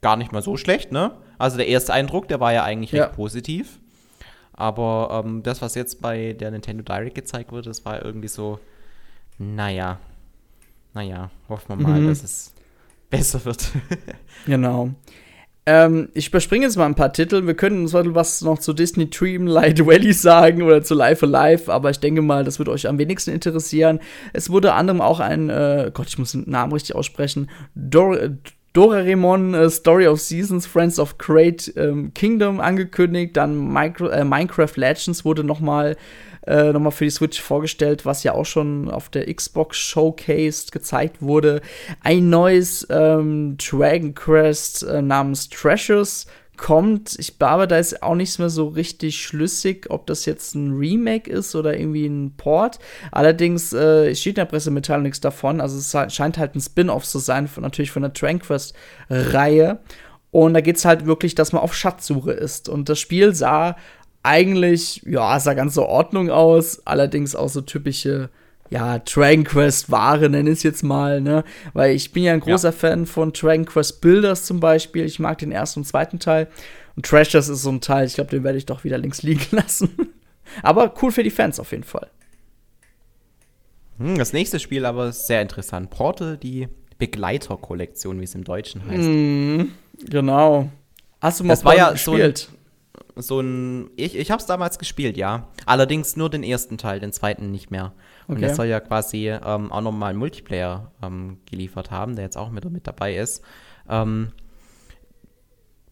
gar 0.00 0.16
nicht 0.16 0.32
mal 0.32 0.42
so 0.42 0.56
schlecht, 0.56 0.92
ne? 0.92 1.16
Also 1.38 1.56
der 1.56 1.66
erste 1.66 1.92
Eindruck, 1.92 2.28
der 2.28 2.40
war 2.40 2.52
ja 2.52 2.62
eigentlich 2.64 2.92
ja. 2.92 3.04
recht 3.04 3.16
positiv. 3.16 3.80
Aber 4.52 5.22
ähm, 5.24 5.42
das, 5.42 5.62
was 5.62 5.74
jetzt 5.76 6.02
bei 6.02 6.32
der 6.32 6.50
Nintendo 6.50 6.82
Direct 6.82 7.14
gezeigt 7.14 7.52
wurde, 7.52 7.68
das 7.68 7.84
war 7.84 8.04
irgendwie 8.04 8.28
so, 8.28 8.58
naja, 9.38 10.00
naja, 10.94 11.30
hoffen 11.48 11.78
wir 11.78 11.88
mal, 11.88 12.00
mhm. 12.00 12.08
dass 12.08 12.24
es 12.24 12.52
besser 13.08 13.44
wird. 13.44 13.70
genau. 14.46 14.90
Ähm, 15.70 16.08
ich 16.14 16.28
überspringe 16.28 16.64
jetzt 16.64 16.78
mal 16.78 16.86
ein 16.86 16.94
paar 16.94 17.12
Titel. 17.12 17.46
Wir 17.46 17.52
können 17.52 17.82
uns 17.82 17.92
was 17.92 18.40
noch 18.40 18.58
zu 18.58 18.72
Disney 18.72 19.10
Dreamlight 19.10 19.84
Valley 19.84 20.12
sagen 20.14 20.62
oder 20.62 20.82
zu 20.82 20.94
Life 20.94 21.26
Alive, 21.26 21.70
aber 21.70 21.90
ich 21.90 22.00
denke 22.00 22.22
mal, 22.22 22.42
das 22.42 22.58
wird 22.58 22.70
euch 22.70 22.88
am 22.88 22.96
wenigsten 22.96 23.32
interessieren. 23.32 24.00
Es 24.32 24.48
wurde 24.48 24.72
anderem 24.72 25.02
auch 25.02 25.20
ein, 25.20 25.50
äh, 25.50 25.90
Gott, 25.92 26.06
ich 26.08 26.16
muss 26.16 26.32
den 26.32 26.48
Namen 26.48 26.72
richtig 26.72 26.96
aussprechen, 26.96 27.50
Dor 27.74 28.16
Doraemon 28.72 29.54
uh, 29.54 29.68
Story 29.68 30.06
of 30.06 30.20
Seasons, 30.20 30.66
Friends 30.66 30.98
of 30.98 31.18
Great 31.18 31.70
ähm, 31.76 32.12
Kingdom 32.14 32.60
angekündigt. 32.60 33.36
Dann 33.36 33.70
Micro 33.70 34.08
äh, 34.08 34.24
Minecraft 34.24 34.76
Legends 34.76 35.24
wurde 35.24 35.44
noch 35.44 35.60
mal 35.60 35.96
äh, 36.48 36.72
nochmal 36.72 36.92
für 36.92 37.04
die 37.04 37.10
Switch 37.10 37.40
vorgestellt, 37.40 38.06
was 38.06 38.22
ja 38.22 38.32
auch 38.32 38.46
schon 38.46 38.90
auf 38.90 39.10
der 39.10 39.32
Xbox 39.32 39.76
Showcase 39.76 40.66
gezeigt 40.72 41.20
wurde. 41.20 41.60
Ein 42.02 42.30
neues 42.30 42.86
ähm, 42.90 43.56
Dragon 43.58 44.14
Quest 44.14 44.82
äh, 44.82 45.02
namens 45.02 45.50
Treasures 45.50 46.26
kommt. 46.56 47.16
Ich 47.18 47.38
glaube, 47.38 47.68
da 47.68 47.78
ist 47.78 48.02
auch 48.02 48.14
nichts 48.14 48.38
mehr 48.38 48.48
so 48.48 48.68
richtig 48.68 49.22
schlüssig, 49.22 49.86
ob 49.90 50.06
das 50.06 50.24
jetzt 50.24 50.54
ein 50.54 50.76
Remake 50.76 51.30
ist 51.30 51.54
oder 51.54 51.78
irgendwie 51.78 52.06
ein 52.06 52.34
Port. 52.36 52.78
Allerdings 53.12 53.72
äh, 53.72 54.14
steht 54.14 54.32
in 54.32 54.42
der 54.42 54.44
Pressemitteilung 54.46 55.04
nichts 55.04 55.20
davon. 55.20 55.60
Also 55.60 55.78
es 55.78 56.14
scheint 56.14 56.38
halt 56.38 56.54
ein 56.54 56.60
Spin-off 56.60 57.04
zu 57.04 57.18
sein, 57.18 57.46
von, 57.46 57.62
natürlich 57.62 57.90
von 57.90 58.02
der 58.02 58.10
Dragon 58.10 58.40
Quest-Reihe. 58.40 59.80
Und 60.30 60.54
da 60.54 60.60
geht 60.60 60.76
es 60.76 60.84
halt 60.84 61.06
wirklich, 61.06 61.34
dass 61.34 61.52
man 61.52 61.62
auf 61.62 61.74
Schatzsuche 61.74 62.32
ist. 62.32 62.68
Und 62.68 62.88
das 62.88 62.98
Spiel 62.98 63.34
sah 63.34 63.76
eigentlich, 64.28 65.02
ja, 65.06 65.40
sah 65.40 65.54
ganz 65.54 65.74
so 65.74 65.86
Ordnung 65.86 66.30
aus, 66.30 66.86
allerdings 66.86 67.34
auch 67.34 67.48
so 67.48 67.62
typische, 67.62 68.28
ja, 68.68 68.98
Dragon 68.98 69.44
Quest 69.44 69.90
Ware, 69.90 70.28
nenne 70.28 70.50
ich 70.50 70.58
es 70.58 70.62
jetzt 70.62 70.82
mal, 70.82 71.22
ne? 71.22 71.44
Weil 71.72 71.94
ich 71.94 72.12
bin 72.12 72.24
ja 72.24 72.34
ein 72.34 72.40
großer 72.40 72.68
ja. 72.68 72.72
Fan 72.72 73.06
von 73.06 73.32
Dragon 73.32 73.64
Quest 73.64 74.02
Builders 74.02 74.44
zum 74.44 74.60
Beispiel. 74.60 75.06
Ich 75.06 75.18
mag 75.18 75.38
den 75.38 75.50
ersten 75.50 75.80
und 75.80 75.84
zweiten 75.86 76.18
Teil. 76.18 76.48
Und 76.94 77.06
Treasures 77.06 77.48
ist 77.48 77.62
so 77.62 77.70
ein 77.70 77.80
Teil, 77.80 78.06
ich 78.06 78.14
glaube, 78.14 78.30
den 78.30 78.44
werde 78.44 78.58
ich 78.58 78.66
doch 78.66 78.84
wieder 78.84 78.98
links 78.98 79.22
liegen 79.22 79.46
lassen. 79.56 79.90
aber 80.62 80.92
cool 81.00 81.10
für 81.10 81.22
die 81.22 81.30
Fans 81.30 81.58
auf 81.58 81.72
jeden 81.72 81.84
Fall. 81.84 82.10
Hm, 83.98 84.18
das 84.18 84.34
nächste 84.34 84.60
Spiel 84.60 84.84
aber 84.84 85.08
ist 85.08 85.26
sehr 85.26 85.40
interessant. 85.40 85.88
Portal, 85.88 86.36
die 86.36 86.68
Begleiterkollektion, 86.98 88.20
wie 88.20 88.24
es 88.24 88.34
im 88.34 88.44
Deutschen 88.44 88.84
heißt. 88.86 89.08
Mm, 89.08 89.62
genau. 90.10 90.70
Hast 91.20 91.40
du 91.40 91.44
mal 91.44 91.54
das 91.54 91.64
war 91.64 91.76
ja 91.76 91.92
gespielt? 91.92 92.38
So 92.38 92.57
so 93.18 93.40
ein. 93.40 93.90
Ich, 93.96 94.16
ich 94.16 94.30
habe 94.30 94.40
es 94.40 94.46
damals 94.46 94.78
gespielt, 94.78 95.16
ja. 95.16 95.48
Allerdings 95.66 96.16
nur 96.16 96.30
den 96.30 96.42
ersten 96.42 96.78
Teil, 96.78 97.00
den 97.00 97.12
zweiten 97.12 97.50
nicht 97.50 97.70
mehr. 97.70 97.92
Okay. 98.24 98.34
Und 98.34 98.40
der 98.40 98.54
soll 98.54 98.66
ja 98.66 98.80
quasi 98.80 99.28
ähm, 99.28 99.72
auch 99.72 99.80
nochmal 99.80 100.14
Multiplayer 100.14 100.92
ähm, 101.02 101.38
geliefert 101.50 101.90
haben, 101.90 102.16
der 102.16 102.24
jetzt 102.24 102.36
auch 102.36 102.50
mit, 102.50 102.68
mit 102.70 102.86
dabei 102.86 103.16
ist. 103.16 103.42
Ähm, 103.88 104.32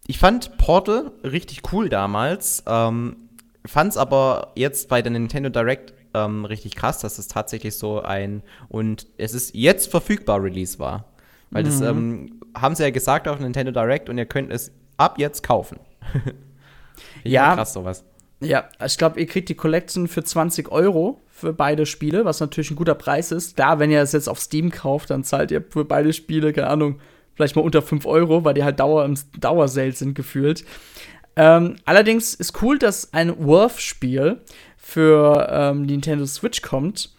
ich 0.07 0.19
fand 0.19 0.57
Portal 0.59 1.13
richtig 1.25 1.73
cool 1.73 1.89
damals. 1.89 2.63
Ähm, 2.67 3.17
fand 3.65 3.91
es 3.91 3.97
aber 3.97 4.53
jetzt 4.55 4.89
bei 4.89 5.03
der 5.03 5.11
Nintendo 5.11 5.49
Direct 5.51 5.95
ähm, 6.15 6.45
richtig 6.45 6.77
krass, 6.77 7.01
dass 7.01 7.19
es 7.19 7.29
tatsächlich 7.29 7.77
so 7.77 8.01
ein 8.01 8.43
und 8.69 9.07
es 9.19 9.35
ist 9.35 9.55
jetzt 9.55 9.91
verfügbar 9.91 10.43
Release 10.43 10.79
war. 10.79 11.05
Weil 11.51 11.65
mhm. 11.65 11.67
das 11.67 11.81
ähm, 11.81 12.41
haben 12.57 12.75
sie 12.75 12.83
ja 12.85 12.91
gesagt 12.91 13.29
auf 13.29 13.39
Nintendo 13.39 13.73
Direct 13.73 14.09
und 14.09 14.19
ihr 14.19 14.27
könnt 14.27 14.53
es 14.53 14.73
ab 14.97 15.19
jetzt 15.19 15.43
kaufen. 15.43 15.79
ja, 17.25 17.55
krass 17.55 17.73
sowas. 17.73 18.05
Ja, 18.41 18.69
ich 18.85 18.99
glaube, 18.99 19.19
ihr 19.19 19.27
kriegt 19.27 19.49
die 19.49 19.55
Collection 19.55 20.09
für 20.09 20.23
20 20.23 20.71
Euro 20.71 21.21
für 21.31 21.53
beide 21.53 21.87
Spiele, 21.87 22.25
was 22.25 22.41
natürlich 22.41 22.71
ein 22.71 22.77
guter 22.77 22.95
Preis 22.95 23.33
ist. 23.33 23.59
Da, 23.59 23.79
wenn 23.79 23.91
ihr 23.91 24.03
es 24.03 24.13
jetzt 24.13 24.29
auf 24.29 24.41
Steam 24.41 24.71
kauft, 24.71 25.11
dann 25.11 25.25
zahlt 25.25 25.51
ihr 25.51 25.63
für 25.69 25.85
beide 25.85 26.13
Spiele, 26.13 26.53
keine 26.53 26.69
Ahnung, 26.69 27.01
vielleicht 27.35 27.57
mal 27.57 27.63
unter 27.63 27.83
5 27.83 28.05
Euro, 28.07 28.45
weil 28.45 28.55
die 28.55 28.65
halt 28.65 28.81
Dauer 28.81 29.05
im 29.05 29.15
Dauersale 29.39 29.93
sind 29.93 30.15
gefühlt. 30.15 30.65
Ähm, 31.37 31.77
allerdings 31.85 32.35
ist 32.35 32.63
cool, 32.63 32.79
dass 32.79 33.13
ein 33.13 33.45
Worth-Spiel 33.45 34.41
für 34.77 35.49
ähm, 35.51 35.83
Nintendo 35.83 36.25
Switch 36.27 36.63
kommt. 36.63 37.11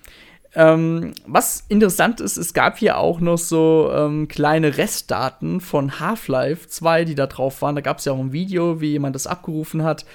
Ähm, 0.56 1.14
was 1.26 1.66
interessant 1.68 2.20
ist, 2.20 2.38
es 2.38 2.54
gab 2.54 2.78
hier 2.78 2.98
auch 2.98 3.20
noch 3.20 3.38
so 3.38 3.92
ähm, 3.94 4.28
kleine 4.28 4.78
Restdaten 4.78 5.62
von 5.62 6.00
Half-Life 6.00 6.68
2, 6.68 7.06
die 7.06 7.16
da 7.16 7.28
drauf 7.28 7.62
waren. 7.62 7.76
Da 7.76 7.82
gab 7.82 8.00
es 8.00 8.06
ja 8.06 8.14
auch 8.14 8.20
ein 8.20 8.32
Video, 8.32 8.82
wie 8.82 8.92
jemand 8.92 9.16
das 9.16 9.28
abgerufen 9.28 9.84
hat. 9.84 10.06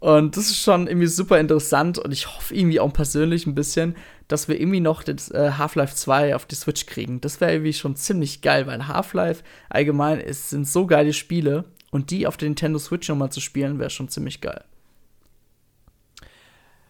Und 0.00 0.36
das 0.36 0.46
ist 0.46 0.60
schon 0.60 0.86
irgendwie 0.86 1.06
super 1.06 1.38
interessant 1.40 1.98
und 1.98 2.12
ich 2.12 2.26
hoffe 2.26 2.54
irgendwie 2.54 2.78
auch 2.78 2.92
persönlich 2.92 3.46
ein 3.46 3.54
bisschen, 3.54 3.96
dass 4.28 4.48
wir 4.48 4.60
irgendwie 4.60 4.80
noch 4.80 5.02
das 5.02 5.30
äh, 5.30 5.52
Half-Life 5.56 5.94
2 5.94 6.34
auf 6.34 6.44
die 6.44 6.56
Switch 6.56 6.84
kriegen. 6.84 7.22
Das 7.22 7.40
wäre 7.40 7.52
irgendwie 7.52 7.72
schon 7.72 7.96
ziemlich 7.96 8.42
geil, 8.42 8.66
weil 8.66 8.86
Half-Life 8.86 9.42
allgemein 9.70 10.20
ist, 10.20 10.50
sind 10.50 10.68
so 10.68 10.86
geile 10.86 11.14
Spiele 11.14 11.64
und 11.90 12.10
die 12.10 12.26
auf 12.26 12.36
der 12.36 12.48
Nintendo 12.48 12.78
Switch 12.78 13.08
nochmal 13.08 13.32
zu 13.32 13.40
spielen, 13.40 13.78
wäre 13.78 13.88
schon 13.88 14.08
ziemlich 14.08 14.42
geil. 14.42 14.64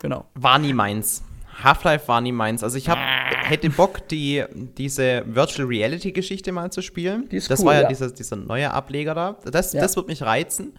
Genau. 0.01 0.27
War 0.35 0.59
nie 0.59 0.73
meins. 0.73 1.23
Half-Life 1.63 2.09
war 2.09 2.21
nie 2.21 2.33
meins. 2.33 2.63
Also 2.63 2.79
ich 2.79 2.89
hab, 2.89 2.99
hätte 2.99 3.71
Bock, 3.71 4.09
die, 4.09 4.45
diese 4.53 5.23
Virtual 5.27 5.69
Reality 5.69 6.13
Geschichte 6.13 6.53
mal 6.53 6.71
zu 6.71 6.83
spielen. 6.83 7.29
Die 7.29 7.37
ist 7.37 7.51
das 7.51 7.61
cool, 7.61 7.67
war 7.67 7.75
ja, 7.75 7.83
ja. 7.83 7.89
Dieser, 7.89 8.11
dieser 8.11 8.37
neue 8.37 8.71
Ableger 8.73 9.15
da. 9.15 9.37
Das, 9.45 9.73
ja. 9.73 9.81
das 9.81 9.97
wird 9.97 10.09
mich 10.09 10.23
reizen. 10.23 10.73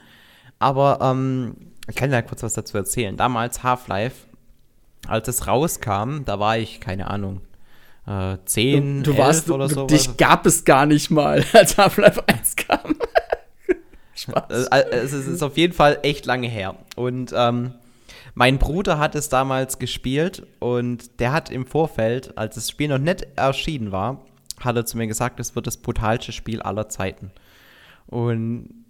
Aber 0.59 0.99
ähm, 1.01 1.55
ich 1.87 1.95
kann 1.95 2.11
ja 2.11 2.21
kurz 2.21 2.43
was 2.43 2.53
dazu 2.53 2.77
erzählen. 2.77 3.15
Damals 3.15 3.63
Half-Life, 3.63 4.27
als 5.07 5.27
es 5.27 5.47
rauskam, 5.47 6.23
da 6.25 6.39
war 6.39 6.57
ich, 6.57 6.79
keine 6.79 7.07
Ahnung, 7.09 7.41
äh, 8.07 8.37
10, 8.45 9.03
du, 9.03 9.11
du 9.11 9.17
warst, 9.17 9.49
oder 9.49 9.69
so. 9.69 9.87
Dich 9.87 10.17
gab 10.17 10.45
es 10.45 10.65
gar 10.65 10.85
nicht 10.85 11.09
mal, 11.11 11.43
als 11.53 11.77
Half-Life 11.77 12.23
1 12.27 12.55
kam. 12.55 12.79
Spaß. 14.15 14.67
Äh, 14.67 14.79
äh, 14.79 14.95
es 14.97 15.13
ist 15.13 15.43
auf 15.43 15.57
jeden 15.57 15.73
Fall 15.73 15.99
echt 16.03 16.25
lange 16.25 16.47
her. 16.47 16.75
Und 16.95 17.33
ähm, 17.35 17.73
mein 18.35 18.59
Bruder 18.59 18.99
hat 18.99 19.15
es 19.15 19.29
damals 19.29 19.79
gespielt 19.79 20.45
und 20.59 21.19
der 21.21 21.31
hat 21.31 21.49
im 21.49 21.65
Vorfeld, 21.65 22.37
als 22.37 22.55
das 22.55 22.69
Spiel 22.69 22.89
noch 22.89 22.97
nicht 22.97 23.25
erschienen 23.37 23.93
war, 23.93 24.25
hat 24.59 24.75
er 24.75 24.85
zu 24.85 24.97
mir 24.97 25.07
gesagt, 25.07 25.39
es 25.39 25.55
wird 25.55 25.67
das 25.67 25.77
brutalste 25.77 26.33
Spiel 26.33 26.61
aller 26.61 26.89
Zeiten. 26.89 27.31
Und 28.07 28.85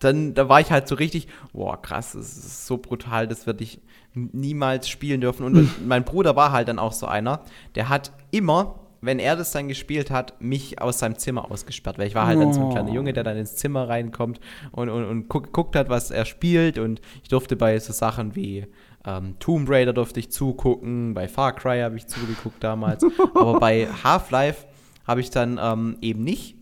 dann, 0.00 0.34
da 0.34 0.48
war 0.50 0.60
ich 0.60 0.70
halt 0.70 0.86
so 0.86 0.94
richtig, 0.94 1.28
boah, 1.52 1.80
krass, 1.80 2.12
das 2.12 2.36
ist 2.36 2.66
so 2.66 2.76
brutal, 2.76 3.26
das 3.26 3.46
werde 3.46 3.64
ich 3.64 3.80
niemals 4.14 4.88
spielen 4.88 5.22
dürfen. 5.22 5.44
Und 5.44 5.86
mein 5.86 6.04
Bruder 6.04 6.36
war 6.36 6.52
halt 6.52 6.68
dann 6.68 6.78
auch 6.78 6.92
so 6.92 7.06
einer, 7.06 7.40
der 7.74 7.88
hat 7.88 8.12
immer 8.30 8.80
wenn 9.00 9.18
er 9.18 9.36
das 9.36 9.52
dann 9.52 9.68
gespielt 9.68 10.10
hat, 10.10 10.40
mich 10.40 10.80
aus 10.80 10.98
seinem 10.98 11.18
Zimmer 11.18 11.50
ausgesperrt, 11.50 11.98
weil 11.98 12.08
ich 12.08 12.14
war 12.14 12.26
halt 12.26 12.38
oh. 12.38 12.40
dann 12.40 12.52
so 12.52 12.64
ein 12.64 12.70
kleiner 12.70 12.92
Junge, 12.92 13.12
der 13.12 13.24
dann 13.24 13.36
ins 13.36 13.56
Zimmer 13.56 13.88
reinkommt 13.88 14.40
und, 14.72 14.88
und, 14.88 15.04
und 15.04 15.28
guck, 15.28 15.52
guckt 15.52 15.76
hat, 15.76 15.88
was 15.88 16.10
er 16.10 16.24
spielt 16.24 16.78
und 16.78 17.00
ich 17.22 17.28
durfte 17.28 17.56
bei 17.56 17.78
so 17.78 17.92
Sachen 17.92 18.34
wie 18.34 18.66
ähm, 19.04 19.36
Tomb 19.38 19.68
Raider 19.70 19.92
durfte 19.92 20.20
ich 20.20 20.30
zugucken, 20.30 21.14
bei 21.14 21.28
Far 21.28 21.54
Cry 21.54 21.80
habe 21.80 21.96
ich 21.96 22.06
zugeguckt 22.06 22.62
damals, 22.62 23.04
aber 23.34 23.60
bei 23.60 23.88
Half-Life 24.04 24.66
habe 25.06 25.20
ich 25.20 25.30
dann 25.30 25.58
ähm, 25.62 25.96
eben 26.00 26.24
nicht 26.24 26.56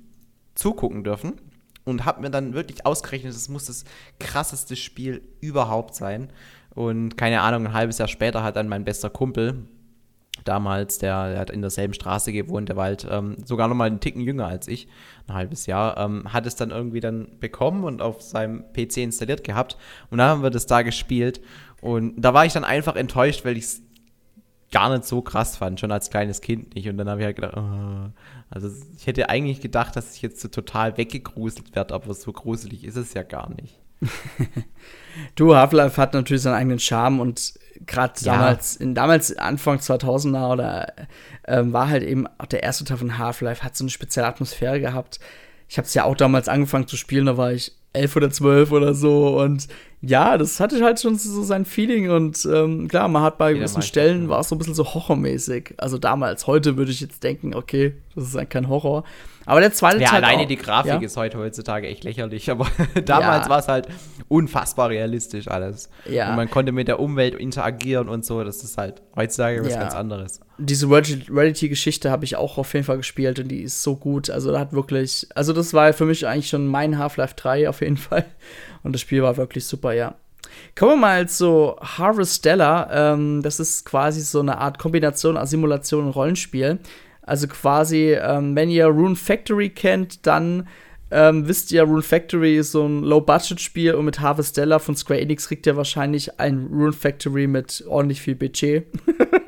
zugucken 0.54 1.04
dürfen 1.04 1.34
und 1.84 2.04
habe 2.04 2.20
mir 2.20 2.30
dann 2.30 2.52
wirklich 2.52 2.84
ausgerechnet, 2.84 3.32
es 3.32 3.48
muss 3.48 3.66
das 3.66 3.84
krasseste 4.18 4.76
Spiel 4.76 5.22
überhaupt 5.40 5.94
sein. 5.94 6.30
Und 6.74 7.16
keine 7.16 7.40
Ahnung, 7.40 7.68
ein 7.68 7.72
halbes 7.72 7.98
Jahr 7.98 8.08
später 8.08 8.42
hat 8.42 8.56
dann 8.56 8.68
mein 8.68 8.84
bester 8.84 9.08
Kumpel, 9.08 9.66
damals, 10.48 10.98
der, 10.98 11.30
der 11.30 11.38
hat 11.38 11.50
in 11.50 11.60
derselben 11.60 11.94
Straße 11.94 12.32
gewohnt, 12.32 12.68
der 12.68 12.76
war 12.76 12.84
halt 12.84 13.06
ähm, 13.10 13.36
sogar 13.44 13.68
noch 13.68 13.74
mal 13.74 13.86
einen 13.86 14.00
Ticken 14.00 14.20
jünger 14.22 14.46
als 14.46 14.68
ich, 14.68 14.88
ein 15.26 15.34
halbes 15.34 15.66
Jahr, 15.66 15.96
ähm, 15.98 16.32
hat 16.32 16.46
es 16.46 16.56
dann 16.56 16.70
irgendwie 16.70 17.00
dann 17.00 17.38
bekommen 17.40 17.84
und 17.84 18.02
auf 18.02 18.22
seinem 18.22 18.64
PC 18.72 18.98
installiert 18.98 19.44
gehabt. 19.44 19.76
Und 20.10 20.18
dann 20.18 20.28
haben 20.28 20.42
wir 20.42 20.50
das 20.50 20.66
da 20.66 20.82
gespielt. 20.82 21.40
Und 21.80 22.14
da 22.16 22.34
war 22.34 22.46
ich 22.46 22.52
dann 22.52 22.64
einfach 22.64 22.96
enttäuscht, 22.96 23.44
weil 23.44 23.56
ich 23.56 23.64
es 23.64 23.82
gar 24.72 24.90
nicht 24.90 25.04
so 25.04 25.22
krass 25.22 25.56
fand, 25.56 25.80
schon 25.80 25.92
als 25.92 26.10
kleines 26.10 26.40
Kind 26.40 26.74
nicht. 26.74 26.88
Und 26.88 26.96
dann 26.96 27.08
habe 27.08 27.20
ich 27.20 27.26
halt 27.26 27.36
gedacht, 27.36 27.56
oh. 27.56 28.10
also 28.50 28.68
ich 28.96 29.06
hätte 29.06 29.28
eigentlich 29.28 29.60
gedacht, 29.60 29.96
dass 29.96 30.14
ich 30.14 30.22
jetzt 30.22 30.40
so 30.40 30.48
total 30.48 30.96
weggegruselt 30.96 31.74
werde, 31.74 31.94
aber 31.94 32.14
so 32.14 32.32
gruselig 32.32 32.84
ist 32.84 32.96
es 32.96 33.14
ja 33.14 33.22
gar 33.22 33.50
nicht. 33.50 33.78
du, 35.36 35.54
Half-Life 35.54 36.00
hat 36.00 36.14
natürlich 36.14 36.42
seinen 36.42 36.54
eigenen 36.54 36.78
Charme 36.78 37.20
und 37.20 37.54
gerade 37.86 38.14
ja. 38.20 38.32
damals, 38.32 38.76
in 38.76 38.94
damals 38.94 39.36
Anfang 39.36 39.78
2000er 39.78 40.52
oder 40.52 40.92
ähm, 41.46 41.72
war 41.72 41.88
halt 41.88 42.02
eben 42.02 42.26
auch 42.38 42.46
der 42.46 42.62
erste 42.62 42.84
Teil 42.84 42.98
von 42.98 43.18
Half-Life, 43.18 43.62
hat 43.62 43.76
so 43.76 43.84
eine 43.84 43.90
spezielle 43.90 44.26
Atmosphäre 44.26 44.80
gehabt. 44.80 45.20
Ich 45.68 45.78
habe 45.78 45.86
es 45.86 45.94
ja 45.94 46.04
auch 46.04 46.16
damals 46.16 46.48
angefangen 46.48 46.86
zu 46.86 46.96
spielen, 46.96 47.26
da 47.26 47.36
war 47.36 47.52
ich 47.52 47.72
elf 47.92 48.14
oder 48.16 48.30
zwölf 48.30 48.72
oder 48.72 48.94
so 48.94 49.40
und 49.40 49.68
ja, 50.02 50.36
das 50.36 50.60
hatte 50.60 50.82
halt 50.84 51.00
schon 51.00 51.16
so 51.16 51.42
sein 51.42 51.64
Feeling 51.64 52.10
und 52.10 52.46
ähm, 52.52 52.86
klar, 52.88 53.08
man 53.08 53.22
hat 53.22 53.38
bei 53.38 53.54
gewissen 53.54 53.82
Stellen 53.82 54.28
war 54.28 54.40
es 54.40 54.48
so 54.48 54.54
ein 54.54 54.58
bisschen 54.58 54.74
so 54.74 54.84
horrormäßig. 54.84 55.74
Also 55.78 55.98
damals, 55.98 56.46
heute 56.46 56.76
würde 56.76 56.92
ich 56.92 57.00
jetzt 57.00 57.24
denken, 57.24 57.54
okay, 57.54 57.94
das 58.14 58.28
ist 58.28 58.34
halt 58.34 58.50
kein 58.50 58.68
Horror. 58.68 59.04
Aber 59.46 59.60
der 59.60 59.72
zweite 59.72 60.00
ja, 60.00 60.08
Teil. 60.08 60.24
alleine 60.24 60.42
auch, 60.42 60.48
die 60.48 60.56
Grafik 60.56 60.90
ja? 60.90 60.98
ist 60.98 61.16
heute 61.16 61.38
heutzutage 61.38 61.86
echt 61.86 62.02
lächerlich, 62.02 62.50
aber 62.50 62.66
damals 63.04 63.46
ja. 63.46 63.50
war 63.50 63.58
es 63.60 63.68
halt 63.68 63.88
unfassbar 64.28 64.90
realistisch 64.90 65.48
alles. 65.48 65.88
Ja. 66.04 66.30
Und 66.30 66.36
man 66.36 66.50
konnte 66.50 66.72
mit 66.72 66.88
der 66.88 66.98
Umwelt 66.98 67.34
interagieren 67.34 68.08
und 68.08 68.24
so. 68.24 68.42
Das 68.42 68.64
ist 68.64 68.76
halt 68.76 69.02
heutzutage 69.14 69.64
was 69.64 69.74
ganz 69.74 69.94
anderes. 69.94 70.40
Diese 70.58 70.88
Reality-Geschichte 70.90 72.10
habe 72.10 72.24
ich 72.24 72.36
auch 72.36 72.58
auf 72.58 72.74
jeden 72.74 72.84
Fall 72.84 72.96
gespielt 72.96 73.38
und 73.38 73.48
die 73.48 73.62
ist 73.62 73.82
so 73.82 73.94
gut. 73.94 74.30
Also 74.30 74.50
da 74.50 74.58
hat 74.58 74.72
wirklich, 74.72 75.28
also 75.34 75.52
das 75.52 75.72
war 75.74 75.92
für 75.92 76.06
mich 76.06 76.26
eigentlich 76.26 76.48
schon 76.48 76.66
mein 76.66 76.98
Half-Life 76.98 77.34
3 77.36 77.68
auf 77.68 77.82
jeden 77.82 77.96
Fall. 77.96 78.24
Und 78.86 78.92
das 78.92 79.00
Spiel 79.00 79.22
war 79.22 79.36
wirklich 79.36 79.66
super, 79.66 79.92
ja. 79.92 80.14
Kommen 80.76 80.92
wir 80.92 80.96
mal 80.96 81.28
zu 81.28 81.74
Harvestella. 81.80 83.14
Ähm, 83.14 83.42
das 83.42 83.58
ist 83.58 83.84
quasi 83.84 84.20
so 84.20 84.38
eine 84.38 84.58
Art 84.58 84.78
Kombination 84.78 85.36
aus 85.36 85.50
Simulation 85.50 86.06
und 86.06 86.10
Rollenspiel. 86.10 86.78
Also 87.22 87.48
quasi, 87.48 88.12
ähm, 88.12 88.54
wenn 88.54 88.70
ihr 88.70 88.86
Rune 88.86 89.16
Factory 89.16 89.70
kennt, 89.70 90.24
dann 90.28 90.68
ähm, 91.10 91.46
wisst 91.46 91.70
ihr, 91.70 91.84
Rune 91.84 92.02
Factory 92.02 92.56
ist 92.56 92.72
so 92.72 92.84
ein 92.84 93.02
Low-Budget-Spiel 93.02 93.94
und 93.94 94.06
mit 94.06 94.20
Harvestella 94.20 94.80
von 94.80 94.96
Square 94.96 95.20
Enix 95.20 95.46
kriegt 95.46 95.66
ihr 95.66 95.76
wahrscheinlich 95.76 96.40
ein 96.40 96.66
Rune 96.72 96.92
Factory 96.92 97.46
mit 97.46 97.84
ordentlich 97.86 98.20
viel 98.20 98.34
Budget. 98.34 98.86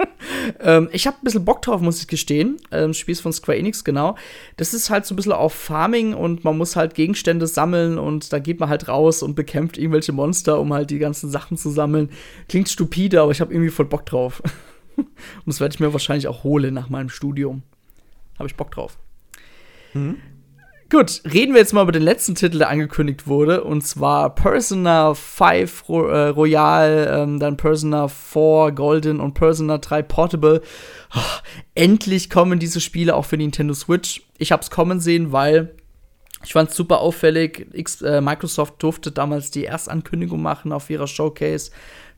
ähm, 0.60 0.88
ich 0.92 1.08
habe 1.08 1.16
ein 1.16 1.24
bisschen 1.24 1.44
Bock 1.44 1.62
drauf, 1.62 1.80
muss 1.80 2.00
ich 2.00 2.06
gestehen. 2.06 2.58
Ähm, 2.70 2.94
Spiel 2.94 3.12
ist 3.12 3.22
von 3.22 3.32
Square 3.32 3.58
Enix, 3.58 3.82
genau. 3.82 4.16
Das 4.56 4.72
ist 4.72 4.88
halt 4.88 5.04
so 5.04 5.14
ein 5.14 5.16
bisschen 5.16 5.32
auf 5.32 5.52
Farming 5.52 6.14
und 6.14 6.44
man 6.44 6.56
muss 6.56 6.76
halt 6.76 6.94
Gegenstände 6.94 7.48
sammeln 7.48 7.98
und 7.98 8.32
da 8.32 8.38
geht 8.38 8.60
man 8.60 8.68
halt 8.68 8.86
raus 8.86 9.24
und 9.24 9.34
bekämpft 9.34 9.78
irgendwelche 9.78 10.12
Monster, 10.12 10.60
um 10.60 10.72
halt 10.72 10.90
die 10.90 10.98
ganzen 11.00 11.28
Sachen 11.28 11.56
zu 11.56 11.70
sammeln. 11.70 12.10
Klingt 12.48 12.68
stupide, 12.68 13.20
aber 13.20 13.32
ich 13.32 13.40
habe 13.40 13.52
irgendwie 13.52 13.70
voll 13.70 13.86
Bock 13.86 14.06
drauf. 14.06 14.42
Und 14.98 15.06
das 15.46 15.60
werde 15.60 15.74
ich 15.74 15.80
mir 15.80 15.92
wahrscheinlich 15.92 16.26
auch 16.26 16.42
holen 16.42 16.74
nach 16.74 16.88
meinem 16.88 17.08
Studium. 17.08 17.62
Habe 18.36 18.48
ich 18.48 18.56
Bock 18.56 18.72
drauf. 18.72 18.98
Mhm. 19.94 20.16
Gut, 20.90 21.20
reden 21.30 21.52
wir 21.52 21.60
jetzt 21.60 21.74
mal 21.74 21.82
über 21.82 21.92
den 21.92 22.02
letzten 22.02 22.34
Titel, 22.34 22.56
der 22.56 22.70
angekündigt 22.70 23.26
wurde, 23.26 23.62
und 23.62 23.86
zwar 23.86 24.34
Persona 24.34 25.12
5 25.12 25.86
Ro 25.86 26.06
äh, 26.08 26.28
Royal, 26.28 27.10
ähm, 27.12 27.38
dann 27.38 27.58
Persona 27.58 28.08
4 28.08 28.72
Golden 28.74 29.20
und 29.20 29.34
Persona 29.34 29.76
3 29.76 30.00
Portable. 30.00 30.62
Oh, 31.14 31.20
endlich 31.74 32.30
kommen 32.30 32.58
diese 32.58 32.80
Spiele 32.80 33.16
auch 33.16 33.26
für 33.26 33.36
Nintendo 33.36 33.74
Switch. 33.74 34.22
Ich 34.38 34.50
habe 34.50 34.62
es 34.62 34.70
kommen 34.70 34.98
sehen, 34.98 35.30
weil 35.30 35.74
ich 36.44 36.52
fand 36.52 36.70
es 36.70 36.76
super 36.76 37.00
auffällig. 37.00 37.66
X, 37.72 38.02
äh, 38.02 38.20
Microsoft 38.20 38.82
durfte 38.82 39.10
damals 39.10 39.50
die 39.50 39.64
Erstankündigung 39.64 40.40
machen 40.40 40.72
auf 40.72 40.88
ihrer 40.90 41.06
Showcase. 41.06 41.70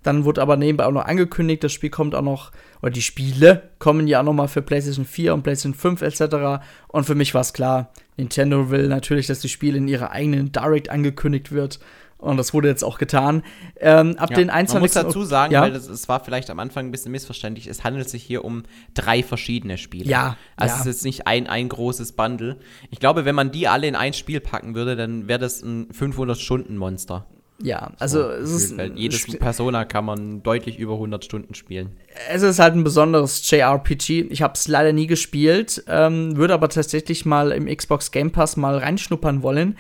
Dann 0.02 0.24
wurde 0.24 0.40
aber 0.40 0.56
nebenbei 0.56 0.86
auch 0.86 0.92
noch 0.92 1.04
angekündigt, 1.04 1.62
das 1.62 1.72
Spiel 1.72 1.90
kommt 1.90 2.14
auch 2.14 2.22
noch, 2.22 2.52
oder 2.80 2.90
die 2.90 3.02
Spiele 3.02 3.70
kommen 3.78 4.08
ja 4.08 4.20
auch 4.20 4.24
noch 4.24 4.32
mal 4.32 4.48
für 4.48 4.62
PlayStation 4.62 5.04
4 5.04 5.34
und 5.34 5.42
PlayStation 5.42 5.74
5 5.74 6.02
etc. 6.02 6.64
Und 6.88 7.04
für 7.04 7.14
mich 7.14 7.34
war 7.34 7.42
es 7.42 7.52
klar, 7.52 7.92
Nintendo 8.16 8.70
will 8.70 8.88
natürlich, 8.88 9.26
dass 9.26 9.40
die 9.40 9.50
Spiele 9.50 9.76
in 9.76 9.88
ihrer 9.88 10.10
eigenen 10.10 10.52
Direct 10.52 10.88
angekündigt 10.88 11.52
wird. 11.52 11.80
Und 12.20 12.36
das 12.36 12.52
wurde 12.52 12.68
jetzt 12.68 12.84
auch 12.84 12.98
getan. 12.98 13.42
Ähm, 13.78 14.16
ab 14.18 14.30
ja, 14.30 14.36
den 14.36 14.50
21. 14.50 14.74
Man 14.74 14.82
muss 14.82 14.92
dazu 14.92 15.24
sagen, 15.24 15.52
ja? 15.52 15.62
weil 15.62 15.74
es 15.74 16.08
war 16.08 16.22
vielleicht 16.22 16.50
am 16.50 16.58
Anfang 16.58 16.86
ein 16.86 16.90
bisschen 16.90 17.12
missverständlich, 17.12 17.66
es 17.66 17.82
handelt 17.82 18.08
sich 18.08 18.22
hier 18.22 18.44
um 18.44 18.64
drei 18.94 19.22
verschiedene 19.22 19.78
Spiele. 19.78 20.10
Ja. 20.10 20.36
Also 20.56 20.74
ja. 20.74 20.74
es 20.74 20.80
ist 20.80 20.86
jetzt 20.86 21.04
nicht 21.04 21.26
ein, 21.26 21.46
ein 21.46 21.68
großes 21.68 22.12
Bundle. 22.12 22.58
Ich 22.90 23.00
glaube, 23.00 23.24
wenn 23.24 23.34
man 23.34 23.50
die 23.50 23.68
alle 23.68 23.86
in 23.86 23.96
ein 23.96 24.12
Spiel 24.12 24.40
packen 24.40 24.74
würde, 24.74 24.96
dann 24.96 25.28
wäre 25.28 25.38
das 25.38 25.62
ein 25.62 25.88
500-Stunden-Monster. 25.88 27.26
Ja, 27.62 27.92
also 27.98 28.22
so, 28.22 28.30
es 28.30 28.50
ist. 28.50 28.80
Jedes 28.94 29.26
Persona 29.38 29.84
kann 29.84 30.04
man 30.04 30.42
deutlich 30.42 30.78
über 30.78 30.94
100 30.94 31.24
Stunden 31.24 31.54
spielen. 31.54 31.90
Es 32.30 32.42
ist 32.42 32.58
halt 32.58 32.74
ein 32.74 32.84
besonderes 32.84 33.48
JRPG. 33.48 34.28
Ich 34.30 34.42
habe 34.42 34.54
es 34.54 34.66
leider 34.66 34.92
nie 34.92 35.06
gespielt, 35.06 35.84
ähm, 35.86 36.36
würde 36.36 36.54
aber 36.54 36.70
tatsächlich 36.70 37.26
mal 37.26 37.52
im 37.52 37.66
Xbox 37.66 38.12
Game 38.12 38.30
Pass 38.30 38.56
mal 38.56 38.78
reinschnuppern 38.78 39.42
wollen. 39.42 39.76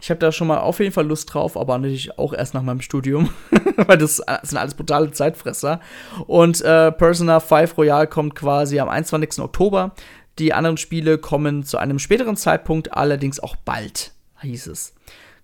Ich 0.00 0.10
habe 0.10 0.20
da 0.20 0.32
schon 0.32 0.48
mal 0.48 0.58
auf 0.58 0.80
jeden 0.80 0.92
Fall 0.92 1.06
Lust 1.06 1.32
drauf, 1.32 1.56
aber 1.56 1.78
natürlich 1.78 2.18
auch 2.18 2.34
erst 2.34 2.52
nach 2.52 2.62
meinem 2.62 2.80
Studium, 2.80 3.30
weil 3.86 3.96
das, 3.96 4.16
sind 4.42 4.58
alles 4.58 4.74
brutale 4.74 5.10
Zeitfresser. 5.12 5.80
Und 6.26 6.60
äh, 6.60 6.92
Persona 6.92 7.40
5 7.40 7.78
Royal 7.78 8.06
kommt 8.06 8.34
quasi 8.34 8.80
am 8.80 8.88
21. 8.88 9.42
Oktober. 9.42 9.94
Die 10.38 10.52
anderen 10.52 10.76
Spiele 10.76 11.16
kommen 11.18 11.62
zu 11.62 11.78
einem 11.78 11.98
späteren 11.98 12.36
Zeitpunkt, 12.36 12.92
allerdings 12.92 13.40
auch 13.40 13.56
bald, 13.56 14.12
hieß 14.40 14.66
es. 14.66 14.94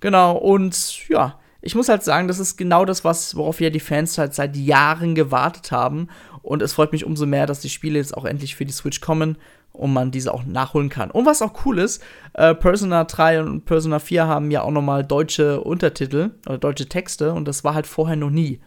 Genau, 0.00 0.36
und 0.36 1.08
ja, 1.08 1.38
ich 1.62 1.74
muss 1.74 1.88
halt 1.88 2.02
sagen, 2.02 2.26
das 2.26 2.38
ist 2.38 2.56
genau 2.56 2.84
das, 2.84 3.04
was, 3.04 3.36
worauf 3.36 3.60
ja 3.60 3.70
die 3.70 3.80
Fans 3.80 4.18
halt 4.18 4.34
seit 4.34 4.56
Jahren 4.56 5.14
gewartet 5.14 5.72
haben. 5.72 6.08
Und 6.42 6.62
es 6.62 6.72
freut 6.72 6.92
mich 6.92 7.04
umso 7.04 7.26
mehr, 7.26 7.46
dass 7.46 7.60
die 7.60 7.68
Spiele 7.68 7.98
jetzt 7.98 8.16
auch 8.16 8.24
endlich 8.24 8.56
für 8.56 8.64
die 8.64 8.72
Switch 8.72 9.00
kommen 9.00 9.36
und 9.72 9.92
man 9.92 10.10
diese 10.10 10.34
auch 10.34 10.44
nachholen 10.44 10.88
kann. 10.88 11.10
Und 11.10 11.26
was 11.26 11.42
auch 11.42 11.64
cool 11.64 11.78
ist, 11.78 12.02
äh, 12.34 12.54
Persona 12.54 13.04
3 13.04 13.42
und 13.42 13.64
Persona 13.64 13.98
4 13.98 14.26
haben 14.26 14.50
ja 14.50 14.62
auch 14.62 14.70
nochmal 14.70 15.04
deutsche 15.04 15.60
Untertitel 15.60 16.32
oder 16.46 16.58
deutsche 16.58 16.88
Texte 16.88 17.32
und 17.32 17.46
das 17.46 17.64
war 17.64 17.74
halt 17.74 17.86
vorher 17.86 18.16
noch 18.16 18.30
nie. 18.30 18.60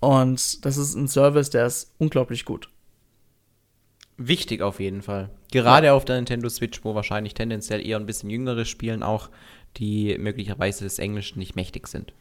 Und 0.00 0.64
das 0.64 0.76
ist 0.76 0.94
ein 0.94 1.08
Service, 1.08 1.50
der 1.50 1.66
ist 1.66 1.94
unglaublich 1.98 2.44
gut. 2.44 2.68
Wichtig 4.16 4.60
auf 4.60 4.80
jeden 4.80 5.02
Fall. 5.02 5.30
Gerade 5.50 5.86
ja. 5.86 5.94
auf 5.94 6.04
der 6.04 6.16
Nintendo 6.16 6.48
Switch, 6.48 6.84
wo 6.84 6.94
wahrscheinlich 6.94 7.34
tendenziell 7.34 7.84
eher 7.84 7.98
ein 7.98 8.06
bisschen 8.06 8.30
jüngere 8.30 8.64
Spielen 8.64 9.02
auch, 9.02 9.30
die 9.76 10.16
möglicherweise 10.18 10.84
des 10.84 10.98
Englischen 10.98 11.38
nicht 11.38 11.56
mächtig 11.56 11.86
sind. 11.86 12.12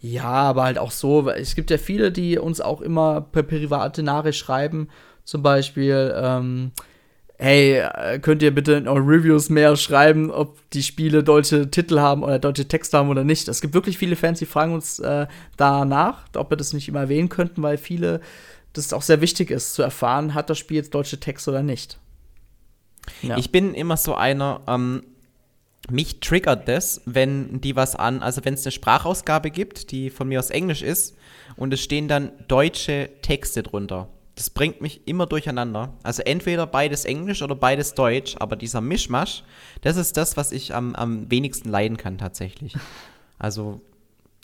Ja, 0.00 0.24
aber 0.24 0.64
halt 0.64 0.78
auch 0.78 0.90
so. 0.90 1.28
Es 1.28 1.54
gibt 1.54 1.70
ja 1.70 1.78
viele, 1.78 2.12
die 2.12 2.38
uns 2.38 2.60
auch 2.60 2.80
immer 2.80 3.20
per 3.20 3.42
private 3.42 4.02
Nachricht 4.02 4.38
schreiben. 4.38 4.88
Zum 5.24 5.42
Beispiel, 5.42 6.14
ähm, 6.16 6.72
hey, 7.40 7.78
äh, 7.78 8.18
könnt 8.18 8.42
ihr 8.42 8.54
bitte 8.54 8.74
in 8.74 8.86
euren 8.86 9.08
Reviews 9.08 9.48
mehr 9.48 9.74
schreiben, 9.76 10.30
ob 10.30 10.58
die 10.70 10.82
Spiele 10.82 11.24
deutsche 11.24 11.70
Titel 11.70 11.98
haben 11.98 12.22
oder 12.22 12.38
deutsche 12.38 12.68
Texte 12.68 12.98
haben 12.98 13.08
oder 13.08 13.24
nicht. 13.24 13.48
Es 13.48 13.62
gibt 13.62 13.72
wirklich 13.72 13.96
viele 13.96 14.14
Fans, 14.14 14.38
die 14.38 14.46
fragen 14.46 14.74
uns 14.74 14.98
äh, 14.98 15.26
danach, 15.56 16.26
ob 16.36 16.50
wir 16.50 16.58
das 16.58 16.74
nicht 16.74 16.86
immer 16.88 17.00
erwähnen 17.00 17.30
könnten, 17.30 17.62
weil 17.62 17.78
viele 17.78 18.20
das 18.74 18.92
auch 18.92 19.02
sehr 19.02 19.22
wichtig 19.22 19.50
ist 19.50 19.72
zu 19.74 19.82
erfahren, 19.82 20.34
hat 20.34 20.50
das 20.50 20.58
Spiel 20.58 20.76
jetzt 20.76 20.94
deutsche 20.94 21.18
Texte 21.18 21.50
oder 21.50 21.62
nicht. 21.62 21.98
Ja. 23.22 23.38
Ich 23.38 23.50
bin 23.50 23.74
immer 23.74 23.96
so 23.96 24.14
einer, 24.14 24.60
ähm, 24.68 25.02
mich 25.90 26.20
triggert 26.20 26.68
das, 26.68 27.00
wenn 27.06 27.62
die 27.62 27.74
was 27.74 27.96
an, 27.96 28.22
also 28.22 28.44
wenn 28.44 28.54
es 28.54 28.64
eine 28.64 28.72
Sprachausgabe 28.72 29.50
gibt, 29.50 29.90
die 29.90 30.10
von 30.10 30.28
mir 30.28 30.38
aus 30.38 30.50
Englisch 30.50 30.82
ist, 30.82 31.16
und 31.56 31.72
es 31.72 31.80
stehen 31.80 32.06
dann 32.06 32.32
deutsche 32.48 33.10
Texte 33.22 33.62
drunter. 33.62 34.08
Das 34.40 34.48
bringt 34.48 34.80
mich 34.80 35.02
immer 35.04 35.26
durcheinander. 35.26 35.92
Also 36.02 36.22
entweder 36.22 36.66
beides 36.66 37.04
Englisch 37.04 37.42
oder 37.42 37.54
beides 37.54 37.92
Deutsch, 37.92 38.36
aber 38.38 38.56
dieser 38.56 38.80
Mischmasch, 38.80 39.44
das 39.82 39.98
ist 39.98 40.16
das, 40.16 40.38
was 40.38 40.50
ich 40.50 40.74
am, 40.74 40.94
am 40.94 41.30
wenigsten 41.30 41.68
leiden 41.68 41.98
kann 41.98 42.16
tatsächlich. 42.16 42.74
Also 43.38 43.82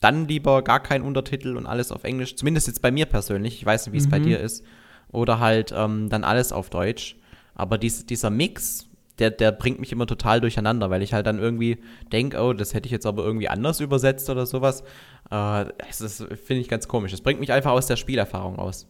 dann 0.03 0.29
lieber 0.29 0.61
gar 0.61 0.81
kein 0.81 1.01
Untertitel 1.01 1.57
und 1.57 1.65
alles 1.65 1.93
auf 1.93 2.05
Englisch, 2.05 2.37
zumindest 2.37 2.67
jetzt 2.67 2.83
bei 2.83 2.91
mir 2.91 3.07
persönlich, 3.07 3.55
ich 3.55 3.65
weiß 3.65 3.87
nicht, 3.87 3.95
wie 3.95 3.97
es 3.97 4.05
mhm. 4.05 4.11
bei 4.11 4.19
dir 4.19 4.39
ist, 4.39 4.67
oder 5.13 5.41
halt 5.41 5.73
ähm, 5.75 6.11
dann 6.11 6.25
alles 6.25 6.53
auf 6.53 6.69
Deutsch. 6.69 7.17
Aber 7.55 7.79
dies, 7.79 8.05
dieser 8.05 8.29
Mix, 8.29 8.87
der, 9.19 9.31
der 9.31 9.51
bringt 9.51 9.81
mich 9.81 9.93
immer 9.93 10.07
total 10.07 10.43
durcheinander, 10.43 10.91
weil 10.91 11.01
ich 11.01 11.15
halt 11.15 11.27
dann 11.27 11.39
irgendwie 11.39 11.79
denke, 12.13 12.39
oh, 12.39 12.53
das 12.53 12.75
hätte 12.75 12.85
ich 12.85 12.93
jetzt 12.93 13.07
aber 13.07 13.25
irgendwie 13.25 13.49
anders 13.49 13.81
übersetzt 13.81 14.29
oder 14.29 14.45
sowas. 14.45 14.83
Äh, 15.31 15.65
das 15.99 16.23
finde 16.45 16.61
ich 16.61 16.69
ganz 16.69 16.87
komisch. 16.87 17.13
Das 17.13 17.23
bringt 17.23 17.41
mich 17.41 17.51
einfach 17.51 17.71
aus 17.71 17.87
der 17.87 17.97
Spielerfahrung 17.97 18.59
aus. 18.59 18.87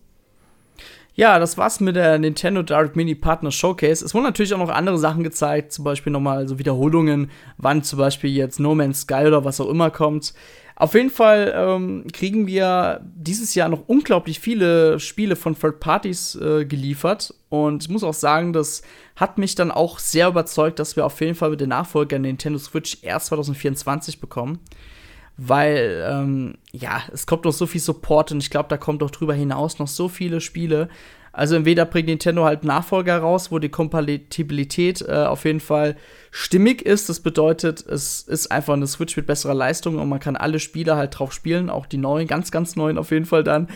Ja, 1.19 1.39
das 1.39 1.57
war's 1.57 1.81
mit 1.81 1.97
der 1.97 2.19
Nintendo 2.19 2.63
Direct 2.63 2.95
Mini 2.95 3.15
Partner 3.15 3.51
Showcase. 3.51 4.05
Es 4.05 4.13
wurden 4.13 4.25
natürlich 4.25 4.53
auch 4.53 4.59
noch 4.59 4.69
andere 4.69 4.99
Sachen 4.99 5.25
gezeigt, 5.25 5.73
zum 5.73 5.83
Beispiel 5.83 6.13
nochmal 6.13 6.47
so 6.47 6.59
Wiederholungen, 6.59 7.31
wann 7.57 7.83
zum 7.83 7.99
Beispiel 7.99 8.31
jetzt 8.31 8.61
No 8.61 8.75
Man's 8.75 9.01
Sky 9.01 9.25
oder 9.27 9.43
was 9.43 9.59
auch 9.59 9.71
immer 9.71 9.91
kommt. 9.91 10.35
Auf 10.79 10.93
jeden 10.93 11.09
Fall 11.09 11.55
ähm, 11.57 12.05
kriegen 12.13 12.47
wir 12.47 13.01
dieses 13.03 13.55
Jahr 13.55 13.71
noch 13.71 13.85
unglaublich 13.87 14.41
viele 14.41 15.01
Spiele 15.01 15.37
von 15.37 15.59
Third 15.59 15.81
Parties 15.81 16.35
äh, 16.35 16.67
geliefert. 16.67 17.33
Und 17.49 17.85
ich 17.85 17.89
muss 17.89 18.05
auch 18.05 18.13
sagen, 18.13 18.53
das 18.53 18.83
hat 19.17 19.39
mich 19.39 19.55
dann 19.55 19.71
auch 19.71 19.99
sehr 19.99 20.29
überzeugt, 20.29 20.79
dass 20.79 20.97
wir 20.97 21.07
auf 21.07 21.19
jeden 21.23 21.35
Fall 21.35 21.49
mit 21.49 21.63
den 21.63 21.71
Nachfolger 21.71 22.19
Nintendo 22.19 22.59
Switch 22.59 22.99
erst 23.01 23.29
2024 23.29 24.21
bekommen 24.21 24.59
weil 25.37 26.05
ähm, 26.09 26.55
ja, 26.73 27.03
es 27.13 27.27
kommt 27.27 27.45
noch 27.45 27.53
so 27.53 27.67
viel 27.67 27.81
Support 27.81 28.33
und 28.33 28.39
ich 28.39 28.51
glaube, 28.51 28.69
da 28.69 28.77
kommt 28.77 29.03
doch 29.03 29.11
drüber 29.11 29.35
hinaus 29.35 29.79
noch 29.79 29.89
so 29.89 30.09
viele 30.09 30.41
Spiele. 30.41 30.89
Also 31.33 31.55
entweder 31.55 31.85
bringt 31.85 32.09
Nintendo 32.09 32.45
halt 32.45 32.65
Nachfolger 32.65 33.19
raus, 33.19 33.53
wo 33.53 33.59
die 33.59 33.69
Kompatibilität 33.69 35.03
äh, 35.03 35.27
auf 35.27 35.45
jeden 35.45 35.61
Fall 35.61 35.97
stimmig 36.31 36.81
ist. 36.81 37.11
Das 37.11 37.21
bedeutet, 37.21 37.85
es 37.87 38.23
ist 38.23 38.51
einfach 38.51 38.73
eine 38.73 38.87
Switch 38.87 39.15
mit 39.19 39.27
besserer 39.27 39.53
Leistung 39.53 39.99
und 39.99 40.09
man 40.09 40.19
kann 40.19 40.37
alle 40.37 40.59
Spiele 40.59 40.97
halt 40.97 41.19
drauf 41.19 41.35
spielen, 41.35 41.69
auch 41.69 41.85
die 41.85 41.99
neuen, 41.99 42.27
ganz, 42.27 42.51
ganz 42.51 42.75
neuen 42.75 42.97
auf 42.97 43.11
jeden 43.11 43.27
Fall 43.27 43.45
dann. 43.45 43.69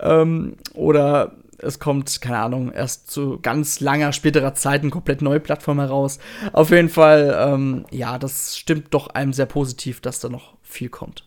Ähm, 0.00 0.56
oder 0.72 1.32
es 1.58 1.78
kommt, 1.78 2.20
keine 2.20 2.38
Ahnung, 2.38 2.72
erst 2.72 3.10
zu 3.10 3.38
ganz 3.40 3.80
langer, 3.80 4.12
späterer 4.12 4.54
Zeit 4.54 4.82
eine 4.82 4.90
komplett 4.90 5.22
neue 5.22 5.40
Plattform 5.40 5.78
heraus. 5.80 6.18
Auf 6.52 6.70
jeden 6.70 6.88
Fall, 6.88 7.36
ähm, 7.38 7.86
ja, 7.90 8.18
das 8.18 8.56
stimmt 8.56 8.92
doch 8.92 9.08
einem 9.08 9.32
sehr 9.32 9.46
positiv, 9.46 10.00
dass 10.00 10.20
da 10.20 10.28
noch 10.28 10.54
viel 10.62 10.88
kommt. 10.88 11.24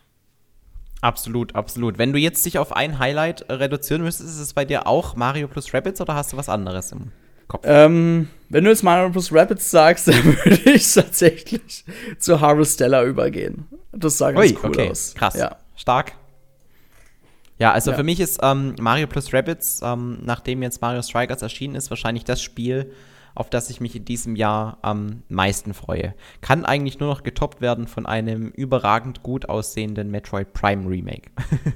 Absolut, 1.02 1.56
absolut. 1.56 1.98
Wenn 1.98 2.12
du 2.12 2.20
jetzt 2.20 2.46
dich 2.46 2.58
auf 2.58 2.76
ein 2.76 3.00
Highlight 3.00 3.46
reduzieren 3.50 4.02
müsstest, 4.02 4.30
ist 4.30 4.40
es 4.40 4.54
bei 4.54 4.66
dir 4.66 4.88
auch 4.88 5.16
Mario 5.16 5.48
plus 5.48 5.74
Rabbits 5.74 6.02
oder 6.02 6.16
hast 6.16 6.34
du 6.34 6.38
was 6.38 6.50
anderes 6.50 6.92
im 6.92 7.12
Kopf? 7.48 7.62
Ähm, 7.66 8.30
wenn 8.50 8.64
du 8.64 8.72
jetzt 8.72 8.84
Mario 8.84 9.12
plus 9.12 9.32
Rabbits 9.32 9.70
sagst, 9.70 10.08
dann 10.08 10.24
würde 10.24 10.72
ich 10.72 10.92
tatsächlich 10.94 11.86
zu 12.18 12.42
Harvestella 12.42 13.04
übergehen. 13.04 13.68
Das 13.92 14.18
sah 14.18 14.32
ganz 14.32 14.52
Ui, 14.52 14.58
cool 14.64 14.70
okay. 14.70 14.90
aus. 14.90 15.14
Krass. 15.16 15.36
Ja. 15.36 15.58
Stark. 15.76 16.14
Ja, 17.60 17.72
also 17.72 17.92
ja. 17.92 17.98
für 17.98 18.04
mich 18.04 18.20
ist 18.20 18.40
ähm, 18.44 18.76
Mario 18.80 19.08
plus 19.08 19.34
Rabbits, 19.34 19.82
ähm, 19.84 20.20
nachdem 20.24 20.62
jetzt 20.62 20.82
Mario 20.82 21.02
Strikers 21.02 21.42
erschienen 21.42 21.76
ist, 21.76 21.90
wahrscheinlich 21.90 22.24
das 22.24 22.42
Spiel, 22.42 22.92
auf 23.34 23.50
das 23.50 23.70
ich 23.70 23.82
mich 23.82 23.96
in 23.96 24.06
diesem 24.06 24.36
Jahr 24.36 24.78
am 24.82 25.24
meisten 25.30 25.74
freue. 25.74 26.14
Kann 26.42 26.66
eigentlich 26.66 27.00
nur 27.00 27.10
noch 27.10 27.24
getoppt 27.24 27.62
werden 27.62 27.88
von 27.88 28.06
einem 28.06 28.50
überragend 28.50 29.22
gut 29.22 29.48
aussehenden 29.48 30.10
Metroid 30.10 30.54
Prime 30.54 30.90
Remake. 30.90 31.30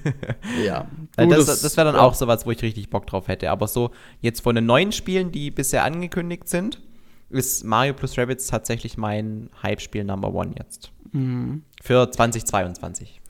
ja. 0.65 0.88
Äh, 1.17 1.27
das, 1.27 1.61
das 1.61 1.77
wäre 1.77 1.86
dann 1.86 1.95
ja. 1.95 2.01
auch 2.01 2.15
sowas, 2.15 2.45
wo 2.45 2.51
ich 2.51 2.61
richtig 2.61 2.89
Bock 2.89 3.05
drauf 3.07 3.27
hätte. 3.27 3.51
Aber 3.51 3.67
so 3.67 3.91
jetzt 4.21 4.41
von 4.41 4.55
den 4.55 4.65
neuen 4.65 4.91
Spielen, 4.91 5.32
die 5.32 5.51
bisher 5.51 5.84
angekündigt 5.84 6.47
sind, 6.47 6.82
ist 7.29 7.63
Mario 7.63 7.93
plus 7.93 8.17
Rabbits 8.17 8.47
tatsächlich 8.47 8.97
mein 8.97 9.49
Hype-Spiel 9.61 10.03
Number 10.03 10.34
One 10.34 10.53
jetzt. 10.57 10.91
Mhm. 11.11 11.63
Für 11.82 12.09
2022. 12.09 13.20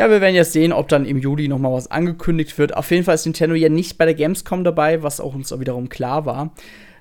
Ja, 0.00 0.08
wir 0.08 0.22
werden 0.22 0.34
jetzt 0.34 0.54
sehen, 0.54 0.72
ob 0.72 0.88
dann 0.88 1.04
im 1.04 1.18
Juli 1.18 1.46
noch 1.46 1.58
mal 1.58 1.74
was 1.74 1.90
angekündigt 1.90 2.56
wird. 2.56 2.74
Auf 2.74 2.90
jeden 2.90 3.04
Fall 3.04 3.16
ist 3.16 3.26
Nintendo 3.26 3.54
ja 3.54 3.68
nicht 3.68 3.98
bei 3.98 4.06
der 4.06 4.14
Gamescom 4.14 4.64
dabei, 4.64 5.02
was 5.02 5.20
auch 5.20 5.34
uns 5.34 5.52
wiederum 5.60 5.90
klar 5.90 6.24
war. 6.24 6.54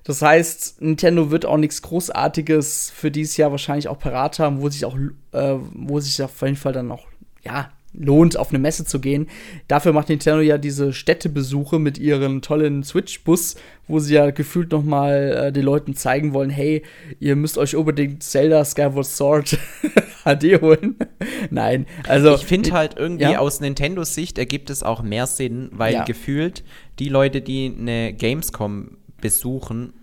Das 0.03 0.21
heißt, 0.21 0.81
Nintendo 0.81 1.31
wird 1.31 1.45
auch 1.45 1.55
nichts 1.55 1.81
Großartiges 1.81 2.91
für 2.93 3.09
dieses 3.09 3.37
Jahr 3.37 3.51
wahrscheinlich 3.51 3.87
auch 3.87 3.99
parat 3.99 4.39
haben, 4.39 4.59
wo 4.59 4.67
sich 4.67 4.83
auch, 4.83 4.97
äh, 5.31 5.55
wo 5.75 6.01
sich 6.01 6.21
auf 6.21 6.41
jeden 6.41 6.57
Fall 6.57 6.73
dann 6.73 6.91
auch, 6.91 7.07
ja, 7.41 7.71
lohnt, 7.93 8.37
auf 8.37 8.49
eine 8.49 8.59
Messe 8.59 8.85
zu 8.85 8.99
gehen. 8.99 9.27
Dafür 9.67 9.93
macht 9.93 10.09
Nintendo 10.09 10.41
ja 10.41 10.57
diese 10.57 10.93
Städtebesuche 10.93 11.79
mit 11.79 11.97
ihren 11.97 12.41
tollen 12.41 12.83
Switch-Bus, 12.83 13.55
wo 13.87 13.99
sie 13.99 14.15
ja 14.15 14.29
gefühlt 14.31 14.71
noch 14.71 14.83
mal 14.83 15.47
äh, 15.47 15.51
den 15.51 15.63
Leuten 15.63 15.95
zeigen 15.95 16.33
wollen, 16.33 16.49
hey, 16.49 16.83
ihr 17.19 17.35
müsst 17.35 17.57
euch 17.57 17.75
unbedingt 17.75 18.23
Zelda 18.23 18.63
Skyward 18.63 19.05
Sword 19.05 19.57
HD 20.23 20.61
holen. 20.61 20.95
Nein, 21.49 21.87
also 22.07 22.35
ich 22.35 22.45
finde 22.45 22.71
halt 22.71 22.95
irgendwie 22.97 23.23
ja? 23.23 23.39
aus 23.39 23.59
Nintendos 23.59 24.13
Sicht 24.13 24.37
ergibt 24.37 24.69
es 24.69 24.83
auch 24.83 25.01
mehr 25.01 25.25
Sinn, 25.25 25.69
weil 25.71 25.93
ja. 25.93 26.03
gefühlt 26.03 26.63
die 26.99 27.09
Leute, 27.09 27.41
die 27.41 27.73
eine 27.77 28.13
Gamescom 28.13 28.97
besuchen, 29.19 29.93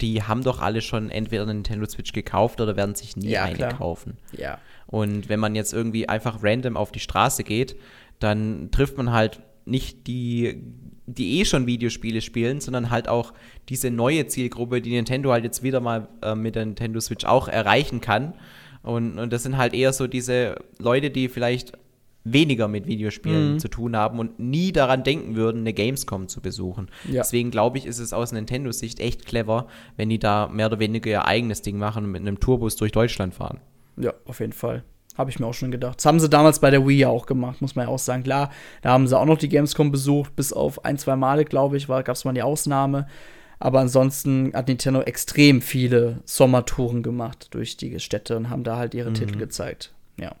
die 0.00 0.22
haben 0.22 0.42
doch 0.42 0.60
alle 0.60 0.80
schon 0.80 1.10
entweder 1.10 1.42
eine 1.42 1.54
Nintendo 1.54 1.86
Switch 1.86 2.12
gekauft 2.12 2.60
oder 2.60 2.76
werden 2.76 2.94
sich 2.94 3.16
nie 3.16 3.30
ja, 3.30 3.44
eine 3.44 3.54
klar. 3.54 3.74
kaufen. 3.74 4.16
Ja. 4.36 4.58
Und 4.86 5.28
wenn 5.28 5.40
man 5.40 5.54
jetzt 5.54 5.72
irgendwie 5.72 6.08
einfach 6.08 6.42
random 6.42 6.76
auf 6.76 6.92
die 6.92 7.00
Straße 7.00 7.44
geht, 7.44 7.76
dann 8.18 8.70
trifft 8.70 8.96
man 8.96 9.12
halt 9.12 9.40
nicht 9.64 10.06
die, 10.06 10.62
die 11.06 11.40
eh 11.40 11.44
schon 11.44 11.66
Videospiele 11.66 12.20
spielen, 12.20 12.60
sondern 12.60 12.90
halt 12.90 13.08
auch 13.08 13.32
diese 13.68 13.90
neue 13.90 14.26
Zielgruppe, 14.26 14.80
die 14.80 14.90
Nintendo 14.90 15.32
halt 15.32 15.44
jetzt 15.44 15.62
wieder 15.62 15.80
mal 15.80 16.08
äh, 16.22 16.34
mit 16.34 16.54
der 16.54 16.66
Nintendo 16.66 17.00
Switch 17.00 17.24
auch 17.24 17.48
erreichen 17.48 18.00
kann. 18.00 18.34
Und, 18.82 19.18
und 19.18 19.32
das 19.32 19.42
sind 19.42 19.56
halt 19.56 19.74
eher 19.74 19.92
so 19.92 20.06
diese 20.06 20.56
Leute, 20.78 21.10
die 21.10 21.28
vielleicht 21.28 21.72
weniger 22.24 22.68
mit 22.68 22.86
Videospielen 22.86 23.52
mhm. 23.52 23.58
zu 23.58 23.68
tun 23.68 23.96
haben 23.96 24.18
und 24.18 24.38
nie 24.38 24.72
daran 24.72 25.04
denken 25.04 25.36
würden, 25.36 25.60
eine 25.60 25.74
Gamescom 25.74 26.28
zu 26.28 26.40
besuchen. 26.40 26.88
Ja. 27.04 27.22
Deswegen 27.22 27.50
glaube 27.50 27.78
ich, 27.78 27.86
ist 27.86 27.98
es 27.98 28.12
aus 28.12 28.32
Nintendos 28.32 28.78
Sicht 28.78 28.98
echt 28.98 29.26
clever, 29.26 29.66
wenn 29.96 30.08
die 30.08 30.18
da 30.18 30.48
mehr 30.48 30.66
oder 30.66 30.78
weniger 30.78 31.10
ihr 31.10 31.26
eigenes 31.26 31.62
Ding 31.62 31.78
machen 31.78 32.04
und 32.04 32.10
mit 32.10 32.22
einem 32.22 32.40
Tourbus 32.40 32.76
durch 32.76 32.92
Deutschland 32.92 33.34
fahren. 33.34 33.60
Ja, 33.96 34.12
auf 34.24 34.40
jeden 34.40 34.54
Fall. 34.54 34.82
Habe 35.16 35.30
ich 35.30 35.38
mir 35.38 35.46
auch 35.46 35.54
schon 35.54 35.70
gedacht. 35.70 35.98
Das 35.98 36.06
haben 36.06 36.18
sie 36.18 36.28
damals 36.28 36.58
bei 36.58 36.70
der 36.70 36.86
Wii 36.86 36.98
ja 36.98 37.08
auch 37.08 37.26
gemacht, 37.26 37.60
muss 37.60 37.76
man 37.76 37.86
ja 37.86 37.92
auch 37.92 38.00
sagen. 38.00 38.24
Klar, 38.24 38.50
da 38.82 38.90
haben 38.90 39.06
sie 39.06 39.16
auch 39.16 39.26
noch 39.26 39.38
die 39.38 39.48
Gamescom 39.48 39.92
besucht, 39.92 40.34
bis 40.34 40.52
auf 40.52 40.84
ein, 40.84 40.98
zwei 40.98 41.14
Male, 41.14 41.44
glaube 41.44 41.76
ich, 41.76 41.86
gab 41.86 42.08
es 42.08 42.24
mal 42.24 42.32
die 42.32 42.42
Ausnahme. 42.42 43.06
Aber 43.60 43.80
ansonsten 43.80 44.52
hat 44.54 44.66
Nintendo 44.66 45.02
extrem 45.02 45.62
viele 45.62 46.20
Sommertouren 46.24 47.04
gemacht 47.04 47.48
durch 47.52 47.76
die 47.76 48.00
Städte 48.00 48.36
und 48.36 48.50
haben 48.50 48.64
da 48.64 48.76
halt 48.76 48.94
ihre 48.94 49.10
mhm. 49.10 49.14
Titel 49.14 49.36
gezeigt. 49.36 49.94
Ja. 50.18 50.32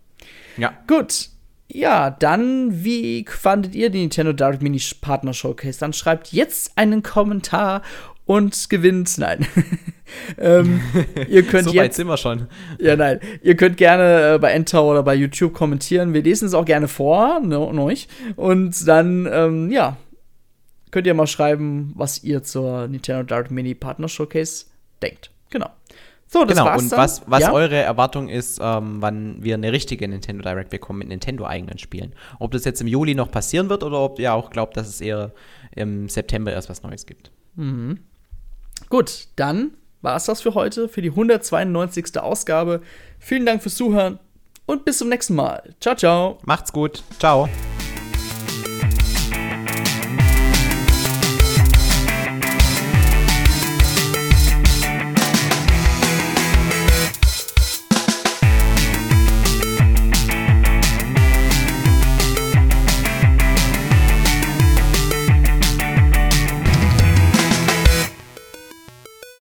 Ja. 0.56 0.72
Gut, 0.88 1.30
ja, 1.74 2.10
dann, 2.10 2.84
wie 2.84 3.24
fandet 3.28 3.74
ihr 3.74 3.90
die 3.90 4.00
Nintendo 4.00 4.32
Direct 4.32 4.62
Mini 4.62 4.80
Partner 5.00 5.32
Showcase? 5.32 5.80
Dann 5.80 5.92
schreibt 5.92 6.32
jetzt 6.32 6.78
einen 6.78 7.02
Kommentar 7.02 7.82
und 8.26 8.70
gewinnt. 8.70 9.18
Nein. 9.18 9.44
ähm, 10.38 10.80
ihr 11.28 11.42
könnt 11.46 11.64
so 11.68 11.74
weit 11.74 11.92
sind 11.94 12.06
wir 12.06 12.16
schon. 12.16 12.46
Ja, 12.78 12.94
nein. 12.94 13.18
Ihr 13.42 13.56
könnt 13.56 13.76
gerne 13.76 14.34
äh, 14.34 14.38
bei 14.38 14.52
Enter 14.52 14.84
oder 14.84 15.02
bei 15.02 15.14
YouTube 15.14 15.52
kommentieren. 15.52 16.14
Wir 16.14 16.22
lesen 16.22 16.46
es 16.46 16.54
auch 16.54 16.64
gerne 16.64 16.86
vor, 16.86 17.40
ne, 17.40 17.58
euch. 17.58 18.06
Und 18.36 18.86
dann, 18.86 19.28
ähm, 19.30 19.70
ja, 19.70 19.96
könnt 20.92 21.08
ihr 21.08 21.14
mal 21.14 21.26
schreiben, 21.26 21.92
was 21.96 22.22
ihr 22.22 22.44
zur 22.44 22.86
Nintendo 22.86 23.24
Direct 23.24 23.50
Mini 23.50 23.74
Partner 23.74 24.08
Showcase 24.08 24.66
denkt. 25.02 25.30
Genau. 25.50 25.70
So, 26.34 26.44
das 26.44 26.58
genau, 26.58 26.68
war's 26.68 26.82
und 26.82 26.90
dann. 26.90 26.98
was, 26.98 27.22
was 27.26 27.42
ja? 27.42 27.52
eure 27.52 27.76
Erwartung 27.76 28.28
ist, 28.28 28.58
ähm, 28.60 28.96
wann 28.98 29.36
wir 29.38 29.54
eine 29.54 29.70
richtige 29.70 30.08
Nintendo 30.08 30.42
Direct 30.42 30.68
bekommen 30.68 30.98
mit 30.98 31.06
Nintendo-eigenen 31.06 31.78
Spielen. 31.78 32.12
Ob 32.40 32.50
das 32.50 32.64
jetzt 32.64 32.80
im 32.80 32.88
Juli 32.88 33.14
noch 33.14 33.30
passieren 33.30 33.68
wird 33.68 33.84
oder 33.84 34.00
ob 34.00 34.18
ihr 34.18 34.34
auch 34.34 34.50
glaubt, 34.50 34.76
dass 34.76 34.88
es 34.88 35.00
eher 35.00 35.30
im 35.76 36.08
September 36.08 36.52
erst 36.52 36.68
was 36.68 36.82
Neues 36.82 37.06
gibt. 37.06 37.30
Mhm. 37.54 38.00
Gut, 38.88 39.28
dann 39.36 39.74
war 40.02 40.16
es 40.16 40.24
das 40.24 40.42
für 40.42 40.54
heute, 40.54 40.88
für 40.88 41.02
die 41.02 41.10
192. 41.10 42.18
Ausgabe. 42.18 42.80
Vielen 43.20 43.46
Dank 43.46 43.62
fürs 43.62 43.76
Zuhören 43.76 44.18
und 44.66 44.84
bis 44.84 44.98
zum 44.98 45.10
nächsten 45.10 45.36
Mal. 45.36 45.72
Ciao, 45.78 45.94
ciao. 45.94 46.38
Macht's 46.44 46.72
gut. 46.72 47.04
Ciao. 47.20 47.48